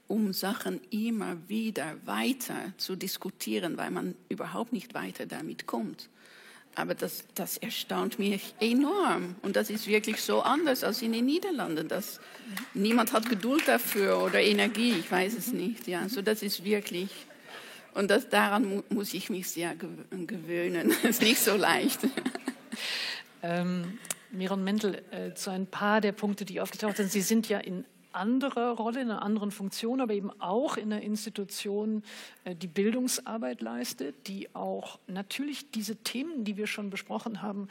[0.09, 6.10] um Sachen immer wieder weiter zu diskutieren, weil man überhaupt nicht weiter damit kommt.
[6.74, 9.36] Aber das, das erstaunt mich enorm.
[9.42, 11.88] Und das ist wirklich so anders als in den Niederlanden.
[11.88, 12.18] Das,
[12.72, 15.86] niemand hat Geduld dafür oder Energie, ich weiß es nicht.
[15.86, 17.10] Ja, so das ist wirklich.
[17.94, 20.88] Und das, daran mu muss ich mich sehr gewöhnen.
[20.88, 22.00] Das ist nicht so leicht.
[23.42, 23.98] Ähm,
[24.30, 27.12] Miron Mendel, äh, zu ein paar der Punkte, die aufgetaucht sind.
[27.12, 27.84] Sie sind ja in
[28.14, 32.02] anderer Rolle, in einer anderen Funktion, aber eben auch in einer Institution,
[32.44, 37.68] äh, die Bildungsarbeit leistet, die auch natürlich diese Themen, die wir schon besprochen haben,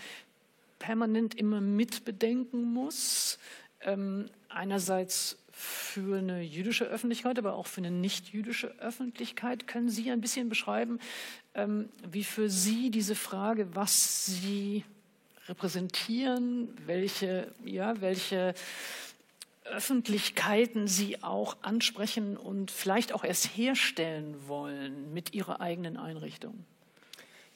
[0.79, 3.37] permanent immer mitbedenken muss.
[3.83, 9.67] ähm, einerseits für eine jüdische Öffentlichkeit, aber auch für eine nicht-jüdische Öffentlichkeit.
[9.67, 10.99] Können Sie ein bisschen beschreiben,
[11.53, 14.83] ähm, wie für Sie diese Frage, was Sie
[15.47, 18.53] repräsentieren, welche, ja, welche
[19.63, 26.65] Öffentlichkeiten Sie auch ansprechen und vielleicht auch erst herstellen wollen mit Ihrer eigenen Einrichtung?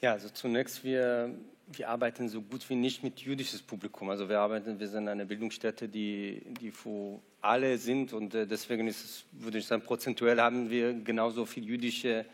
[0.00, 1.34] Ja, also zunächst, wir,
[1.66, 4.08] wir arbeiten so gut wie nicht mit jüdisches Publikum.
[4.10, 8.86] Also wir arbeiten, wir sind eine Bildungsstätte, die, die für alle sind und äh, deswegen
[8.86, 12.24] ist es, würde ich sagen, prozentuell haben wir genauso viele jüdische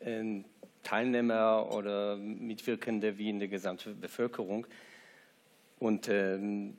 [0.00, 0.42] äh,
[0.82, 4.66] Teilnehmer oder Mitwirkende wie in der gesamten Bevölkerung.
[5.78, 6.76] Und ähm,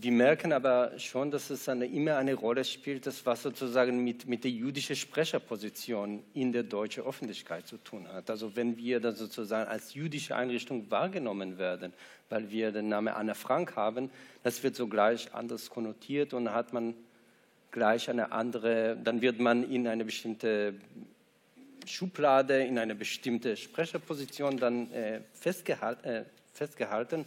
[0.00, 4.26] wir merken aber schon, dass es eine, immer eine Rolle spielt, das was sozusagen mit,
[4.26, 8.30] mit der jüdischen Sprecherposition in der deutschen Öffentlichkeit zu tun hat.
[8.30, 11.92] Also wenn wir dann sozusagen als jüdische Einrichtung wahrgenommen werden,
[12.28, 14.10] weil wir den Namen Anna Frank haben,
[14.42, 16.94] das wird so gleich anders konnotiert und hat man
[17.70, 20.74] gleich eine andere, dann wird man in eine bestimmte
[21.86, 27.24] Schublade, in eine bestimmte Sprecherposition dann äh, festgehalten, äh, festgehalten.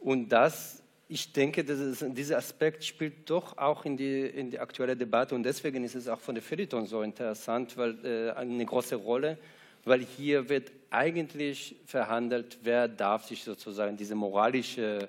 [0.00, 0.81] Und das
[1.12, 5.42] ich denke, ist, dieser Aspekt spielt doch auch in die, in die, aktuelle Debatte und
[5.42, 9.36] deswegen ist es auch von der Feuilleton so interessant, weil äh, eine große Rolle,
[9.84, 15.08] weil hier wird eigentlich verhandelt, wer darf sich sozusagen diese moralische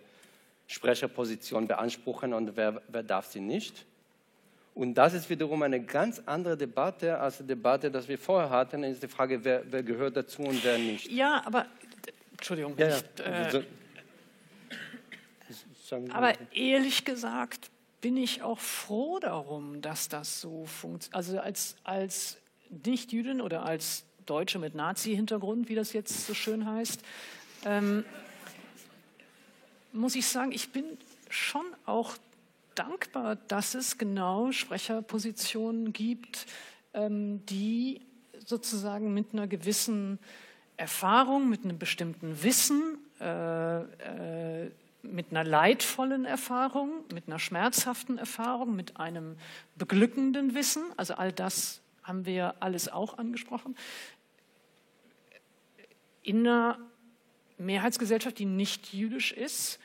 [0.68, 3.86] Sprecherposition beanspruchen und wer, wer darf sie nicht.
[4.76, 8.84] Und das ist wiederum eine ganz andere Debatte als die Debatte, die wir vorher hatten.
[8.84, 11.10] ist die Frage, wer, wer gehört dazu und wer nicht.
[11.10, 11.68] Ja, aber
[12.32, 12.98] Entschuldigung, ja, ja.
[12.98, 13.64] Ich, äh,
[16.11, 17.70] aber ehrlich gesagt
[18.02, 21.15] bin ich auch froh darum, dass das so funktioniert.
[21.15, 22.38] Also als, als
[22.70, 27.02] Nicht-Jüdin oder als Deutsche mit Nazi-Hintergrund, wie das jetzt so schön heißt,
[27.65, 28.03] ähm,
[29.94, 30.86] muss ich sagen, ich bin
[31.30, 32.18] schon auch
[32.76, 36.45] dankbar, dass es genau Sprecherpositionen gibt,
[36.94, 38.02] ähm, die
[38.45, 40.20] sozusagen mit einer gewissen
[40.76, 44.72] Erfahrung, mit einem bestimmten Wissen äh, äh,
[45.04, 49.38] mit einer leidvollen Erfahrung, mit einer schmerzhaften Erfahrung, mit einem
[49.76, 53.76] beglückenden Wissen, also all das haben wir alles auch angesprochen,
[56.22, 56.80] in einer
[57.58, 59.80] Mehrheitsgesellschaft, die nicht jüdisch ist,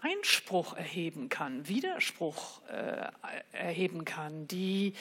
[0.00, 3.08] Einspruch erheben kann, Widerspruch äh,
[3.52, 4.94] erheben kann, die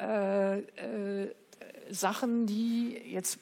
[0.00, 1.34] äh, äh,
[1.90, 3.38] Sachen, die jetzt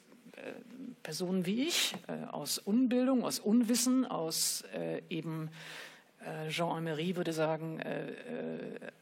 [1.06, 5.50] Personen wie ich äh, aus Unbildung, aus Unwissen, aus äh, eben
[6.18, 7.80] äh, Jean Amery würde sagen,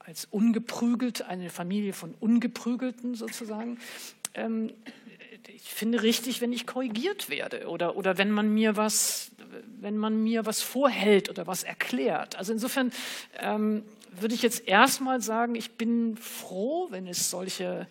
[0.00, 3.78] als ungeprügelt, eine Familie von Ungeprügelten sozusagen.
[4.34, 4.70] Ähm,
[5.46, 9.30] ich finde richtig, wenn ich korrigiert werde oder, oder wenn man mir was,
[9.80, 12.36] wenn man mir was vorhält oder was erklärt.
[12.36, 12.92] Also insofern
[13.38, 17.86] ähm, würde ich jetzt erstmal sagen, ich bin froh, wenn es solche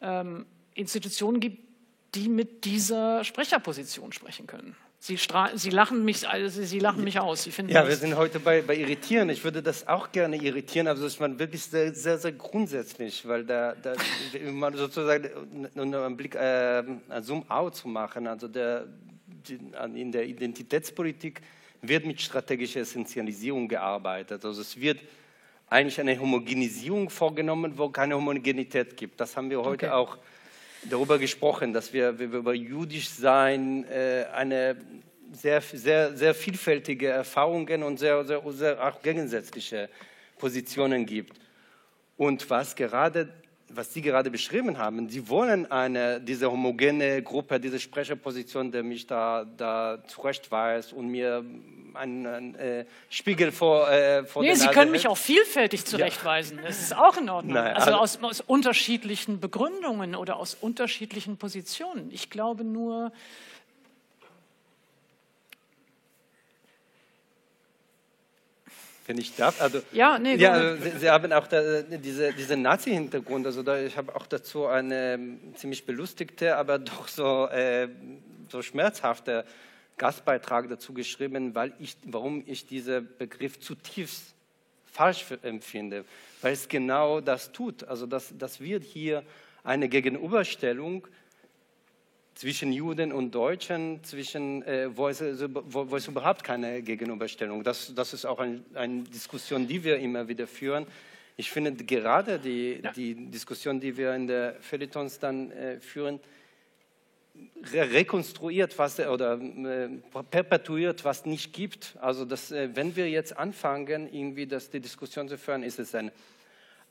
[0.00, 1.63] ähm, Institutionen gibt,
[2.14, 4.76] die mit dieser Sprecherposition sprechen können.
[4.98, 5.18] Sie,
[5.56, 7.46] Sie, lachen mich, also Sie lachen mich aus.
[7.66, 9.28] ja, wir sind heute bei, bei Irritieren.
[9.28, 13.28] Ich würde das auch gerne irritieren, aber das ist man wirklich sehr, sehr, sehr grundsätzlich,
[13.28, 13.96] weil da, da
[14.50, 15.28] man sozusagen
[15.76, 18.86] einen Blick, äh, einen Zoom-out zu machen, also der,
[19.26, 19.58] die,
[19.94, 21.42] in der Identitätspolitik
[21.82, 24.42] wird mit strategischer Essentialisierung gearbeitet.
[24.42, 25.00] Also es wird
[25.68, 29.20] eigentlich eine Homogenisierung vorgenommen, wo keine Homogenität gibt.
[29.20, 29.94] Das haben wir heute okay.
[29.94, 30.16] auch
[30.90, 34.76] darüber gesprochen, dass wir, wir über jüdisch sein äh, eine
[35.32, 39.88] sehr, sehr, sehr vielfältige Erfahrungen und sehr, sehr, sehr auch gegensätzliche
[40.38, 41.38] Positionen gibt.
[42.16, 43.28] Und was gerade
[43.76, 49.06] was Sie gerade beschrieben haben, Sie wollen eine, diese homogene Gruppe, diese Sprecherposition, der mich
[49.06, 51.44] da, da zurechtweist und mir
[51.94, 56.58] einen, einen äh, Spiegel vor, äh, vor nee, Sie können mich auch vielfältig zurechtweisen.
[56.58, 56.64] Ja.
[56.64, 57.54] Das ist auch in Ordnung.
[57.54, 62.10] Nein, also, also aus, aus unterschiedlichen Begründungen oder aus unterschiedlichen Positionen.
[62.10, 63.12] Ich glaube nur,
[69.06, 69.60] wenn ich darf.
[69.60, 73.46] Also, ja, nee, ja Sie, Sie, haben auch da, diese, diese Nazi-Hintergrund.
[73.46, 75.18] Also da, ich habe auch dazu eine
[75.54, 77.88] ziemlich belustigte, aber doch so, äh,
[78.48, 79.44] so schmerzhafte
[79.96, 84.34] Gastbeitrag dazu geschrieben, weil ich, warum ich diesen Begriff zutiefst
[84.84, 86.04] falsch empfinde.
[86.40, 87.84] Weil es genau das tut.
[87.84, 89.22] Also das, das wird hier
[89.62, 91.06] eine Gegenüberstellung
[92.34, 97.62] zwischen Juden und Deutschen, zwischen, äh, wo, es, wo, wo, es, überhaupt keine Gegenüberstellung.
[97.62, 100.86] Das, das ist auch ein, eine Diskussion, die wir immer wieder führen.
[101.36, 102.92] Ich finde gerade die, ja.
[102.92, 106.20] die Diskussion, die wir in der Feuilletons dann äh, führen,
[107.72, 109.88] rekonstruiert was, oder äh,
[110.30, 111.96] perpetuiert, was nicht gibt.
[112.00, 115.94] Also das, äh, wenn wir jetzt anfangen, irgendwie das, die Diskussion zu führen, ist es
[115.94, 116.12] ein,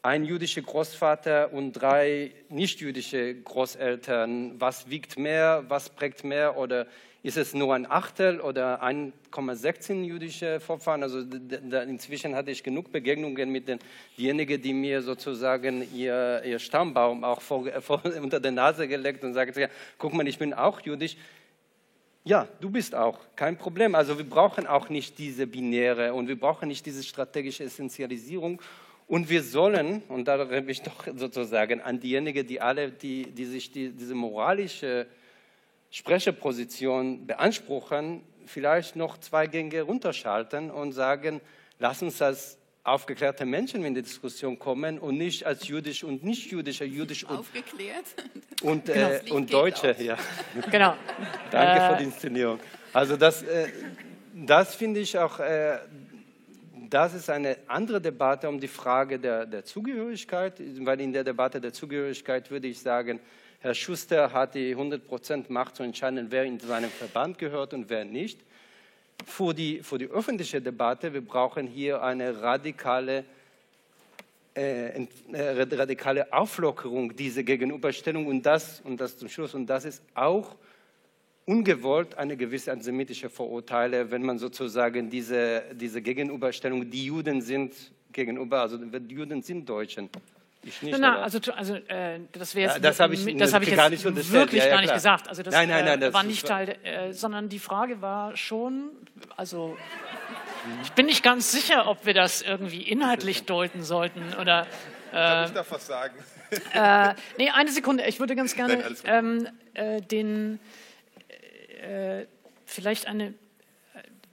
[0.03, 4.59] ein jüdischer Großvater und drei nicht-jüdische Großeltern.
[4.59, 6.88] Was wiegt mehr, was prägt mehr oder
[7.23, 11.03] ist es nur ein Achtel oder 1,16 jüdische Vorfahren?
[11.03, 13.69] Also inzwischen hatte ich genug Begegnungen mit
[14.17, 19.34] denjenigen, die mir sozusagen ihr, ihr Stammbaum auch vor, vor, unter der Nase gelegt und
[19.34, 19.67] sagten, ja,
[19.97, 21.15] guck mal, ich bin auch jüdisch.
[22.25, 23.95] Ja, du bist auch, kein Problem.
[23.95, 28.61] Also wir brauchen auch nicht diese binäre und wir brauchen nicht diese strategische Essentialisierung.
[29.07, 33.45] Und wir sollen, und da rede ich doch sozusagen an diejenigen, die alle, die, die
[33.45, 35.07] sich die, diese moralische
[35.91, 41.41] Sprecherposition beanspruchen, vielleicht noch zwei Gänge runterschalten und sagen,
[41.80, 46.51] lass uns als aufgeklärte Menschen in die Diskussion kommen und nicht als jüdisch und nicht
[46.51, 48.05] jüdischer, jüdisch und, Aufgeklärt.
[48.61, 49.35] und, äh, genau.
[49.35, 49.95] und Deutsche.
[49.99, 50.17] Ja.
[50.69, 50.95] Genau.
[51.49, 52.59] Danke äh, für die Inszenierung.
[52.91, 53.69] Also das, äh,
[54.34, 55.77] das finde ich auch, äh,
[56.93, 61.59] das ist eine andere Debatte um die Frage der, der Zugehörigkeit, weil in der Debatte
[61.59, 63.19] der Zugehörigkeit würde ich sagen,
[63.61, 68.05] Herr Schuster hat die 100% Macht zu entscheiden, wer in seinem Verband gehört und wer
[68.05, 68.39] nicht.
[69.25, 73.25] Für die, für die öffentliche Debatte, wir brauchen hier eine radikale,
[74.53, 80.03] äh, äh, radikale Auflockerung dieser Gegenüberstellung und das, und das zum Schluss, und das ist
[80.13, 80.55] auch
[81.45, 87.73] ungewollt eine gewisse antisemitische Vorurteile, wenn man sozusagen diese, diese Gegenüberstellung, die Juden sind
[88.11, 90.09] gegenüber, also die Juden sind Deutschen,
[90.65, 90.97] ich nicht.
[90.97, 94.05] Na, also, also äh, das wäre ja, das habe ich, das hab ich gar jetzt
[94.05, 95.27] nicht wirklich ja, ja, gar nicht gesagt.
[95.27, 98.37] Also das, nein, nein, nein, äh, das war nicht Teil, äh, sondern die Frage war
[98.37, 98.89] schon,
[99.35, 99.77] also
[100.83, 104.65] ich bin nicht ganz sicher, ob wir das irgendwie inhaltlich deuten sollten oder.
[105.11, 106.15] Äh, Darf ich da was sagen?
[106.73, 108.05] Äh, nee, eine Sekunde.
[108.07, 110.59] Ich würde ganz gerne ähm, äh, den
[111.84, 112.26] äh,
[112.65, 113.34] vielleicht eine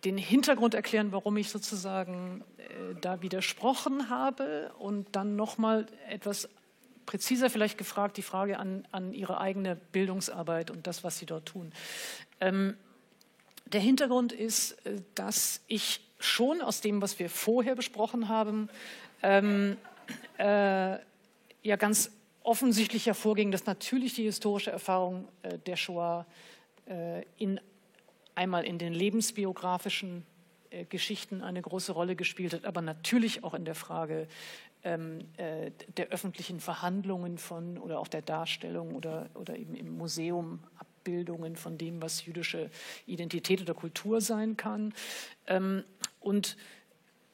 [0.04, 6.48] den Hintergrund erklären, warum ich sozusagen äh, da widersprochen habe und dann nochmal etwas
[7.06, 11.46] präziser vielleicht gefragt, die Frage an, an Ihre eigene Bildungsarbeit und das, was Sie dort
[11.46, 11.72] tun.
[12.40, 12.76] Ähm,
[13.66, 18.68] der Hintergrund ist, äh, dass ich schon aus dem, was wir vorher besprochen haben,
[19.22, 19.76] ähm,
[20.38, 20.98] äh,
[21.62, 22.10] ja ganz
[22.42, 26.49] offensichtlich hervorging, dass natürlich die historische Erfahrung äh, der Shoah äh,
[27.36, 27.60] in
[28.34, 30.24] einmal in den lebensbiografischen
[30.70, 34.28] äh, Geschichten eine große Rolle gespielt hat, aber natürlich auch in der Frage
[34.82, 40.60] ähm, äh, der öffentlichen Verhandlungen von oder auch der Darstellung oder, oder eben im Museum
[40.78, 42.70] Abbildungen von dem, was jüdische
[43.06, 44.94] Identität oder Kultur sein kann.
[45.46, 45.84] Ähm,
[46.20, 46.56] und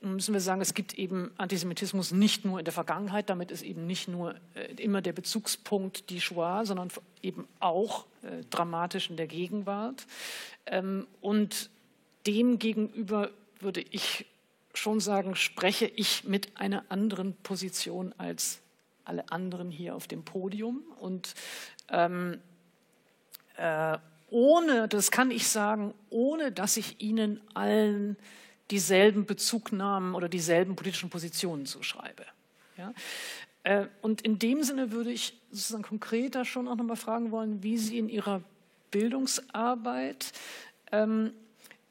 [0.01, 3.87] müssen wir sagen, es gibt eben Antisemitismus nicht nur in der Vergangenheit, damit ist eben
[3.87, 6.91] nicht nur äh, immer der Bezugspunkt die Shoah, sondern
[7.23, 10.07] eben auch äh, dramatisch in der Gegenwart.
[10.67, 11.71] Ähm, und
[12.27, 14.27] dem gegenüber würde ich
[14.75, 18.61] schon sagen, spreche ich mit einer anderen Position als
[19.05, 20.83] alle anderen hier auf dem Podium.
[21.01, 21.35] Und
[21.89, 22.41] ähm,
[23.57, 23.99] äh,
[24.29, 28.17] ohne, das kann ich sagen, ohne dass ich Ihnen allen
[28.71, 32.25] dieselben Bezugnahmen oder dieselben politischen Positionen zuschreibe.
[32.77, 32.93] Ja?
[33.63, 37.79] Äh, und in dem Sinne würde ich sozusagen konkreter schon auch nochmal fragen wollen, wie
[37.79, 38.43] Sie in Ihrer
[38.91, 40.33] Bildungsarbeit,
[40.93, 41.33] ähm,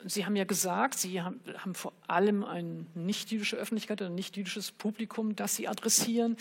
[0.07, 5.35] Sie haben ja gesagt, Sie haben, haben vor allem eine nicht-jüdische Öffentlichkeit ein nicht-jüdisches Publikum,
[5.35, 6.38] das Sie adressieren.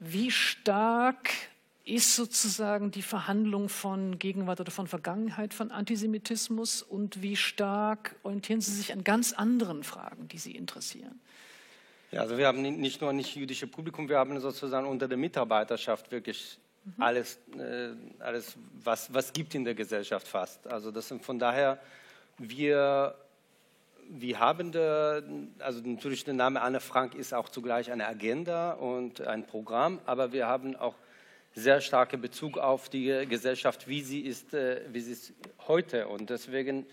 [0.00, 1.30] Wie stark
[1.94, 8.60] ist sozusagen die Verhandlung von Gegenwart oder von Vergangenheit von Antisemitismus und wie stark orientieren
[8.60, 11.20] Sie sich an ganz anderen Fragen, die Sie interessieren?
[12.12, 16.10] Ja, also wir haben nicht nur nicht jüdische Publikum, wir haben sozusagen unter der Mitarbeiterschaft
[16.10, 17.02] wirklich mhm.
[17.02, 20.66] alles, äh, alles was, was gibt in der Gesellschaft fast.
[20.66, 21.78] Also das sind von daher,
[22.38, 23.14] wir,
[24.08, 25.22] wir haben, da,
[25.60, 30.32] also natürlich der Name Anne Frank ist auch zugleich eine Agenda und ein Programm, aber
[30.32, 30.94] wir haben auch
[31.54, 35.32] sehr starken Bezug auf die Gesellschaft, wie sie ist, äh, wie sie ist
[35.66, 36.08] heute.
[36.08, 36.86] Und deswegen,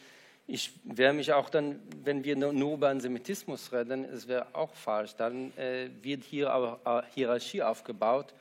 [0.47, 5.15] ich wäre mich auch dann, wenn wir nur über Antisemitismus reden, es wäre auch falsch.
[5.15, 8.33] Dann äh, wird hier eine Hierarchie aufgebaut,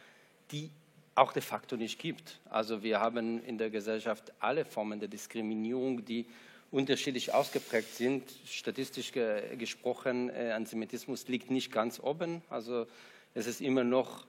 [0.50, 0.70] die
[1.14, 2.40] auch de facto nicht gibt.
[2.50, 6.26] Also wir haben in der Gesellschaft alle Formen der Diskriminierung, die
[6.70, 8.30] unterschiedlich ausgeprägt sind.
[8.44, 12.42] Statistisch ge gesprochen, äh, Antisemitismus liegt nicht ganz oben.
[12.50, 12.86] Also
[13.34, 14.26] es ist immer noch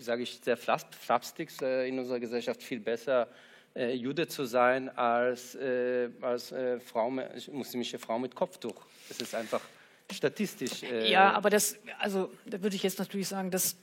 [0.00, 3.28] sage ich sehr flapsig, äh, in unserer Gesellschaft viel besser,
[3.74, 6.54] äh, Jude zu sein als, äh, als
[6.84, 8.86] Frau, muslimische Frau mit Kopftuch.
[9.08, 9.60] Das ist einfach
[10.12, 10.82] statistisch.
[10.82, 13.76] Äh, ja, aber das, also da würde ich jetzt natürlich sagen, dass.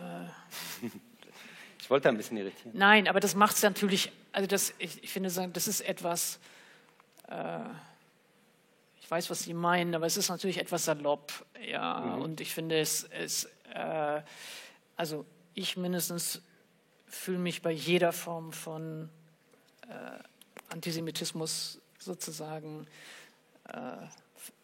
[0.00, 0.88] Äh,
[1.84, 2.70] Ich wollte ein bisschen irritieren.
[2.72, 6.38] Nein, aber das macht es natürlich, also das, ich, ich, finde, das ist etwas,
[7.28, 7.58] äh,
[9.02, 11.44] ich weiß, was Sie meinen, aber es ist natürlich etwas salopp.
[11.62, 12.22] Ja, mhm.
[12.22, 14.22] und ich finde es, es äh,
[14.96, 15.24] also
[15.54, 16.42] ich mindestens
[17.06, 19.08] fühle mich bei jeder Form von
[19.88, 22.86] äh, Antisemitismus sozusagen
[23.68, 23.78] äh,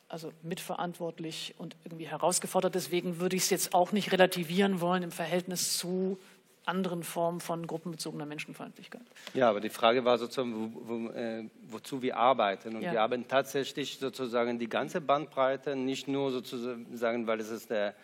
[0.09, 2.75] also mitverantwortlich und irgendwie herausgefordert.
[2.75, 6.19] Deswegen würde ich es jetzt auch nicht relativieren wollen im Verhältnis zu
[6.67, 9.03] anderen Formen von gruppenbezogener Menschenfeindlichkeit.
[9.35, 12.77] Ja, aber die Frage war sozusagen, wo, wo, äh, wozu wir arbeiten.
[12.77, 12.93] Und ja.
[12.93, 17.95] wir arbeiten tatsächlich sozusagen die ganze Bandbreite, nicht nur sozusagen, weil es ist der,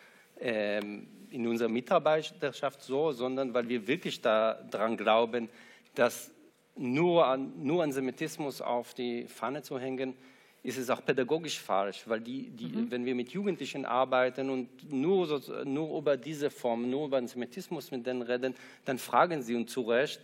[0.41, 5.49] in unserer Mitarbeiterschaft so, sondern weil wir wirklich daran glauben,
[5.95, 6.31] dass
[6.77, 10.15] nur, an, nur Antisemitismus auf die Pfanne zu hängen,
[10.63, 12.91] ist es auch pädagogisch falsch, weil die, die, mhm.
[12.91, 17.91] wenn wir mit Jugendlichen arbeiten und nur, so, nur über diese Form, nur über Antisemitismus
[17.93, 18.55] mit denen reden,
[18.85, 20.21] dann fragen sie uns zu Recht,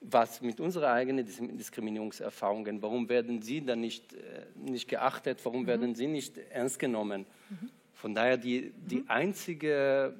[0.00, 5.66] was mit unseren eigenen Diskriminierungserfahrungen, warum werden sie dann nicht, äh, nicht geachtet, warum mhm.
[5.66, 7.24] werden sie nicht ernst genommen.
[7.48, 7.70] Mhm.
[7.98, 9.04] Von daher die, die mhm.
[9.08, 10.14] einzige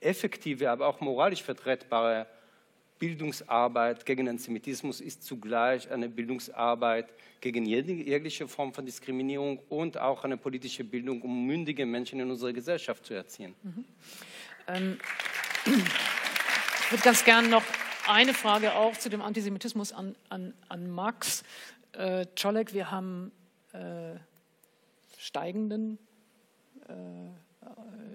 [0.00, 2.26] effektive, aber auch moralisch vertretbare
[2.98, 7.12] Bildungsarbeit gegen Antisemitismus ist zugleich eine Bildungsarbeit
[7.42, 12.54] gegen jegliche Form von Diskriminierung und auch eine politische Bildung, um mündige Menschen in unserer
[12.54, 13.54] Gesellschaft zu erziehen.
[13.62, 13.84] Mhm.
[14.66, 14.98] Ähm,
[15.66, 17.64] ich würde ganz gerne noch
[18.06, 21.44] eine Frage auch zu dem Antisemitismus an, an, an Max.
[21.92, 23.30] Äh, Czolek, wir haben
[23.74, 24.16] äh,
[25.18, 25.98] steigenden,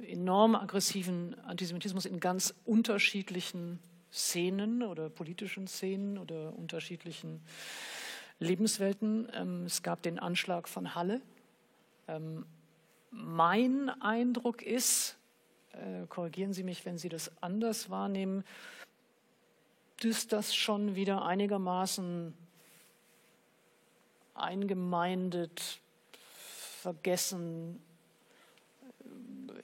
[0.08, 3.80] enorm aggressiven Antisemitismus in ganz unterschiedlichen
[4.12, 7.41] Szenen oder politischen Szenen oder unterschiedlichen
[8.40, 9.28] Lebenswelten.
[9.34, 11.22] Ähm, es gab den Anschlag von Halle.
[12.08, 12.45] Ähm,
[13.10, 15.18] mein Eindruck ist,
[15.72, 18.44] äh, korrigieren Sie mich, wenn Sie das anders wahrnehmen,
[20.02, 22.34] dass das schon wieder einigermaßen
[24.36, 25.80] eingemeindet,
[26.82, 27.93] vergessen äh,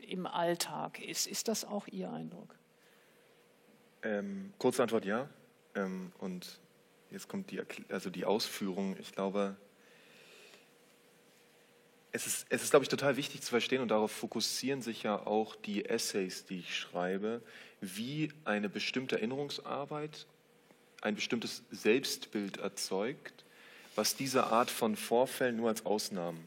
[0.10, 1.28] im Alltag ist.
[1.28, 2.56] Ist das auch Ihr Eindruck?
[4.04, 5.30] Ähm, kurze Antwort ja.
[5.76, 6.60] Ähm, und
[7.12, 8.96] jetzt kommt die, also die Ausführung.
[9.00, 9.56] Ich glaube,
[12.12, 15.16] es ist, es ist, glaube ich, total wichtig zu verstehen und darauf fokussieren sich ja
[15.16, 17.42] auch die Essays, die ich schreibe,
[17.82, 20.26] wie eine bestimmte Erinnerungsarbeit
[21.02, 23.46] ein bestimmtes Selbstbild erzeugt,
[23.96, 26.44] was diese Art von Vorfällen nur als Ausnahmen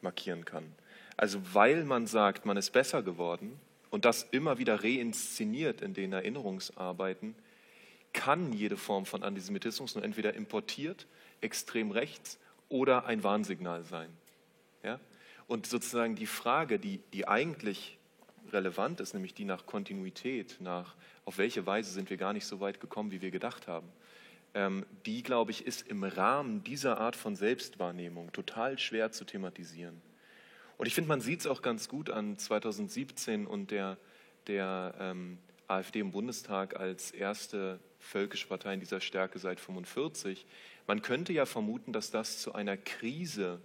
[0.00, 0.74] markieren kann.
[1.18, 6.12] Also weil man sagt, man ist besser geworden, und das immer wieder reinszeniert in den
[6.12, 7.34] Erinnerungsarbeiten,
[8.12, 11.06] kann jede Form von Antisemitismus nur entweder importiert,
[11.40, 12.38] extrem rechts
[12.68, 14.10] oder ein Warnsignal sein.
[14.82, 14.98] Ja?
[15.46, 17.98] Und sozusagen die Frage, die, die eigentlich
[18.52, 22.60] relevant ist, nämlich die nach Kontinuität, nach auf welche Weise sind wir gar nicht so
[22.60, 23.88] weit gekommen, wie wir gedacht haben,
[24.54, 30.00] ähm, die, glaube ich, ist im Rahmen dieser Art von Selbstwahrnehmung total schwer zu thematisieren.
[30.78, 33.98] Und ich finde, man sieht es auch ganz gut an 2017 und der,
[34.46, 40.46] der ähm, AfD im Bundestag als erste völkische Partei in dieser Stärke seit 1945.
[40.86, 43.60] Man könnte ja vermuten, dass das zu einer Krise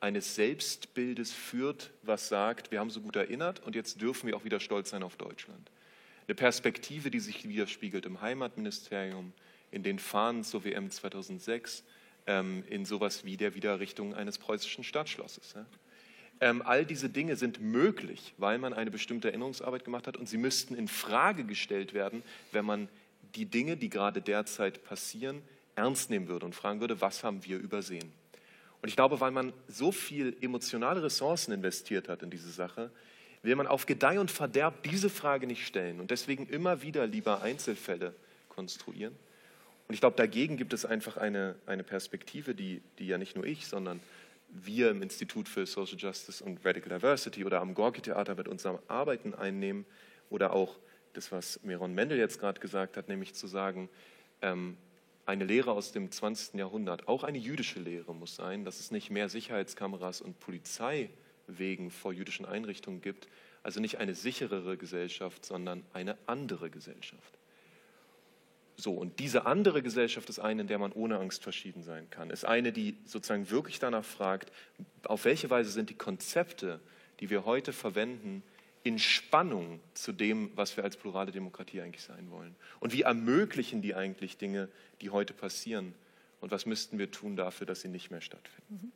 [0.00, 4.44] eines Selbstbildes führt, was sagt, wir haben so gut erinnert und jetzt dürfen wir auch
[4.44, 5.70] wieder stolz sein auf Deutschland.
[6.26, 9.32] Eine Perspektive, die sich widerspiegelt im Heimatministerium,
[9.70, 11.84] in den Fahnen zur WM 2006,
[12.26, 15.54] ähm, in sowas wie der Wiederrichtung eines preußischen Stadtschlosses.
[16.40, 20.36] Ähm, all diese Dinge sind möglich, weil man eine bestimmte Erinnerungsarbeit gemacht hat und sie
[20.36, 22.88] müssten in Frage gestellt werden, wenn man
[23.34, 25.42] die Dinge, die gerade derzeit passieren,
[25.74, 28.12] ernst nehmen würde und fragen würde, was haben wir übersehen?
[28.80, 32.90] Und ich glaube, weil man so viel emotionale Ressourcen investiert hat in diese Sache,
[33.42, 37.42] will man auf Gedeih und Verderb diese Frage nicht stellen und deswegen immer wieder lieber
[37.42, 38.14] Einzelfälle
[38.48, 39.14] konstruieren.
[39.88, 43.46] Und ich glaube, dagegen gibt es einfach eine, eine Perspektive, die, die ja nicht nur
[43.46, 44.00] ich, sondern
[44.48, 49.34] wir im Institut für Social Justice und Radical Diversity oder am Gorki-Theater mit unserem Arbeiten
[49.34, 49.84] einnehmen
[50.30, 50.78] oder auch
[51.12, 53.88] das, was Meron Mendel jetzt gerade gesagt hat, nämlich zu sagen,
[54.42, 54.76] ähm,
[55.26, 56.54] eine Lehre aus dem 20.
[56.54, 62.12] Jahrhundert, auch eine jüdische Lehre muss sein, dass es nicht mehr Sicherheitskameras und Polizeiwegen vor
[62.12, 63.28] jüdischen Einrichtungen gibt,
[63.62, 67.37] also nicht eine sicherere Gesellschaft, sondern eine andere Gesellschaft.
[68.80, 72.30] So, und diese andere Gesellschaft ist eine, in der man ohne Angst verschieden sein kann.
[72.30, 74.52] Ist eine, die sozusagen wirklich danach fragt,
[75.02, 76.78] auf welche Weise sind die Konzepte,
[77.18, 78.44] die wir heute verwenden,
[78.84, 82.54] in Spannung zu dem, was wir als plurale Demokratie eigentlich sein wollen.
[82.78, 84.68] Und wie ermöglichen die eigentlich Dinge,
[85.00, 85.92] die heute passieren?
[86.40, 88.80] Und was müssten wir tun dafür, dass sie nicht mehr stattfinden?
[88.84, 88.92] Mhm.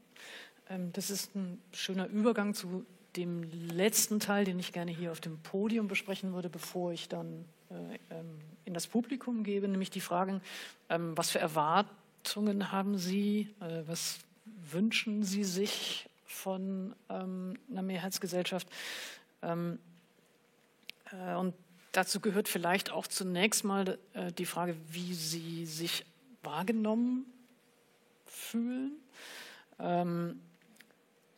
[0.70, 2.86] Ähm, das ist ein schöner Übergang zu
[3.16, 7.44] dem letzten Teil, den ich gerne hier auf dem Podium besprechen würde, bevor ich dann
[8.64, 10.40] in das Publikum gebe, nämlich die Fragen,
[10.88, 14.20] ähm, was für Erwartungen haben Sie, äh, was
[14.70, 18.68] wünschen Sie sich von ähm, einer Mehrheitsgesellschaft?
[19.42, 19.78] Ähm,
[21.10, 21.54] äh, und
[21.92, 26.04] dazu gehört vielleicht auch zunächst mal äh, die Frage, wie Sie sich
[26.42, 27.26] wahrgenommen
[28.26, 28.92] fühlen.
[29.78, 30.40] Ähm,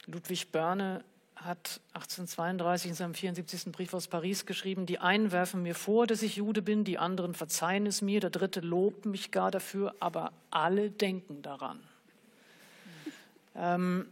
[0.07, 1.05] Ludwig Börne
[1.45, 3.73] hat 1832 in seinem 74.
[3.73, 7.35] Brief aus Paris geschrieben, die einen werfen mir vor, dass ich Jude bin, die anderen
[7.35, 11.81] verzeihen es mir, der dritte lobt mich gar dafür, aber alle denken daran.
[13.55, 14.07] Ähm,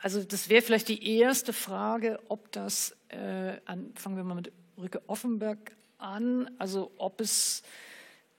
[0.00, 4.52] also das wäre vielleicht die erste Frage, ob das, äh, an, fangen wir mal mit
[4.76, 7.62] Ulrike Offenberg an, also ob es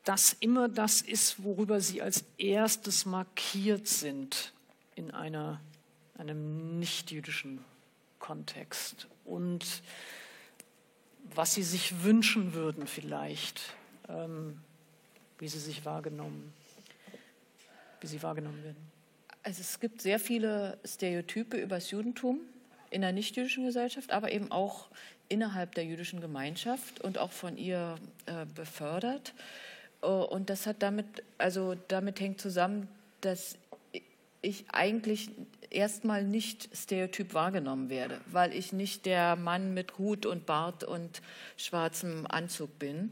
[0.03, 4.53] das immer das ist, worüber Sie als erstes markiert sind
[4.95, 5.60] in einer,
[6.18, 7.64] einem nichtjüdischen
[8.20, 9.82] Kontext und
[11.34, 13.62] was Sie sich wünschen würden vielleicht,
[14.08, 14.60] ähm,
[15.40, 16.54] wie Sie sich wahrgenommen,
[18.02, 18.92] wie Sie wahrgenommen werden.
[19.44, 22.40] Also es gibt sehr viele Stereotype über das Judentum
[22.90, 24.88] in der nichtjüdischen Gesellschaft, aber eben auch
[25.30, 29.34] innerhalb der jüdischen Gemeinschaft und auch von ihr äh, befördert.
[30.02, 31.06] Äh, und das hat damit,
[31.38, 32.88] also damit hängt zusammen,
[33.22, 33.58] dass
[34.42, 35.30] ich eigentlich
[35.72, 41.22] erstmal nicht stereotyp wahrgenommen werde, weil ich nicht der Mann mit Hut und Bart und
[41.58, 43.12] schwarzem Anzug bin,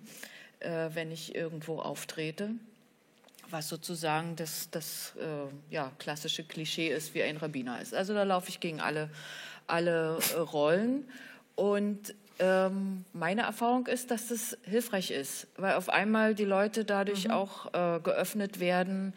[0.59, 2.51] äh, wenn ich irgendwo auftrete,
[3.49, 7.93] was sozusagen das, das äh, ja, klassische Klischee ist, wie ein Rabbiner ist.
[7.93, 9.09] Also da laufe ich gegen alle,
[9.67, 11.07] alle äh, Rollen
[11.55, 17.25] und ähm, meine Erfahrung ist, dass das hilfreich ist, weil auf einmal die Leute dadurch
[17.25, 17.31] mhm.
[17.31, 19.13] auch äh, geöffnet werden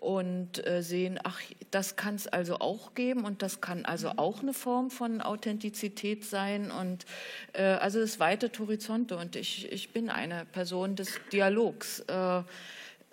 [0.00, 1.40] und äh, sehen, ach,
[1.70, 4.18] das kann es also auch geben und das kann also mhm.
[4.18, 7.04] auch eine Form von Authentizität sein und
[7.52, 12.00] äh, also es weitet Horizonte und ich, ich bin eine Person des Dialogs.
[12.00, 12.42] Äh, äh,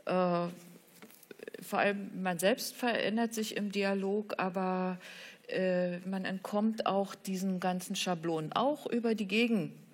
[0.05, 4.97] vor allem man selbst verändert sich im Dialog, aber
[5.49, 9.27] äh, man entkommt auch diesen ganzen Schablonen, auch über die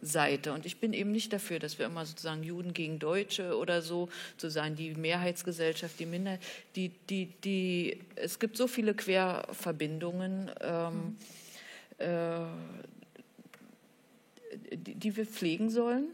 [0.03, 0.51] Gegenseite.
[0.51, 4.09] Und ich bin eben nicht dafür, dass wir immer sozusagen Juden gegen Deutsche oder so,
[4.37, 6.41] sozusagen die Mehrheitsgesellschaft, die Minderheit,
[6.75, 11.15] die, die, die, es gibt so viele Querverbindungen, ähm,
[11.99, 12.39] äh,
[14.75, 16.07] die, die wir pflegen sollen.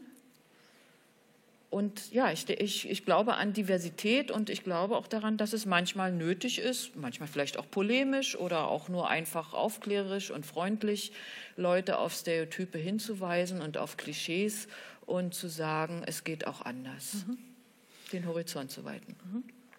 [1.80, 5.64] Und ja, ich, ich, ich glaube an Diversität und ich glaube auch daran, dass es
[5.64, 11.12] manchmal nötig ist, manchmal vielleicht auch polemisch oder auch nur einfach aufklärerisch und freundlich,
[11.56, 14.68] Leute auf Stereotype hinzuweisen und auf Klischees
[15.06, 17.38] und zu sagen, es geht auch anders, mhm.
[18.12, 19.16] den Horizont zu weiten.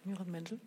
[0.04, 0.16] Mhm.
[0.28, 0.58] Mendel?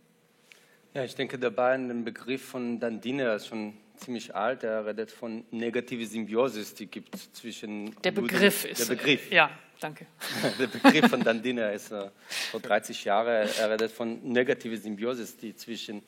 [0.94, 5.12] Ja, ich denke dabei an den Begriff von Dandine, ist schon ziemlich alt, er redet
[5.12, 7.96] von negative Symbiosis, die gibt zwischen...
[8.02, 8.90] Der Begriff Juden, ist...
[8.90, 9.32] Der Begriff.
[9.32, 9.50] Ja,
[9.80, 10.06] danke.
[10.60, 12.10] Der Begriff von Dandina ist äh,
[12.52, 16.04] vor 30 Jahren, er redet von negativer Symbiosis, die zwischen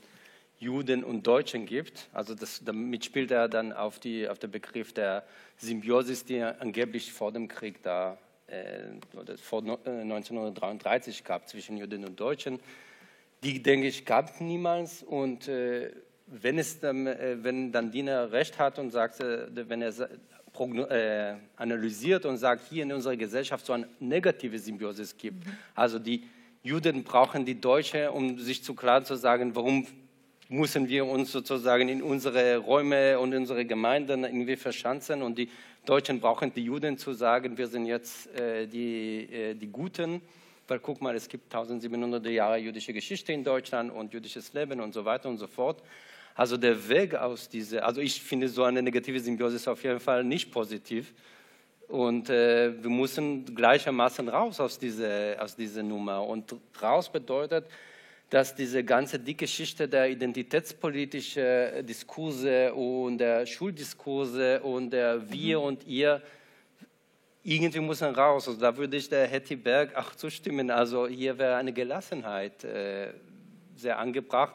[0.60, 2.10] Juden und Deutschen gibt.
[2.14, 5.24] Also das, damit spielt er dann auf, die, auf den Begriff der
[5.58, 12.06] Symbiosis, die angeblich vor dem Krieg da äh, oder vor 1933 äh, gab zwischen Juden
[12.06, 12.60] und Deutschen.
[13.44, 15.04] Die, denke ich, gab es niemals.
[15.04, 15.92] Und äh,
[16.28, 19.94] wenn, es dann, äh, wenn Dandina recht hat und sagt, äh, wenn er
[20.60, 25.46] äh, analysiert und sagt, hier in unserer Gesellschaft so eine negative Symbiosis gibt.
[25.46, 25.52] Mhm.
[25.76, 26.24] Also die
[26.64, 29.86] Juden brauchen die Deutschen, um sich zu klar zu sagen, warum
[30.50, 35.50] müssen wir uns sozusagen in unsere Räume und unsere Gemeinden irgendwie verschanzen und die
[35.86, 40.22] Deutschen brauchen die Juden zu sagen, wir sind jetzt äh, die, äh, die Guten,
[40.68, 44.94] weil guck mal, es gibt 1700 Jahre jüdische Geschichte in Deutschland und jüdisches Leben und
[44.94, 45.82] so weiter und so fort.
[46.38, 50.24] Also der Weg aus dieser, also ich finde so eine negative Symbiose auf jeden Fall
[50.24, 51.12] nicht positiv.
[51.88, 56.24] Und äh, wir müssen gleichermaßen raus aus dieser, aus dieser Nummer.
[56.24, 57.66] Und raus bedeutet,
[58.30, 65.66] dass diese ganze dicke Geschichte der identitätspolitischen Diskurse und der Schuldiskurse und der Wir mhm.
[65.66, 66.22] und Ihr
[67.44, 68.48] irgendwie muss man raus.
[68.48, 70.70] Also da würde ich der Hetty Berg auch zustimmen.
[70.70, 73.12] Also hier wäre eine Gelassenheit äh,
[73.76, 74.54] sehr angebracht.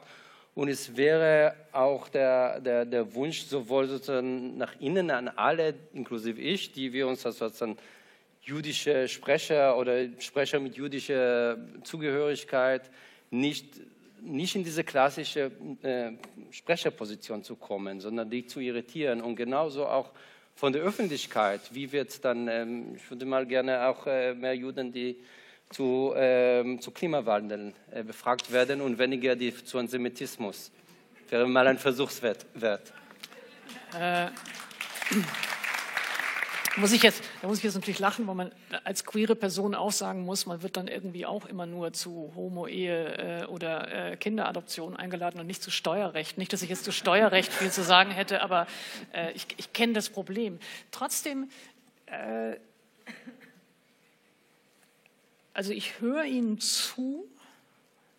[0.55, 6.41] Und es wäre auch der, der, der Wunsch, sowohl sozusagen nach innen an alle, inklusive
[6.41, 7.79] ich, die wir uns als sozusagen
[8.43, 12.91] jüdische Sprecher oder Sprecher mit jüdischer Zugehörigkeit
[13.31, 13.81] nicht,
[14.21, 15.51] nicht in diese klassische
[15.83, 16.13] äh,
[16.51, 20.11] Sprecherposition zu kommen, sondern die zu irritieren und genauso auch
[20.55, 21.61] von der Öffentlichkeit.
[21.73, 25.17] Wie wird es dann, ähm, ich würde mal gerne auch äh, mehr Juden, die
[25.73, 30.71] zu, ähm, zu Klimawandel äh, befragt werden und weniger die, zu Antisemitismus.
[31.29, 32.47] Wäre mal ein Versuchswert.
[32.55, 32.93] Wert.
[33.99, 34.29] Äh,
[36.77, 38.53] muss ich jetzt, da muss ich jetzt natürlich lachen, weil man
[38.85, 43.43] als queere Person auch sagen muss, man wird dann irgendwie auch immer nur zu Homo-Ehe
[43.43, 46.39] äh, oder äh, Kinderadoption eingeladen und nicht zu Steuerrecht.
[46.39, 48.67] Nicht, dass ich jetzt zu Steuerrecht viel zu sagen hätte, aber
[49.13, 50.59] äh, ich, ich kenne das Problem.
[50.91, 51.51] Trotzdem,
[52.07, 52.57] äh,
[55.55, 57.29] also ich höre Ihnen zu,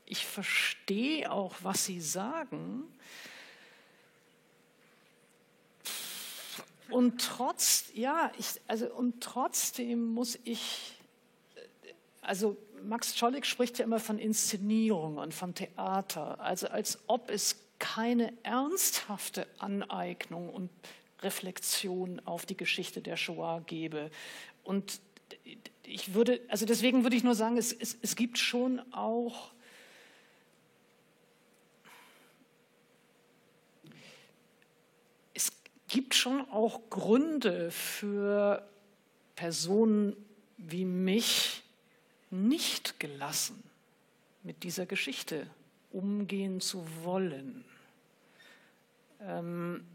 [0.06, 2.84] ich verstehe auch, was Sie sagen.
[6.90, 10.94] Und trotz, ja, ich, also und trotzdem muss ich,
[12.22, 17.56] also Max Czollik spricht ja immer von Inszenierung und von Theater, also als ob es
[17.80, 20.70] keine ernsthafte Aneignung und
[21.22, 24.12] Reflexion auf die Geschichte der Shoah gäbe.
[24.64, 25.00] Und
[25.86, 29.54] ich würde, also deswegen würde ich nur sagen, es, es, es gibt schon auch
[35.94, 38.68] gibt schon auch Gründe für
[39.36, 40.16] Personen
[40.58, 41.62] wie mich,
[42.32, 43.64] nicht gelassen
[44.42, 45.46] mit dieser Geschichte
[45.92, 47.64] umgehen zu wollen.
[49.22, 49.86] Ähm,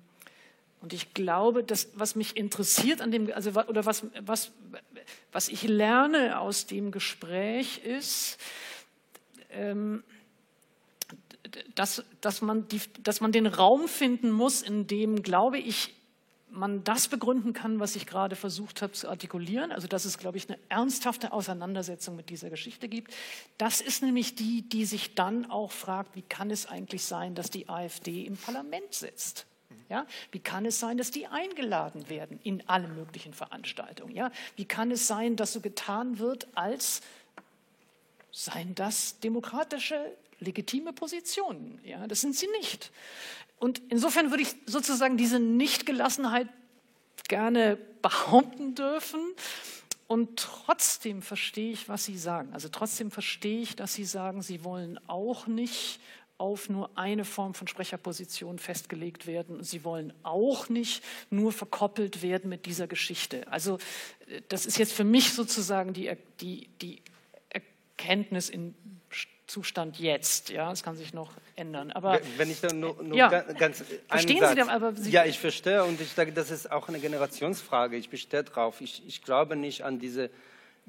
[0.81, 4.53] und ich glaube, dass was mich interessiert an dem, also oder was, was,
[5.33, 8.39] was ich lerne aus dem Gespräch ist,
[9.51, 10.05] ähm,
[11.75, 15.95] dass, dass, man die, dass man den Raum finden muss, in dem, glaube ich,
[16.51, 19.73] man das begründen kann, was ich gerade versucht habe zu artikulieren.
[19.73, 23.15] Also dass es, glaube ich, eine ernsthafte Auseinandersetzung mit dieser Geschichte gibt.
[23.59, 27.51] Das ist nämlich die, die sich dann auch fragt, wie kann es eigentlich sein, dass
[27.51, 29.48] die AfD im Parlament sitzt?
[29.89, 34.15] Ja, wie kann es sein, dass die eingeladen werden in alle möglichen Veranstaltungen?
[34.15, 37.01] Ja, wie kann es sein, dass so getan wird, als
[38.31, 41.81] seien das demokratische legitime Positionen.
[41.85, 42.91] Ja, das sind sie nicht.
[43.59, 46.49] Und insofern würde ich sozusagen diese Nichtgelassenheit
[47.27, 49.21] gerne behaupten dürfen.
[50.07, 52.55] Und trotzdem verstehe ich, was Sie sagen.
[52.55, 56.01] Also trotzdem verstehe ich, dass Sie sagen, Sie wollen auch nicht
[56.39, 59.63] auf nur eine Form von Sprecherposition festgelegt werden.
[59.63, 63.47] Sie wollen auch nicht nur verkoppelt werden mit dieser Geschichte.
[63.51, 63.79] Also
[64.49, 66.11] das ist jetzt für mich sozusagen die,
[66.41, 67.03] die, die
[67.51, 68.75] Erkenntnis in
[69.49, 70.51] Zustand jetzt.
[70.51, 71.91] Ja, es kann sich noch ändern.
[71.91, 74.51] Aber wenn ich dann nur, nur ja, ganz verstehen Satz.
[74.51, 77.97] Sie denn, aber Sie ja, ich verstehe und ich sage, das ist auch eine Generationsfrage.
[77.97, 78.81] Ich bestehe drauf.
[78.81, 80.31] Ich, ich glaube nicht an diese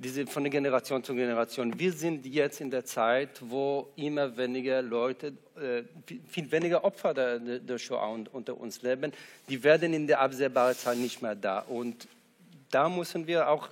[0.03, 1.77] diese von der Generation zu Generation.
[1.77, 5.83] Wir sind jetzt in der Zeit, wo immer weniger Leute, äh,
[6.27, 9.11] viel weniger Opfer der, der Shoah unter uns leben.
[9.49, 11.59] Die werden in der absehbaren Zeit nicht mehr da.
[11.59, 12.07] Und
[12.71, 13.69] da müssen wir auch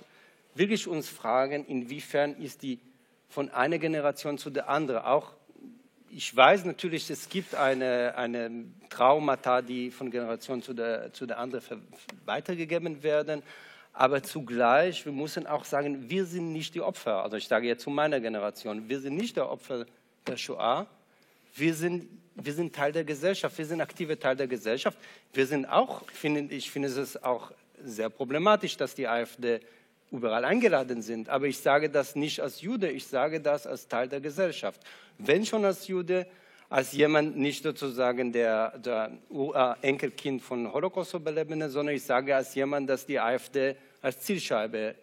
[0.54, 2.78] wirklich uns fragen, inwiefern ist die
[3.28, 5.02] von einer Generation zu der anderen.
[5.02, 5.32] Auch
[6.10, 11.38] ich weiß natürlich, es gibt eine, eine Traumata, die von Generation zu der, zu der
[11.38, 11.86] anderen
[12.24, 13.42] weitergegeben werden.
[14.00, 17.24] Aber zugleich, wir müssen auch sagen, wir sind nicht die Opfer.
[17.24, 19.86] Also ich sage jetzt zu meiner Generation, wir sind nicht der Opfer
[20.24, 20.86] der Shoah.
[21.56, 24.96] Wir sind, wir sind Teil der Gesellschaft, wir sind aktive Teil der Gesellschaft.
[25.32, 27.50] Wir sind auch, finde ich, finde es auch
[27.82, 29.58] sehr problematisch, dass die AfD
[30.12, 31.28] überall eingeladen sind.
[31.28, 34.80] Aber ich sage das nicht als Jude, ich sage das als Teil der Gesellschaft.
[35.18, 36.24] Wenn schon als Jude,
[36.68, 39.10] als jemand nicht sozusagen der, der
[39.82, 44.94] Enkelkind von Holocaust-Überlebenden, sondern ich sage als jemand, das die AfD als Zielscheibe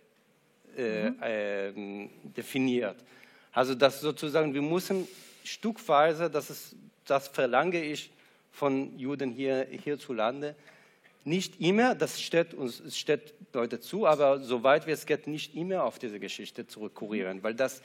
[0.77, 1.21] äh, mhm.
[1.21, 2.97] äh, definiert.
[3.51, 5.07] Also das sozusagen, wir müssen
[5.43, 8.11] stückweise, das, ist, das verlange ich
[8.51, 10.55] von Juden hier, hierzulande,
[11.23, 15.83] nicht immer, das steht uns steht Leute zu, aber soweit wie es geht, nicht immer
[15.83, 17.81] auf diese Geschichte zurückkurieren, weil das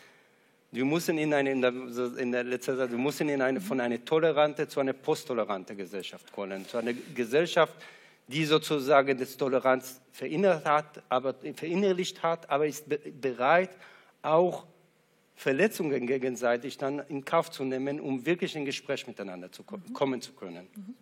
[0.73, 1.73] wir müssen in, eine, in, der,
[2.17, 6.31] in der letzten Zeit, wir müssen in eine, von einer tolerante zu einer posttolerante Gesellschaft
[6.33, 7.75] kommen, zu einer Gesellschaft,
[8.31, 12.87] die sozusagen das Toleranz verinnerlicht hat, aber, verinnerlicht hat, aber ist
[13.21, 13.71] bereit,
[14.23, 14.67] auch
[15.35, 20.21] Verletzungen gegenseitig dann in Kauf zu nehmen, um wirklich in Gespräch miteinander zu kommen, kommen
[20.21, 20.69] zu können.
[20.75, 20.95] Mhm.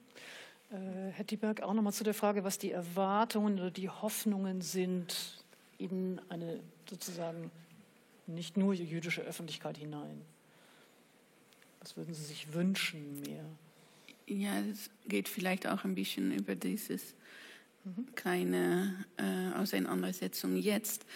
[0.70, 5.44] Äh, Herr Dieberg, auch nochmal zu der Frage, was die Erwartungen oder die Hoffnungen sind
[5.78, 7.50] in eine sozusagen
[8.26, 10.20] nicht nur jüdische Öffentlichkeit hinein.
[11.80, 13.44] Was würden Sie sich wünschen mehr?
[14.26, 17.14] Ja, es geht vielleicht auch ein bisschen über dieses
[18.14, 21.06] kleine äh, Auseinandersetzung jetzt.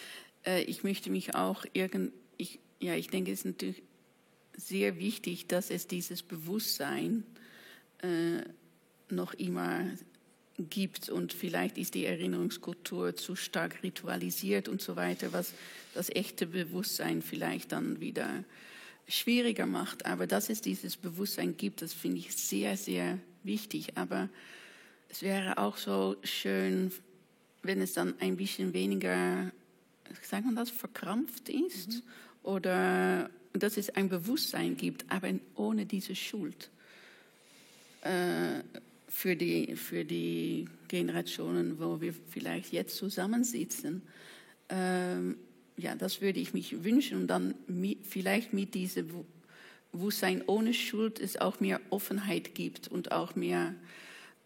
[0.45, 3.83] Äh, ich möchte mich auch irgend, ich, ja, ich denke, es ist natürlich
[4.55, 7.23] sehr wichtig, dass es dieses Bewusstsein
[8.01, 8.41] äh,
[9.09, 9.85] noch immer
[10.59, 15.53] gibt und vielleicht ist die Erinnerungskultur zu stark ritualisiert und so weiter, was
[15.93, 18.43] das echte Bewusstsein vielleicht dann wieder
[19.07, 20.05] schwieriger macht.
[20.05, 23.97] Aber dass es dieses Bewusstsein gibt, das finde ich sehr, sehr wichtig.
[23.97, 24.29] Aber
[25.13, 26.91] es wäre auch so schön,
[27.61, 29.51] wenn es dann ein bisschen weniger,
[30.23, 32.01] sagt man das, verkrampft ist mhm.
[32.41, 36.71] oder dass es ein Bewusstsein gibt, aber ohne diese Schuld
[38.01, 38.63] äh,
[39.07, 44.01] für, die, für die Generationen, wo wir vielleicht jetzt zusammensitzen.
[44.69, 45.37] Ähm,
[45.77, 49.09] ja, das würde ich mich wünschen und dann mit, vielleicht mit diesem
[49.91, 53.75] Bewusstsein ohne Schuld es auch mehr Offenheit gibt und auch mehr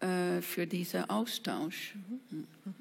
[0.00, 1.94] äh, für diesen Austausch.
[1.94, 2.46] Mhm.
[2.64, 2.74] Mhm.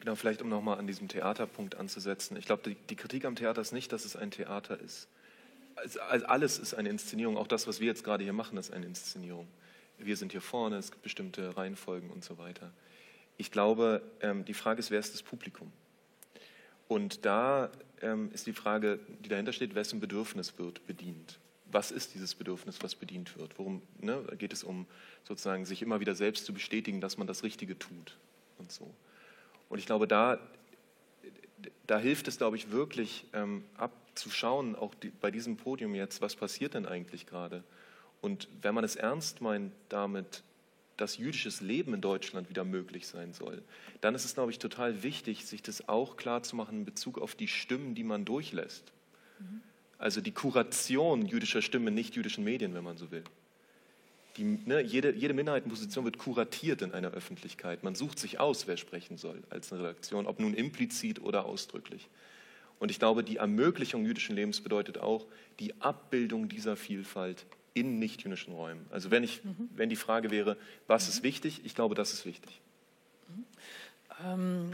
[0.00, 2.36] Genau, vielleicht um nochmal an diesem Theaterpunkt anzusetzen.
[2.36, 5.08] Ich glaube, die, die, Kritik am Theater ist nicht, dass es ein Theater ist.
[5.76, 8.86] Also, alles ist eine Inszenierung, auch das, was wir jetzt gerade hier machen, ist eine
[8.86, 9.48] Inszenierung.
[9.98, 12.70] Wir sind hier vorne, es gibt bestimmte Reihenfolgen und so weiter.
[13.36, 15.72] Ich glaube, ähm, die Frage ist, wer ist das Publikum?
[16.86, 17.70] Und da
[18.00, 21.38] ähm, ist die Frage, die dahinter steht, wessen Bedürfnis wird bedient?
[21.70, 23.58] Was ist dieses Bedürfnis, was bedient wird?
[23.58, 24.86] Worum ne, geht es um
[25.24, 28.16] sozusagen sich immer wieder selbst zu bestätigen, dass man das Richtige tut
[28.58, 28.90] und so.
[29.68, 30.38] Und ich glaube, da,
[31.86, 36.36] da hilft es, glaube ich, wirklich ähm, abzuschauen, auch die, bei diesem Podium jetzt, was
[36.36, 37.62] passiert denn eigentlich gerade?
[38.20, 40.42] Und wenn man es ernst meint damit,
[40.96, 43.62] dass jüdisches Leben in Deutschland wieder möglich sein soll,
[44.00, 47.18] dann ist es, glaube ich, total wichtig, sich das auch klar zu machen in Bezug
[47.18, 48.92] auf die Stimmen, die man durchlässt.
[49.38, 49.62] Mhm.
[49.98, 53.24] Also die Kuration jüdischer Stimmen in nicht-jüdischen Medien, wenn man so will.
[54.36, 57.82] Die, ne, jede, jede Minderheitenposition wird kuratiert in einer Öffentlichkeit.
[57.82, 62.08] Man sucht sich aus, wer sprechen soll als eine Redaktion, ob nun implizit oder ausdrücklich.
[62.78, 65.26] Und ich glaube, die Ermöglichung jüdischen Lebens bedeutet auch
[65.58, 67.44] die Abbildung dieser Vielfalt
[67.74, 68.86] in nicht-jüdischen Räumen.
[68.90, 69.68] Also wenn, ich, mhm.
[69.74, 70.56] wenn die Frage wäre,
[70.86, 71.10] was mhm.
[71.10, 72.60] ist wichtig, ich glaube, das ist wichtig.
[73.28, 73.44] Mhm.
[74.24, 74.70] Ähm,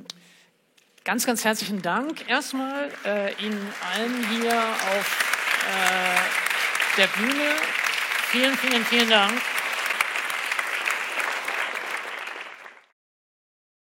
[1.04, 5.24] ganz, ganz herzlichen Dank erstmal äh, Ihnen allen hier auf
[5.68, 7.56] äh, der Bühne.
[8.30, 9.53] Vielen, vielen, vielen Dank.